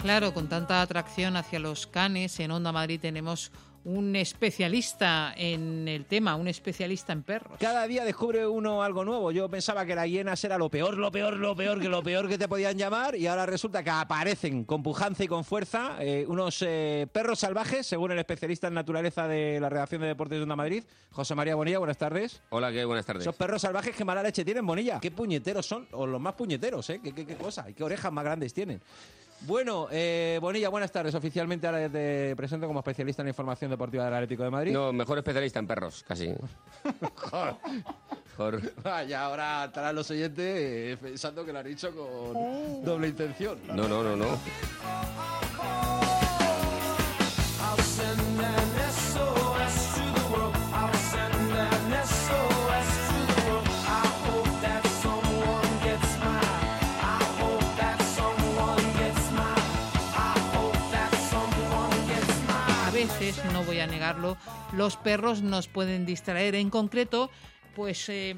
Claro, 0.00 0.32
con 0.32 0.48
tanta 0.48 0.80
atracción 0.80 1.36
hacia 1.36 1.58
los 1.58 1.88
canes, 1.88 2.38
en 2.38 2.52
Onda 2.52 2.70
Madrid 2.70 3.00
tenemos 3.00 3.50
un 3.84 4.16
especialista 4.16 5.32
en 5.36 5.88
el 5.88 6.04
tema, 6.04 6.36
un 6.36 6.48
especialista 6.48 7.12
en 7.12 7.22
perros. 7.22 7.58
Cada 7.58 7.86
día 7.86 8.04
descubre 8.04 8.46
uno 8.46 8.82
algo 8.82 9.04
nuevo. 9.04 9.30
Yo 9.30 9.48
pensaba 9.48 9.86
que 9.86 9.94
las 9.94 10.06
hienas 10.06 10.42
era 10.44 10.58
lo 10.58 10.68
peor, 10.68 10.96
lo 10.96 11.10
peor, 11.10 11.34
lo 11.34 11.56
peor, 11.56 11.80
que 11.80 11.88
lo 11.88 12.02
peor 12.02 12.28
que 12.28 12.38
te 12.38 12.48
podían 12.48 12.76
llamar 12.76 13.14
y 13.14 13.26
ahora 13.26 13.46
resulta 13.46 13.82
que 13.82 13.90
aparecen 13.90 14.64
con 14.64 14.82
pujanza 14.82 15.24
y 15.24 15.28
con 15.28 15.44
fuerza 15.44 15.96
eh, 16.00 16.24
unos 16.28 16.62
eh, 16.62 17.06
perros 17.12 17.38
salvajes, 17.38 17.86
según 17.86 18.12
el 18.12 18.18
especialista 18.18 18.68
en 18.68 18.74
naturaleza 18.74 19.26
de 19.26 19.58
la 19.60 19.68
redacción 19.68 20.02
de 20.02 20.08
Deportes 20.08 20.38
de 20.38 20.42
Onda 20.42 20.56
Madrid, 20.56 20.84
José 21.10 21.34
María 21.34 21.54
Bonilla. 21.54 21.78
Buenas 21.78 21.98
tardes. 21.98 22.42
Hola, 22.50 22.70
¿qué? 22.72 22.84
Buenas 22.84 23.06
tardes. 23.06 23.22
Esos 23.22 23.36
perros 23.36 23.62
salvajes 23.62 23.94
que 23.94 24.04
mala 24.04 24.22
leche 24.22 24.44
tienen, 24.44 24.66
Bonilla. 24.66 25.00
Qué 25.00 25.10
puñeteros 25.10 25.66
son, 25.66 25.86
o 25.92 26.06
los 26.06 26.20
más 26.20 26.34
puñeteros, 26.34 26.88
¿eh? 26.90 27.00
Qué, 27.02 27.12
qué, 27.12 27.26
qué 27.26 27.36
cosa, 27.36 27.68
y 27.70 27.74
qué 27.74 27.84
orejas 27.84 28.12
más 28.12 28.24
grandes 28.24 28.52
tienen. 28.52 28.80
Bueno, 29.42 29.88
eh, 29.90 30.38
Bonilla, 30.40 30.68
buenas 30.68 30.90
tardes. 30.90 31.14
Oficialmente 31.14 31.66
ahora 31.66 31.88
te 31.88 32.34
presento 32.36 32.66
como 32.66 32.80
especialista 32.80 33.22
en 33.22 33.28
información 33.28 33.70
deportiva 33.70 34.04
del 34.04 34.14
Atlético 34.14 34.42
de 34.42 34.50
Madrid. 34.50 34.72
No, 34.72 34.92
mejor 34.92 35.18
especialista 35.18 35.58
en 35.58 35.66
perros, 35.66 36.04
casi. 36.06 36.28
Mejor. 37.00 37.56
Vaya, 38.84 39.24
ahora 39.24 39.64
estarán 39.64 39.96
los 39.96 40.10
oyentes 40.10 40.44
eh, 40.46 40.96
pensando 41.00 41.44
que 41.44 41.52
lo 41.52 41.58
han 41.58 41.66
dicho 41.66 41.90
con 41.94 42.84
doble 42.84 43.08
intención. 43.08 43.58
No, 43.66 43.88
no, 43.88 44.02
no, 44.02 44.16
no. 44.16 44.38
Veces, 63.28 63.52
no 63.52 63.62
voy 63.64 63.80
a 63.80 63.86
negarlo, 63.86 64.36
los 64.72 64.96
perros 64.96 65.42
nos 65.42 65.68
pueden 65.68 66.06
distraer. 66.06 66.54
En 66.54 66.70
concreto, 66.70 67.30
pues 67.74 68.08
eh, 68.08 68.36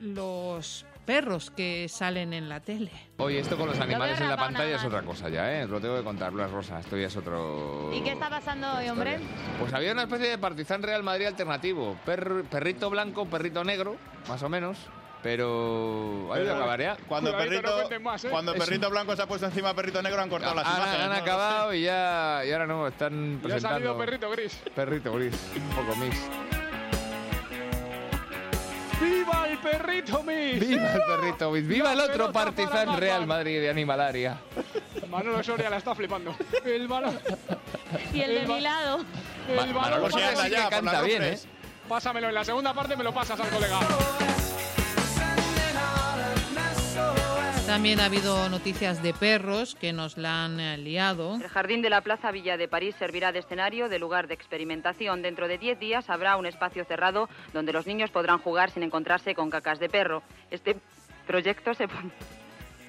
los 0.00 0.84
perros 1.04 1.50
que 1.50 1.88
salen 1.88 2.32
en 2.32 2.48
la 2.48 2.60
tele. 2.60 2.92
Oye, 3.18 3.40
esto 3.40 3.56
con 3.56 3.66
los 3.68 3.78
animales 3.80 4.20
en 4.20 4.28
la 4.28 4.36
pantalla 4.36 4.76
es 4.76 4.84
otra 4.84 5.02
cosa 5.02 5.28
ya, 5.28 5.52
¿eh? 5.52 5.64
Os 5.64 5.70
lo 5.70 5.80
tengo 5.80 5.96
que 5.96 6.04
contar, 6.04 6.30
Blas 6.32 6.50
Rosa. 6.50 6.78
Esto 6.78 6.96
ya 6.96 7.06
es 7.08 7.16
otro... 7.16 7.90
¿Y 7.92 8.00
qué 8.02 8.12
está 8.12 8.30
pasando 8.30 8.72
hoy, 8.76 8.88
hombre? 8.88 9.18
Pues 9.58 9.72
había 9.74 9.92
una 9.92 10.02
especie 10.02 10.28
de 10.28 10.38
partizan 10.38 10.82
Real 10.82 11.02
Madrid 11.02 11.26
alternativo. 11.26 11.96
Per- 12.04 12.44
perrito 12.50 12.88
blanco, 12.90 13.26
perrito 13.26 13.64
negro, 13.64 13.96
más 14.28 14.42
o 14.42 14.48
menos. 14.48 14.78
Pero... 15.22 16.28
¿Ha 16.30 16.34
habido 16.34 16.48
Pero 16.52 16.54
acabar 16.56 16.80
ya? 16.80 16.96
Cuando 17.06 17.36
perrito, 17.36 17.88
cuando 18.30 18.54
Eso. 18.54 18.64
perrito 18.64 18.90
blanco 18.90 19.14
se 19.14 19.22
ha 19.22 19.26
puesto 19.26 19.46
encima 19.46 19.68
de 19.68 19.74
perrito 19.74 20.02
negro 20.02 20.20
han 20.20 20.28
cortado 20.28 20.54
las 20.56 20.66
Han, 20.66 20.76
imágenes. 20.78 21.00
han 21.00 21.08
¿no? 21.10 21.14
acabado 21.16 21.74
y 21.74 21.82
ya, 21.82 22.42
y 22.44 22.50
ahora 22.52 22.66
no, 22.66 22.88
están 22.88 23.12
Ya 23.34 23.38
ha 23.38 23.42
presentando... 23.42 23.74
salido 23.76 23.96
perrito 23.98 24.30
gris. 24.30 24.58
Perrito 24.74 25.12
gris, 25.14 25.34
un 25.56 25.68
poco 25.76 25.94
mix. 25.96 26.16
¡Viva 29.00 29.48
el 29.48 29.58
perrito 29.58 30.22
mix! 30.22 30.60
¡Viva 30.60 30.92
el 30.92 31.00
perrito 31.02 31.50
mix! 31.50 31.66
¡Viva 31.68 31.92
el 31.92 32.00
otro 32.00 32.32
partizan. 32.32 32.96
Real 32.98 33.26
Madrid 33.26 33.60
de 33.60 33.70
Animalaria! 33.70 34.38
Manolo 35.08 35.42
Soria 35.42 35.68
la 35.70 35.76
está 35.78 35.94
flipando. 35.94 36.34
El 36.64 36.88
balón. 36.88 37.18
Y 38.12 38.20
el 38.22 38.30
de 38.30 38.40
El 38.42 38.46
ba- 38.48 38.54
mi 38.54 38.60
lado. 38.60 39.04
El 39.48 39.56
balón 39.56 39.74
Manolo 39.74 40.10
Soria 40.10 40.36
sí 40.36 40.50
que 40.50 40.68
canta 40.70 41.02
bien, 41.02 41.22
¿eh? 41.22 41.38
Pásamelo 41.88 42.28
en 42.28 42.34
la 42.34 42.44
segunda 42.44 42.72
parte, 42.72 42.96
me 42.96 43.04
lo 43.04 43.12
pasas 43.12 43.38
al 43.38 43.48
colega. 43.48 43.78
También 47.72 48.00
ha 48.00 48.04
habido 48.04 48.50
noticias 48.50 49.02
de 49.02 49.14
perros 49.14 49.74
que 49.74 49.94
nos 49.94 50.18
la 50.18 50.44
han 50.44 50.60
eh, 50.60 50.76
liado. 50.76 51.36
El 51.36 51.48
jardín 51.48 51.80
de 51.80 51.88
la 51.88 52.02
Plaza 52.02 52.30
Villa 52.30 52.58
de 52.58 52.68
París 52.68 52.94
servirá 52.98 53.32
de 53.32 53.38
escenario, 53.38 53.88
de 53.88 53.98
lugar 53.98 54.28
de 54.28 54.34
experimentación. 54.34 55.22
Dentro 55.22 55.48
de 55.48 55.56
10 55.56 55.80
días 55.80 56.10
habrá 56.10 56.36
un 56.36 56.44
espacio 56.44 56.84
cerrado 56.84 57.30
donde 57.54 57.72
los 57.72 57.86
niños 57.86 58.10
podrán 58.10 58.40
jugar 58.40 58.68
sin 58.68 58.82
encontrarse 58.82 59.34
con 59.34 59.48
cacas 59.48 59.80
de 59.80 59.88
perro. 59.88 60.22
Este 60.50 60.76
proyecto 61.26 61.72
se 61.72 61.88
pone... 61.88 62.10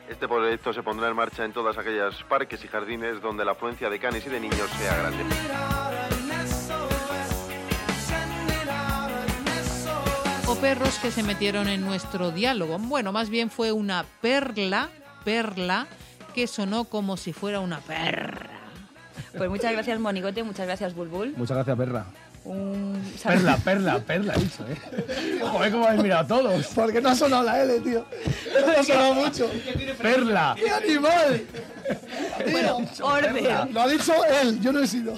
Este 0.10 0.28
proyecto 0.28 0.74
se 0.74 0.84
pondrá 0.84 1.08
en 1.08 1.16
marcha 1.16 1.46
en 1.46 1.54
todas 1.54 1.78
aquellas 1.78 2.22
parques 2.24 2.62
y 2.66 2.68
jardines 2.68 3.22
donde 3.22 3.46
la 3.46 3.54
afluencia 3.54 3.90
de 3.90 4.00
canes 4.00 4.28
y 4.28 4.30
de 4.30 4.40
niños 4.42 4.70
sea 4.72 4.98
grande. 4.98 5.24
Perros 10.64 10.98
que 11.00 11.12
se 11.12 11.24
metieron 11.24 11.68
en 11.68 11.82
nuestro 11.82 12.32
diálogo. 12.32 12.80
Bueno, 12.80 13.12
más 13.12 13.30
bien 13.30 13.50
fue 13.50 13.74
una 13.74 14.06
perla, 14.22 14.88
perla, 15.26 15.88
que 16.34 16.48
sonó 16.48 16.86
como 16.86 17.18
si 17.18 17.34
fuera 17.34 17.60
una 17.60 17.82
perra. 17.82 18.50
Pues 19.38 19.50
muchas 19.50 19.74
gracias, 19.74 20.00
Monigote, 20.00 20.42
muchas 20.42 20.66
gracias, 20.66 20.96
Bulbul. 20.96 21.34
Muchas 21.36 21.58
gracias, 21.58 21.78
Perla. 21.78 22.06
Un 22.46 23.02
Perla, 23.24 23.56
perla, 23.58 24.00
perla, 24.00 24.34
dicho, 24.34 24.66
¿eh? 24.68 25.40
Joder, 25.40 25.72
cómo 25.72 25.86
habéis 25.88 26.04
mirado 26.04 26.28
todos. 26.28 26.68
Porque 26.76 27.00
no 27.00 27.10
ha 27.10 27.16
sonado 27.16 27.44
la 27.44 27.64
L, 27.64 27.80
tío. 27.80 28.06
No 28.66 28.72
ha 28.80 28.84
sonado 28.84 29.14
mucho. 29.14 29.50
Perla. 30.02 30.56
¡Qué 30.60 30.70
animal! 30.70 31.46
Bueno, 32.52 32.78
orden. 33.02 33.74
Lo 33.74 33.82
ha 33.82 33.88
dicho 33.88 34.14
él, 34.42 34.60
yo 34.62 34.74
no 34.74 34.82
he 34.82 34.88
sido. 34.88 35.14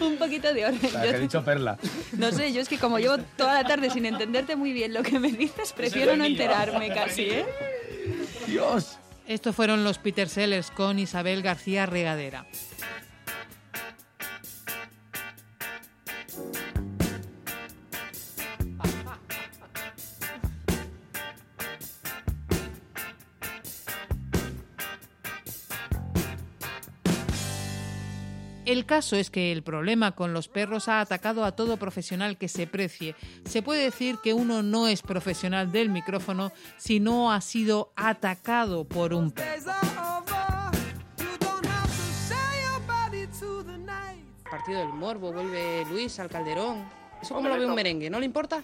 Un 0.00 0.16
poquito 0.16 0.52
de 0.54 0.66
orden. 0.66 0.80
O 0.84 0.88
sea, 0.88 1.02
que 1.02 1.08
he 1.08 1.12
Yo- 1.14 1.18
dicho 1.20 1.44
perla. 1.44 1.78
no 2.12 2.30
sé, 2.32 2.52
yo 2.52 2.60
es 2.60 2.68
que 2.68 2.78
como 2.78 2.98
llevo 2.98 3.18
toda 3.36 3.54
la 3.62 3.68
tarde 3.68 3.90
sin 3.90 4.06
entenderte 4.06 4.54
muy 4.56 4.72
bien 4.72 4.92
lo 4.94 5.02
que 5.02 5.18
me 5.18 5.32
dices, 5.32 5.72
prefiero 5.72 6.16
no 6.16 6.24
enterarme 6.24 6.92
casi, 6.94 7.22
¿eh? 7.30 7.44
Dios. 8.46 8.98
Estos 9.26 9.56
fueron 9.56 9.82
los 9.84 9.98
Peter 9.98 10.28
Sellers 10.28 10.70
con 10.70 10.98
Isabel 10.98 11.42
García 11.42 11.86
Regadera. 11.86 12.46
El 28.66 28.86
caso 28.86 29.16
es 29.16 29.30
que 29.30 29.52
el 29.52 29.62
problema 29.62 30.12
con 30.12 30.32
los 30.32 30.48
perros 30.48 30.88
ha 30.88 31.00
atacado 31.00 31.44
a 31.44 31.52
todo 31.52 31.76
profesional 31.76 32.38
que 32.38 32.48
se 32.48 32.66
precie. 32.66 33.14
Se 33.44 33.62
puede 33.62 33.84
decir 33.84 34.16
que 34.24 34.32
uno 34.32 34.62
no 34.62 34.88
es 34.88 35.02
profesional 35.02 35.70
del 35.70 35.90
micrófono 35.90 36.50
si 36.78 36.98
no 36.98 37.30
ha 37.30 37.42
sido 37.42 37.92
atacado 37.94 38.84
por 38.84 39.12
un 39.12 39.32
perro. 39.32 39.62
Partido 44.50 44.78
del 44.78 44.92
Morbo, 44.94 45.30
vuelve 45.30 45.84
Luis 45.90 46.18
al 46.20 46.30
Calderón. 46.30 46.88
¿Eso 47.20 47.34
cómo 47.34 47.48
lo 47.48 47.58
ve 47.58 47.66
un 47.66 47.74
merengue? 47.74 48.08
¿No 48.08 48.18
le 48.18 48.24
importa? 48.24 48.62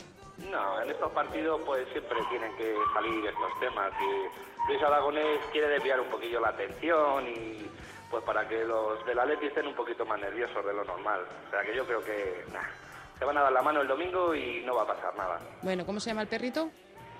No, 0.50 0.80
en 0.80 0.90
estos 0.90 1.12
partidos 1.12 1.60
pues 1.66 1.86
siempre 1.92 2.16
tienen 2.30 2.56
que 2.56 2.74
salir 2.94 3.26
estos 3.26 3.60
temas 3.60 3.92
y 4.00 4.70
Luis 4.70 4.82
Aragonés 4.82 5.40
quiere 5.52 5.68
desviar 5.68 6.00
un 6.00 6.08
poquillo 6.08 6.40
la 6.40 6.48
atención 6.48 7.26
y 7.28 7.66
pues 8.10 8.24
para 8.24 8.46
que 8.48 8.64
los 8.64 9.04
del 9.06 9.18
Atleti 9.18 9.46
estén 9.46 9.66
un 9.66 9.74
poquito 9.74 10.04
más 10.04 10.20
nerviosos 10.20 10.64
de 10.64 10.72
lo 10.72 10.84
normal. 10.84 11.20
O 11.46 11.50
sea 11.50 11.62
que 11.62 11.74
yo 11.74 11.86
creo 11.86 12.04
que 12.04 12.44
nah, 12.52 12.60
se 13.18 13.24
van 13.24 13.38
a 13.38 13.42
dar 13.42 13.52
la 13.52 13.62
mano 13.62 13.80
el 13.82 13.88
domingo 13.88 14.34
y 14.34 14.62
no 14.64 14.74
va 14.74 14.82
a 14.82 14.86
pasar 14.86 15.14
nada. 15.16 15.40
Bueno, 15.62 15.86
¿cómo 15.86 16.00
se 16.00 16.10
llama 16.10 16.22
el 16.22 16.28
perrito? 16.28 16.70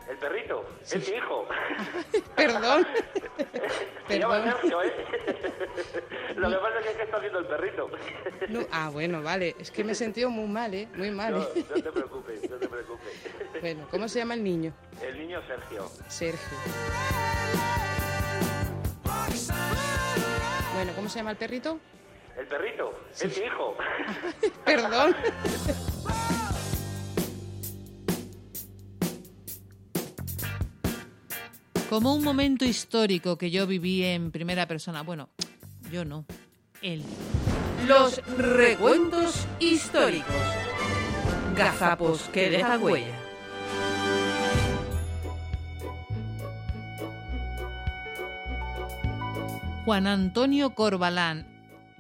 El 0.09 0.17
perrito, 0.17 0.65
es 0.83 1.09
mi 1.09 1.17
hijo. 1.17 1.47
Perdón. 2.37 2.85
Se 4.09 4.19
llama 4.19 4.43
Perdón. 4.43 4.61
Sergio, 4.61 4.83
¿eh? 4.83 5.07
Lo 6.37 6.51
que 6.51 6.57
pasa 6.57 6.79
es 6.79 6.85
que, 6.85 6.91
es 6.91 6.97
que 6.97 7.03
está 7.05 7.17
haciendo 7.19 7.39
el 7.39 7.47
perrito. 7.47 7.91
No, 8.49 8.61
ah, 8.73 8.91
bueno, 8.93 9.23
vale. 9.23 9.55
Es 9.61 9.71
que 9.71 9.85
me 9.85 9.93
he 9.93 9.95
sentido 9.95 10.29
muy 10.29 10.49
mal, 10.49 10.75
¿eh? 10.75 10.89
Muy 10.97 11.13
mal. 11.13 11.35
No, 11.35 11.43
¿eh? 11.43 11.65
no 11.69 11.83
te 11.83 11.93
preocupes, 11.93 12.51
no 12.51 12.57
te 12.57 12.69
preocupes. 12.69 13.61
Bueno, 13.61 13.87
¿cómo 13.89 14.09
se 14.09 14.19
llama 14.19 14.35
el 14.35 14.43
niño? 14.43 14.73
El 15.01 15.17
niño 15.17 15.41
Sergio. 15.47 15.87
Sergio. 16.09 16.59
Bueno, 20.81 20.95
¿cómo 20.97 21.11
se 21.11 21.19
llama 21.19 21.33
el 21.33 21.37
perrito? 21.37 21.79
El 22.39 22.47
perrito, 22.47 22.99
es 23.13 23.39
mi 23.39 23.45
hijo. 23.45 23.77
Perdón. 24.65 25.15
Como 31.91 32.15
un 32.15 32.25
momento 32.25 32.65
histórico 32.65 33.37
que 33.37 33.51
yo 33.51 33.67
viví 33.67 34.05
en 34.05 34.31
primera 34.31 34.67
persona. 34.67 35.03
Bueno, 35.03 35.29
yo 35.93 36.07
no, 36.07 36.25
él. 36.81 37.05
Los 37.87 38.27
recuentos 38.39 39.47
históricos. 39.59 40.35
Gazapos 41.55 42.23
que 42.31 42.49
deja 42.49 42.79
huella. 42.79 43.20
Juan 49.91 50.07
Antonio 50.07 50.71
Corbalán. 50.77 51.49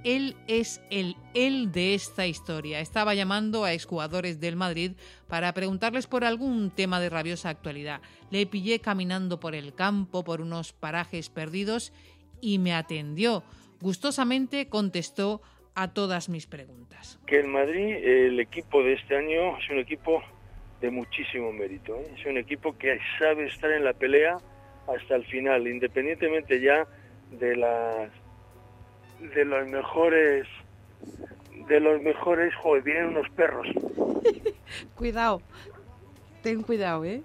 Él 0.05 0.36
es 0.47 0.80
el 0.91 1.16
él 1.34 1.72
de 1.72 1.95
esta 1.95 2.24
historia. 2.24 2.78
Estaba 2.78 3.14
llamando 3.14 3.64
a 3.64 3.72
exjugadores 3.72 4.38
del 4.38 4.55
Madrid 4.55 4.93
para 5.26 5.53
preguntarles 5.55 6.07
por 6.07 6.24
algún 6.24 6.70
tema 6.70 7.01
de 7.01 7.11
rabiosa 7.11 7.49
actualidad. 7.49 8.01
Le 8.30 8.47
pillé 8.47 8.78
caminando 8.78 9.41
por 9.41 9.57
el 9.57 9.74
campo, 9.74 10.22
por 10.22 10.41
unos 10.41 10.72
parajes 10.72 11.30
perdidos 11.30 11.93
y 12.41 12.61
me 12.61 12.74
atendió. 12.74 13.43
Gustosamente 13.80 14.68
contestó 14.68 15.43
a 15.74 15.93
todas 15.93 16.28
mis 16.28 16.47
preguntas. 16.47 17.18
que 17.26 17.41
el 17.41 17.49
Madrid, 17.49 17.97
el 17.97 18.38
equipo 18.38 18.84
de 18.84 18.93
este 18.93 19.16
año, 19.16 19.59
es 19.59 19.68
un 19.68 19.80
equipo 19.80 20.22
de 20.80 20.93
muchísimo 20.93 21.51
mérito. 21.53 21.97
¿eh? 21.97 22.14
Es 22.16 22.24
un 22.24 22.38
equipo 22.38 22.78
que 22.78 23.01
sabe 23.18 23.49
estar 23.49 23.72
en 23.72 23.82
la 23.82 23.95
pelea 23.95 24.36
hasta 24.86 25.16
el 25.16 25.24
final, 25.24 25.66
independientemente 25.66 26.61
ya 26.61 26.86
de 27.33 27.57
las 27.57 28.11
de 29.35 29.45
los 29.45 29.68
mejores 29.68 30.47
de 31.68 31.81
los 31.81 32.03
mejores, 32.03 32.55
joder, 32.57 32.83
vienen 32.83 33.07
unos 33.09 33.28
perros. 33.31 33.66
Cuidado. 34.97 35.41
Ten 36.43 36.62
cuidado, 36.62 37.05
¿eh? 37.05 37.22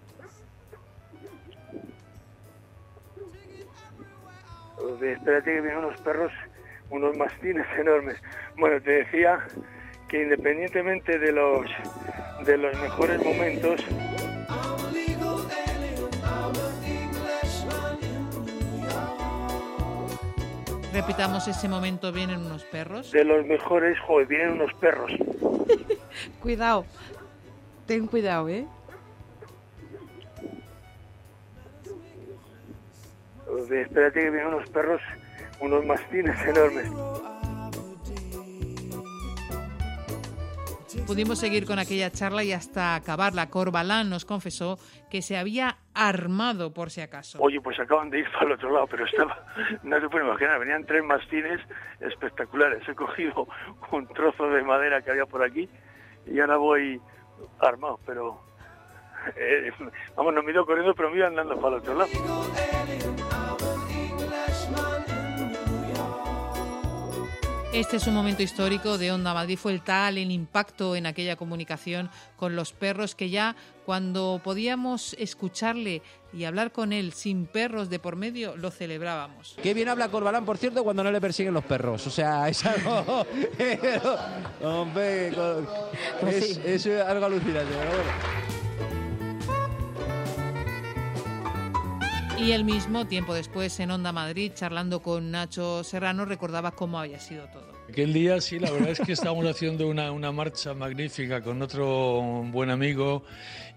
Espérate 5.01 5.53
que 5.53 5.61
vienen 5.61 5.77
unos 5.77 5.99
perros, 6.01 6.31
unos 6.89 7.17
mastines 7.17 7.65
enormes. 7.79 8.21
Bueno, 8.57 8.81
te 8.81 9.03
decía 9.03 9.39
que 10.09 10.23
independientemente 10.23 11.17
de 11.17 11.31
los 11.31 11.65
de 12.45 12.57
los 12.57 12.79
mejores 12.81 13.23
momentos, 13.23 13.81
Repitamos 20.95 21.45
ese 21.49 21.67
momento, 21.67 22.13
vienen 22.13 22.39
unos 22.39 22.63
perros. 22.63 23.11
de 23.11 23.25
los 23.25 23.45
mejores, 23.45 23.99
joder, 23.99 24.27
vienen 24.27 24.53
unos 24.53 24.73
perros. 24.75 25.11
Cuidado. 26.41 26.85
Ten 27.85 28.07
cuidado, 28.07 28.47
¿eh? 28.47 28.65
Espérate 33.69 34.21
que 34.21 34.29
vienen 34.29 34.47
unos 34.47 34.69
perros, 34.69 35.01
unos 35.59 35.85
mastines 35.85 36.41
enormes. 36.47 36.89
Pudimos 41.07 41.37
seguir 41.37 41.67
con 41.67 41.77
aquella 41.77 42.09
charla 42.09 42.43
y 42.43 42.51
hasta 42.51 42.95
acabarla. 42.95 43.49
Corbalán 43.51 44.09
nos 44.09 44.25
confesó 44.25 44.79
que 45.11 45.21
se 45.21 45.37
había 45.37 45.77
armado 45.93 46.73
por 46.73 46.89
si 46.89 47.01
acaso. 47.01 47.37
Oye, 47.41 47.61
pues 47.61 47.79
acaban 47.79 48.09
de 48.09 48.19
ir 48.19 48.31
para 48.31 48.45
el 48.45 48.51
otro 48.53 48.71
lado, 48.71 48.87
pero 48.87 49.05
estaba, 49.05 49.45
no 49.83 49.99
se 50.01 50.09
puede 50.09 50.25
imaginar, 50.25 50.59
venían 50.59 50.83
tres 50.85 51.03
mastines 51.03 51.61
espectaculares. 51.99 52.87
He 52.89 52.95
cogido 52.95 53.47
un 53.91 54.07
trozo 54.07 54.49
de 54.49 54.63
madera 54.63 55.03
que 55.03 55.11
había 55.11 55.27
por 55.27 55.43
aquí 55.43 55.69
y 56.25 56.39
ahora 56.39 56.57
voy 56.57 56.99
armado, 57.59 57.99
pero 58.05 58.41
eh, 59.35 59.71
vamos, 60.15 60.33
no 60.33 60.41
me 60.41 60.51
he 60.51 60.55
corriendo, 60.55 60.95
pero 60.95 61.11
me 61.11 61.17
iba 61.17 61.27
andando 61.27 61.55
para 61.59 61.75
el 61.75 61.81
otro 61.81 61.93
lado. 61.93 62.09
Este 67.75 67.97
es 67.97 68.07
un 68.07 68.13
momento 68.13 68.41
histórico 68.41 68.97
de 68.97 69.11
Onda 69.11 69.33
Madrid. 69.33 69.57
Fue 69.57 69.73
el 69.73 69.81
tal 69.81 70.17
el 70.17 70.31
impacto 70.31 70.95
en 70.95 71.05
aquella 71.05 71.35
comunicación 71.35 72.09
con 72.37 72.55
los 72.55 72.71
perros 72.71 73.15
que 73.15 73.29
ya 73.29 73.53
cuando 73.85 74.39
podíamos 74.41 75.13
escucharle 75.19 76.01
y 76.31 76.45
hablar 76.45 76.71
con 76.71 76.93
él 76.93 77.11
sin 77.11 77.47
perros 77.47 77.89
de 77.89 77.99
por 77.99 78.15
medio, 78.15 78.55
lo 78.55 78.71
celebrábamos. 78.71 79.57
Qué 79.61 79.73
bien 79.73 79.89
habla 79.89 80.07
Corbalán, 80.07 80.45
por 80.45 80.57
cierto, 80.57 80.85
cuando 80.85 81.03
no 81.03 81.11
le 81.11 81.19
persiguen 81.19 81.53
los 81.53 81.65
perros. 81.65 82.07
O 82.07 82.09
sea, 82.09 82.47
es 82.47 82.65
algo... 82.65 83.25
Hombre, 84.63 85.33
Pues 86.21 86.35
es, 86.35 86.81
sí. 86.81 86.89
es 86.91 87.01
algo 87.01 87.25
alucinante. 87.25 87.73
pero 87.77 87.89
bueno. 87.89 89.04
Y 92.37 92.51
él 92.51 92.65
mismo, 92.65 93.07
tiempo 93.07 93.33
después, 93.33 93.79
en 93.79 93.91
Onda 93.91 94.11
Madrid, 94.11 94.51
charlando 94.53 95.01
con 95.01 95.31
Nacho 95.31 95.83
Serrano, 95.83 96.25
recordaba 96.25 96.71
cómo 96.71 96.99
había 96.99 97.19
sido 97.19 97.47
todo. 97.47 97.71
Aquel 97.89 98.11
día 98.13 98.41
sí, 98.41 98.59
la 98.59 98.71
verdad 98.71 98.89
es 98.89 98.99
que 98.99 99.13
estábamos 99.13 99.45
haciendo 99.45 99.87
una, 99.87 100.11
una 100.11 100.31
marcha 100.31 100.73
magnífica 100.73 101.41
con 101.41 101.61
otro 101.61 102.21
buen 102.51 102.69
amigo 102.71 103.23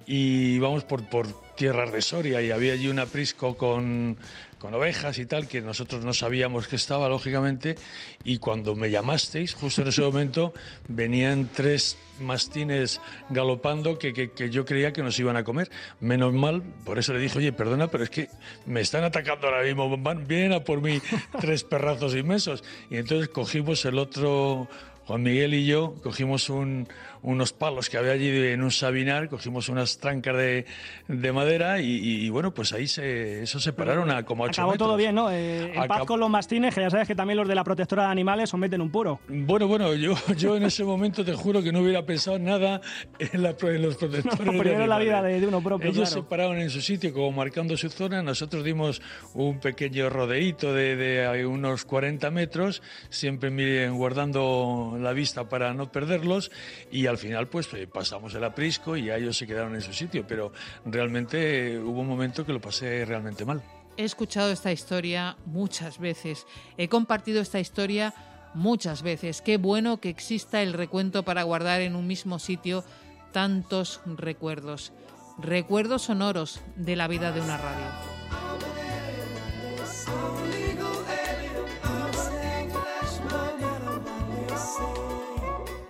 y 0.06 0.54
íbamos 0.54 0.84
por, 0.84 1.08
por 1.08 1.28
tierras 1.54 1.92
de 1.92 2.02
Soria 2.02 2.42
y 2.42 2.50
había 2.50 2.72
allí 2.72 2.88
un 2.88 2.98
aprisco 2.98 3.56
con, 3.56 4.16
con 4.58 4.74
ovejas 4.74 5.18
y 5.18 5.26
tal 5.26 5.46
que 5.46 5.60
nosotros 5.60 6.04
no 6.04 6.12
sabíamos 6.12 6.66
que 6.68 6.76
estaba, 6.76 7.08
lógicamente, 7.08 7.76
y 8.24 8.38
cuando 8.38 8.74
me 8.74 8.90
llamasteis, 8.90 9.54
justo 9.54 9.82
en 9.82 9.88
ese 9.88 10.02
momento, 10.02 10.52
venían 10.88 11.48
tres 11.54 11.96
mastines 12.20 13.00
galopando 13.30 13.98
que, 13.98 14.12
que- 14.12 14.32
que 14.32 14.50
yo 14.50 14.64
creía 14.64 14.92
que 14.92 15.02
nos 15.02 15.18
iban 15.20 15.36
a 15.36 15.44
comer. 15.44 15.70
Menos 16.00 16.32
mal, 16.34 16.62
por 16.84 16.98
eso 16.98 17.12
le 17.12 17.20
dije, 17.20 17.38
oye, 17.38 17.52
perdona, 17.52 17.86
pero 17.88 18.02
es 18.04 18.10
que 18.10 18.28
me 18.66 18.80
están 18.80 19.04
atacando 19.04 19.46
ahora 19.46 19.62
mismo, 19.62 19.96
van, 19.96 20.26
vienen 20.26 20.52
a 20.52 20.64
por 20.64 20.80
mí 20.80 21.00
tres 21.40 21.62
perrazos 21.64 22.14
inmensos. 22.16 22.64
Y 22.90 22.96
entonces 22.96 23.28
cogimos 23.28 23.84
el 23.84 23.98
otro, 23.98 24.66
Juan 25.06 25.22
Miguel 25.22 25.54
y 25.54 25.66
yo, 25.66 25.94
cogimos 26.02 26.50
un- 26.50 26.88
unos 27.22 27.52
palos 27.52 27.88
que 27.90 27.96
había 27.98 28.12
allí 28.12 28.28
en 28.28 28.62
un 28.62 28.70
sabinar, 28.70 29.28
cogimos 29.28 29.68
unas 29.68 29.98
trancas 29.98 30.36
de, 30.36 30.66
de 31.08 31.32
madera 31.32 31.80
y, 31.80 31.86
y, 32.26 32.28
bueno, 32.30 32.52
pues 32.54 32.72
ahí 32.72 32.86
se, 32.86 33.42
eso 33.42 33.60
se 33.60 33.72
pararon 33.72 34.10
a 34.10 34.24
como 34.24 34.44
a 34.44 34.48
Acabó 34.48 34.72
metros. 34.72 34.86
todo 34.88 34.96
bien, 34.96 35.14
¿no? 35.14 35.30
Eh, 35.30 35.72
en 35.74 35.86
paz 35.88 36.00
Acab- 36.02 36.06
con 36.06 36.20
los 36.20 36.30
mastines, 36.30 36.74
que 36.74 36.80
ya 36.80 36.90
sabes 36.90 37.06
que 37.08 37.14
también 37.14 37.36
los 37.38 37.48
de 37.48 37.54
la 37.54 37.64
protectora 37.64 38.04
de 38.04 38.10
animales 38.10 38.52
os 38.52 38.60
meten 38.60 38.80
un 38.80 38.90
puro. 38.90 39.20
Bueno, 39.28 39.66
bueno, 39.68 39.94
yo, 39.94 40.14
yo 40.36 40.56
en 40.56 40.62
ese 40.64 40.84
momento 40.84 41.24
te 41.24 41.34
juro 41.34 41.62
que 41.62 41.72
no 41.72 41.80
hubiera 41.80 42.04
pensado 42.06 42.38
nada 42.38 42.80
en, 43.18 43.42
la, 43.42 43.54
en 43.60 43.82
los 43.82 43.96
protectores. 43.96 44.38
No, 44.46 44.52
de 44.52 44.58
primero 44.58 44.86
la 44.86 44.96
animales. 44.96 45.04
vida 45.06 45.22
de- 45.22 45.40
de 45.40 45.46
uno 45.46 45.62
propio, 45.62 45.90
Ellos 45.90 46.08
claro. 46.08 46.22
se 46.24 46.28
pararon 46.28 46.58
en 46.58 46.70
su 46.70 46.80
sitio, 46.80 47.12
como 47.12 47.32
marcando 47.32 47.76
su 47.76 47.88
zona. 47.90 48.22
Nosotros 48.22 48.64
dimos 48.64 49.02
un 49.34 49.60
pequeño 49.60 50.08
rodeíto 50.10 50.72
de, 50.72 50.96
de 50.96 51.46
unos 51.46 51.84
40 51.84 52.30
metros, 52.30 52.82
siempre 53.10 53.50
miren, 53.50 53.96
guardando 53.96 54.96
la 55.00 55.12
vista 55.12 55.48
para 55.48 55.74
no 55.74 55.90
perderlos. 55.90 56.50
Y 56.90 57.06
al 57.08 57.18
final, 57.18 57.48
pues 57.48 57.72
eh, 57.74 57.86
pasamos 57.86 58.34
el 58.34 58.44
aprisco 58.44 58.96
y 58.96 59.06
ya 59.06 59.16
ellos 59.16 59.36
se 59.36 59.46
quedaron 59.46 59.74
en 59.74 59.82
su 59.82 59.92
sitio. 59.92 60.26
Pero 60.26 60.52
realmente 60.84 61.72
eh, 61.72 61.78
hubo 61.78 62.00
un 62.00 62.08
momento 62.08 62.44
que 62.44 62.52
lo 62.52 62.60
pasé 62.60 63.04
realmente 63.04 63.44
mal. 63.44 63.62
He 63.96 64.04
escuchado 64.04 64.52
esta 64.52 64.70
historia 64.70 65.36
muchas 65.44 65.98
veces. 65.98 66.46
He 66.76 66.88
compartido 66.88 67.40
esta 67.40 67.58
historia 67.58 68.14
muchas 68.54 69.02
veces. 69.02 69.42
Qué 69.42 69.56
bueno 69.56 70.00
que 70.00 70.08
exista 70.08 70.62
el 70.62 70.72
recuento 70.72 71.24
para 71.24 71.42
guardar 71.42 71.80
en 71.80 71.96
un 71.96 72.06
mismo 72.06 72.38
sitio 72.38 72.84
tantos 73.32 74.00
recuerdos. 74.06 74.92
Recuerdos 75.38 76.02
sonoros 76.02 76.60
de 76.76 76.96
la 76.96 77.08
vida 77.08 77.32
de 77.32 77.40
una 77.40 77.58
radio. 77.58 78.18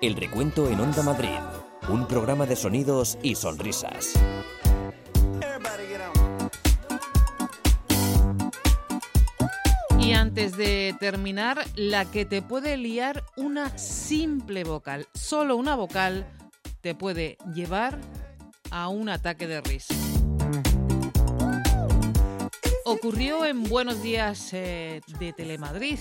El 0.00 0.14
recuento 0.14 0.68
en 0.68 0.78
Onda 0.78 1.02
Madrid. 1.02 1.40
Un 1.88 2.06
programa 2.06 2.46
de 2.46 2.54
sonidos 2.54 3.18
y 3.20 3.34
sonrisas. 3.34 4.12
Y 9.98 10.12
antes 10.12 10.56
de 10.56 10.94
terminar, 11.00 11.64
la 11.74 12.08
que 12.08 12.24
te 12.24 12.42
puede 12.42 12.76
liar 12.76 13.24
una 13.36 13.76
simple 13.76 14.62
vocal. 14.62 15.08
Solo 15.14 15.56
una 15.56 15.74
vocal 15.74 16.28
te 16.80 16.94
puede 16.94 17.36
llevar 17.52 17.98
a 18.70 18.86
un 18.86 19.08
ataque 19.08 19.48
de 19.48 19.60
risa. 19.62 19.94
Ocurrió 22.84 23.44
en 23.44 23.64
Buenos 23.64 24.00
Días 24.00 24.50
eh, 24.52 25.00
de 25.18 25.32
Telemadrid, 25.32 25.98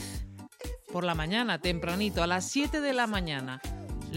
por 0.93 1.03
la 1.03 1.15
mañana, 1.15 1.59
tempranito, 1.59 2.21
a 2.21 2.27
las 2.27 2.45
7 2.45 2.79
de 2.79 2.93
la 2.93 3.07
mañana. 3.07 3.59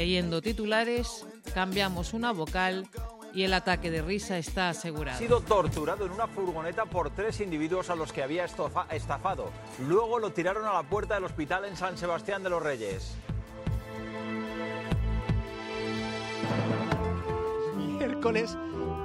Leyendo 0.00 0.40
titulares, 0.40 1.26
cambiamos 1.52 2.14
una 2.14 2.32
vocal 2.32 2.88
y 3.34 3.42
el 3.42 3.52
ataque 3.52 3.90
de 3.90 4.00
risa 4.00 4.38
está 4.38 4.68
Ha 4.68 4.70
asegurado. 4.70 5.18
sido 5.18 5.42
torturado 5.42 6.06
en 6.06 6.12
una 6.12 6.26
furgoneta 6.26 6.86
por 6.86 7.10
tres 7.10 7.38
individuos 7.42 7.90
a 7.90 7.94
los 7.96 8.10
que 8.10 8.22
había 8.22 8.46
estafado. 8.46 9.50
Luego 9.86 10.18
lo 10.18 10.32
tiraron 10.32 10.64
a 10.64 10.72
la 10.72 10.84
puerta 10.84 11.16
del 11.16 11.24
hospital 11.24 11.66
en 11.66 11.76
San 11.76 11.98
Sebastián 11.98 12.42
de 12.42 12.48
los 12.48 12.62
Reyes. 12.62 13.12
miércoles 17.76 18.56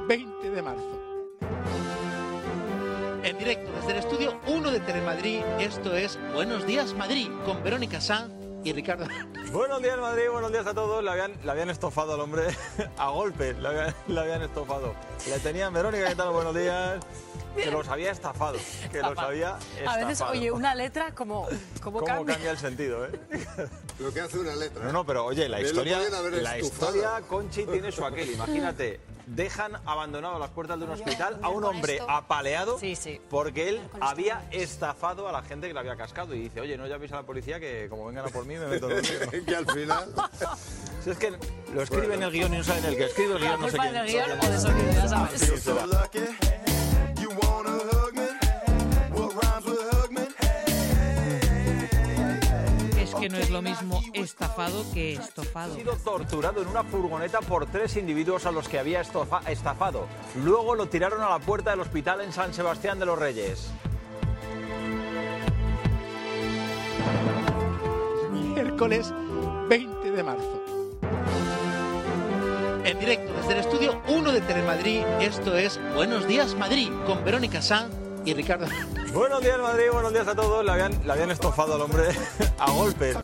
20 0.07 0.49
de 0.49 0.61
marzo. 0.61 1.01
En 3.21 3.37
directo 3.37 3.69
desde 3.73 3.91
el 3.91 3.97
estudio 3.97 4.39
1 4.47 4.71
de 4.71 4.79
Telemadrid, 4.79 5.41
esto 5.59 5.93
es 5.93 6.17
Buenos 6.33 6.65
Días 6.65 6.93
Madrid, 6.93 7.27
con 7.45 7.61
Verónica 7.63 7.99
Sanz 7.99 8.44
y 8.65 8.73
Ricardo. 8.73 9.05
Buenos 9.51 9.81
días, 9.81 9.97
Madrid, 9.99 10.23
buenos 10.31 10.51
días 10.51 10.65
a 10.65 10.73
todos. 10.73 11.03
Le 11.03 11.11
habían, 11.11 11.33
habían 11.47 11.69
estofado 11.69 12.15
al 12.15 12.19
hombre 12.19 12.47
a 12.97 13.09
golpe, 13.09 13.53
le 13.53 13.67
habían, 13.67 13.95
habían 14.17 14.41
estofado. 14.41 14.95
Le 15.29 15.39
tenían, 15.39 15.71
Verónica, 15.71 16.09
¿qué 16.09 16.15
tal? 16.15 16.31
Buenos 16.33 16.55
días. 16.55 16.99
Que 17.55 17.71
los 17.71 17.87
había 17.87 18.11
estafado, 18.11 18.57
que 18.91 19.01
los 19.01 19.17
había 19.17 19.57
estafado. 19.77 19.89
A 19.89 20.07
veces, 20.07 20.21
oye, 20.21 20.51
una 20.51 20.75
letra 20.75 21.13
como, 21.13 21.47
como 21.81 21.99
¿Cómo 21.99 22.05
cambia. 22.05 22.35
cambia 22.35 22.51
el 22.51 22.57
sentido, 22.57 23.05
eh? 23.05 23.11
Lo 23.99 24.13
que 24.13 24.21
hace 24.21 24.39
una 24.39 24.55
letra. 24.55 24.83
No, 24.85 24.91
no, 24.91 25.05
pero 25.05 25.25
oye, 25.25 25.47
la 25.47 25.61
historia, 25.61 25.99
la 26.41 26.59
historia, 26.59 27.21
Conchi, 27.27 27.65
tiene 27.65 27.91
su 27.91 28.03
aquel. 28.05 28.31
Imagínate, 28.31 28.99
dejan 29.27 29.75
abandonado 29.85 30.35
a 30.35 30.39
las 30.39 30.49
puertas 30.49 30.79
de 30.79 30.85
un 30.85 30.91
hospital 30.91 31.39
a 31.41 31.49
un 31.49 31.63
hombre 31.63 31.99
apaleado 32.07 32.77
porque 33.29 33.69
él 33.69 33.81
había 34.01 34.47
estafado 34.51 35.27
a 35.27 35.31
la 35.31 35.41
gente 35.41 35.67
que 35.67 35.73
le 35.73 35.79
había 35.79 35.95
cascado. 35.95 36.35
Y 36.35 36.39
dice, 36.39 36.61
oye, 36.61 36.77
no 36.77 36.87
llaméis 36.87 37.11
a 37.13 37.17
la 37.17 37.23
policía 37.23 37.59
que 37.59 37.87
como 37.89 38.05
vengan 38.05 38.25
a 38.25 38.29
por 38.29 38.45
mí 38.45 38.55
me 38.55 38.67
meto 38.67 38.89
en 38.91 38.97
el 38.97 39.45
que 39.45 39.55
al 39.55 39.65
final... 39.65 40.13
Si 41.03 41.11
es 41.11 41.19
que 41.19 41.37
lo 41.71 41.83
escribe 41.83 42.15
en 42.15 42.23
el 42.23 42.31
guion 42.31 42.51
y 42.51 42.57
no 42.57 42.63
saben 42.63 42.83
el 42.85 42.97
que 42.97 43.05
escribe 43.05 43.33
el 43.33 43.39
guion, 43.39 43.61
no 43.61 43.69
sé 43.69 43.77
quién. 43.77 44.05
guion 44.07 44.31
o 44.31 44.49
de 44.49 44.59
sonido, 44.59 44.91
ya 44.91 45.07
sabes. 45.07 46.74
Es 52.97 53.13
que 53.13 53.29
no 53.29 53.37
es 53.37 53.49
lo 53.49 53.61
mismo 53.61 54.01
estafado 54.13 54.83
que 54.93 55.13
estofado. 55.13 55.73
Ha 55.73 55.77
sido 55.77 55.95
torturado 55.97 56.61
en 56.61 56.67
una 56.67 56.83
furgoneta 56.83 57.39
por 57.41 57.65
tres 57.67 57.95
individuos 57.97 58.45
a 58.45 58.51
los 58.51 58.67
que 58.67 58.79
había 58.79 59.01
estofa- 59.01 59.41
estafado. 59.49 60.07
Luego 60.43 60.75
lo 60.75 60.87
tiraron 60.87 61.21
a 61.21 61.29
la 61.29 61.39
puerta 61.39 61.71
del 61.71 61.81
hospital 61.81 62.21
en 62.21 62.31
San 62.33 62.53
Sebastián 62.53 62.99
de 62.99 63.05
los 63.05 63.17
Reyes. 63.19 63.69
Miércoles 68.31 69.13
20 69.69 70.11
de 70.11 70.23
marzo. 70.23 70.61
Directo 73.05 73.33
desde 73.33 73.51
el 73.51 73.59
estudio 73.59 74.01
1 74.07 74.31
de 74.31 74.41
Telemadrid, 74.41 75.01
esto 75.21 75.55
es 75.55 75.79
Buenos 75.93 76.27
Días 76.27 76.55
Madrid, 76.55 76.89
con 77.05 77.23
Verónica 77.23 77.61
Sanz 77.61 77.93
y 78.25 78.33
Ricardo. 78.33 78.65
Buenos 79.13 79.43
días, 79.43 79.59
Madrid, 79.59 79.91
buenos 79.93 80.11
días 80.11 80.27
a 80.27 80.33
todos. 80.33 80.65
Le 80.65 80.71
habían, 80.71 81.05
le 81.05 81.11
habían 81.13 81.29
estofado 81.29 81.75
al 81.75 81.81
hombre 81.81 82.05
a 82.57 82.71
golpes. 82.71 83.15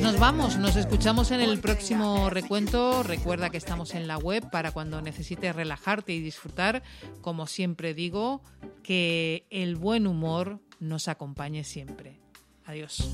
Pues 0.00 0.12
nos 0.12 0.20
vamos, 0.20 0.56
nos 0.56 0.76
escuchamos 0.76 1.30
en 1.30 1.42
el 1.42 1.60
próximo 1.60 2.30
recuento. 2.30 3.02
Recuerda 3.02 3.50
que 3.50 3.58
estamos 3.58 3.94
en 3.94 4.08
la 4.08 4.16
web 4.16 4.48
para 4.50 4.72
cuando 4.72 5.02
necesites 5.02 5.54
relajarte 5.54 6.14
y 6.14 6.20
disfrutar. 6.22 6.82
Como 7.20 7.46
siempre 7.46 7.92
digo, 7.92 8.40
que 8.82 9.44
el 9.50 9.76
buen 9.76 10.06
humor 10.06 10.58
nos 10.78 11.06
acompañe 11.08 11.64
siempre. 11.64 12.18
Adiós. 12.64 13.06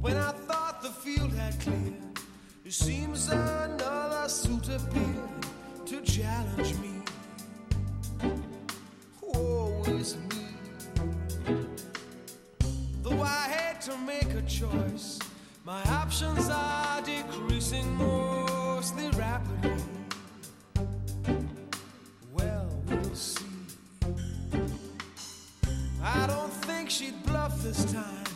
When 0.00 0.16
I 0.16 0.32
thought 0.46 0.80
the 0.80 0.88
field 0.88 1.30
had 1.34 1.60
cleared, 1.60 2.09
it 2.70 2.74
seems 2.74 3.28
another 3.28 4.28
suit 4.28 4.68
appeared 4.68 5.44
to 5.84 6.00
challenge 6.02 6.72
me. 6.78 7.02
Woe 9.20 9.82
is 9.88 10.16
me. 10.16 11.56
Though 13.02 13.22
I 13.22 13.48
had 13.56 13.80
to 13.80 13.98
make 13.98 14.32
a 14.34 14.42
choice, 14.42 15.18
my 15.64 15.82
options 15.88 16.48
are 16.48 17.02
decreasing 17.02 17.92
mostly 17.96 19.08
rapidly. 19.18 19.82
Well, 22.32 22.70
we'll 22.86 23.14
see. 23.16 23.44
I 26.00 26.28
don't 26.28 26.52
think 26.52 26.88
she'd 26.88 27.20
bluff 27.26 27.60
this 27.64 27.84
time. 27.92 28.26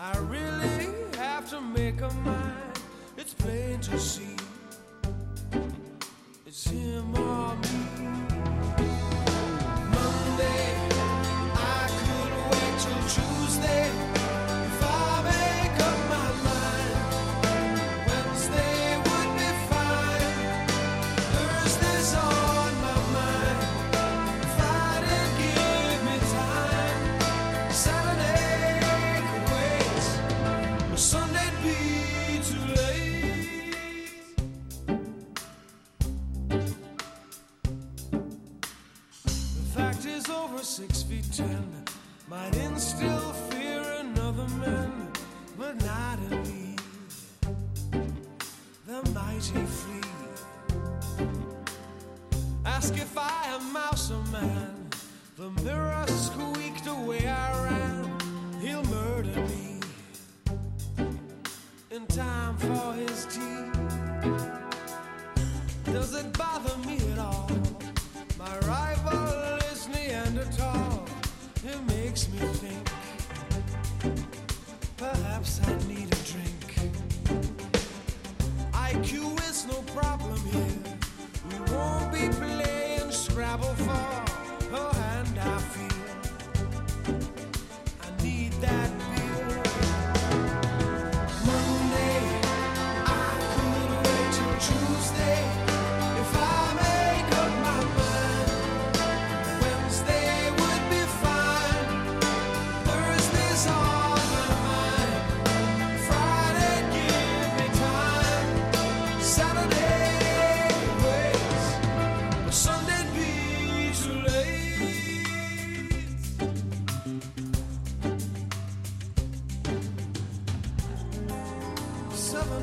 I 0.00 0.18
really 0.18 0.88
have 1.16 1.48
to 1.50 1.60
make 1.60 2.00
a 2.00 2.12
mind. 2.12 2.63
Plain 3.44 3.78
to 3.78 3.98
see. 3.98 4.36
It's 6.46 6.66
him 6.70 7.14
or 7.14 7.63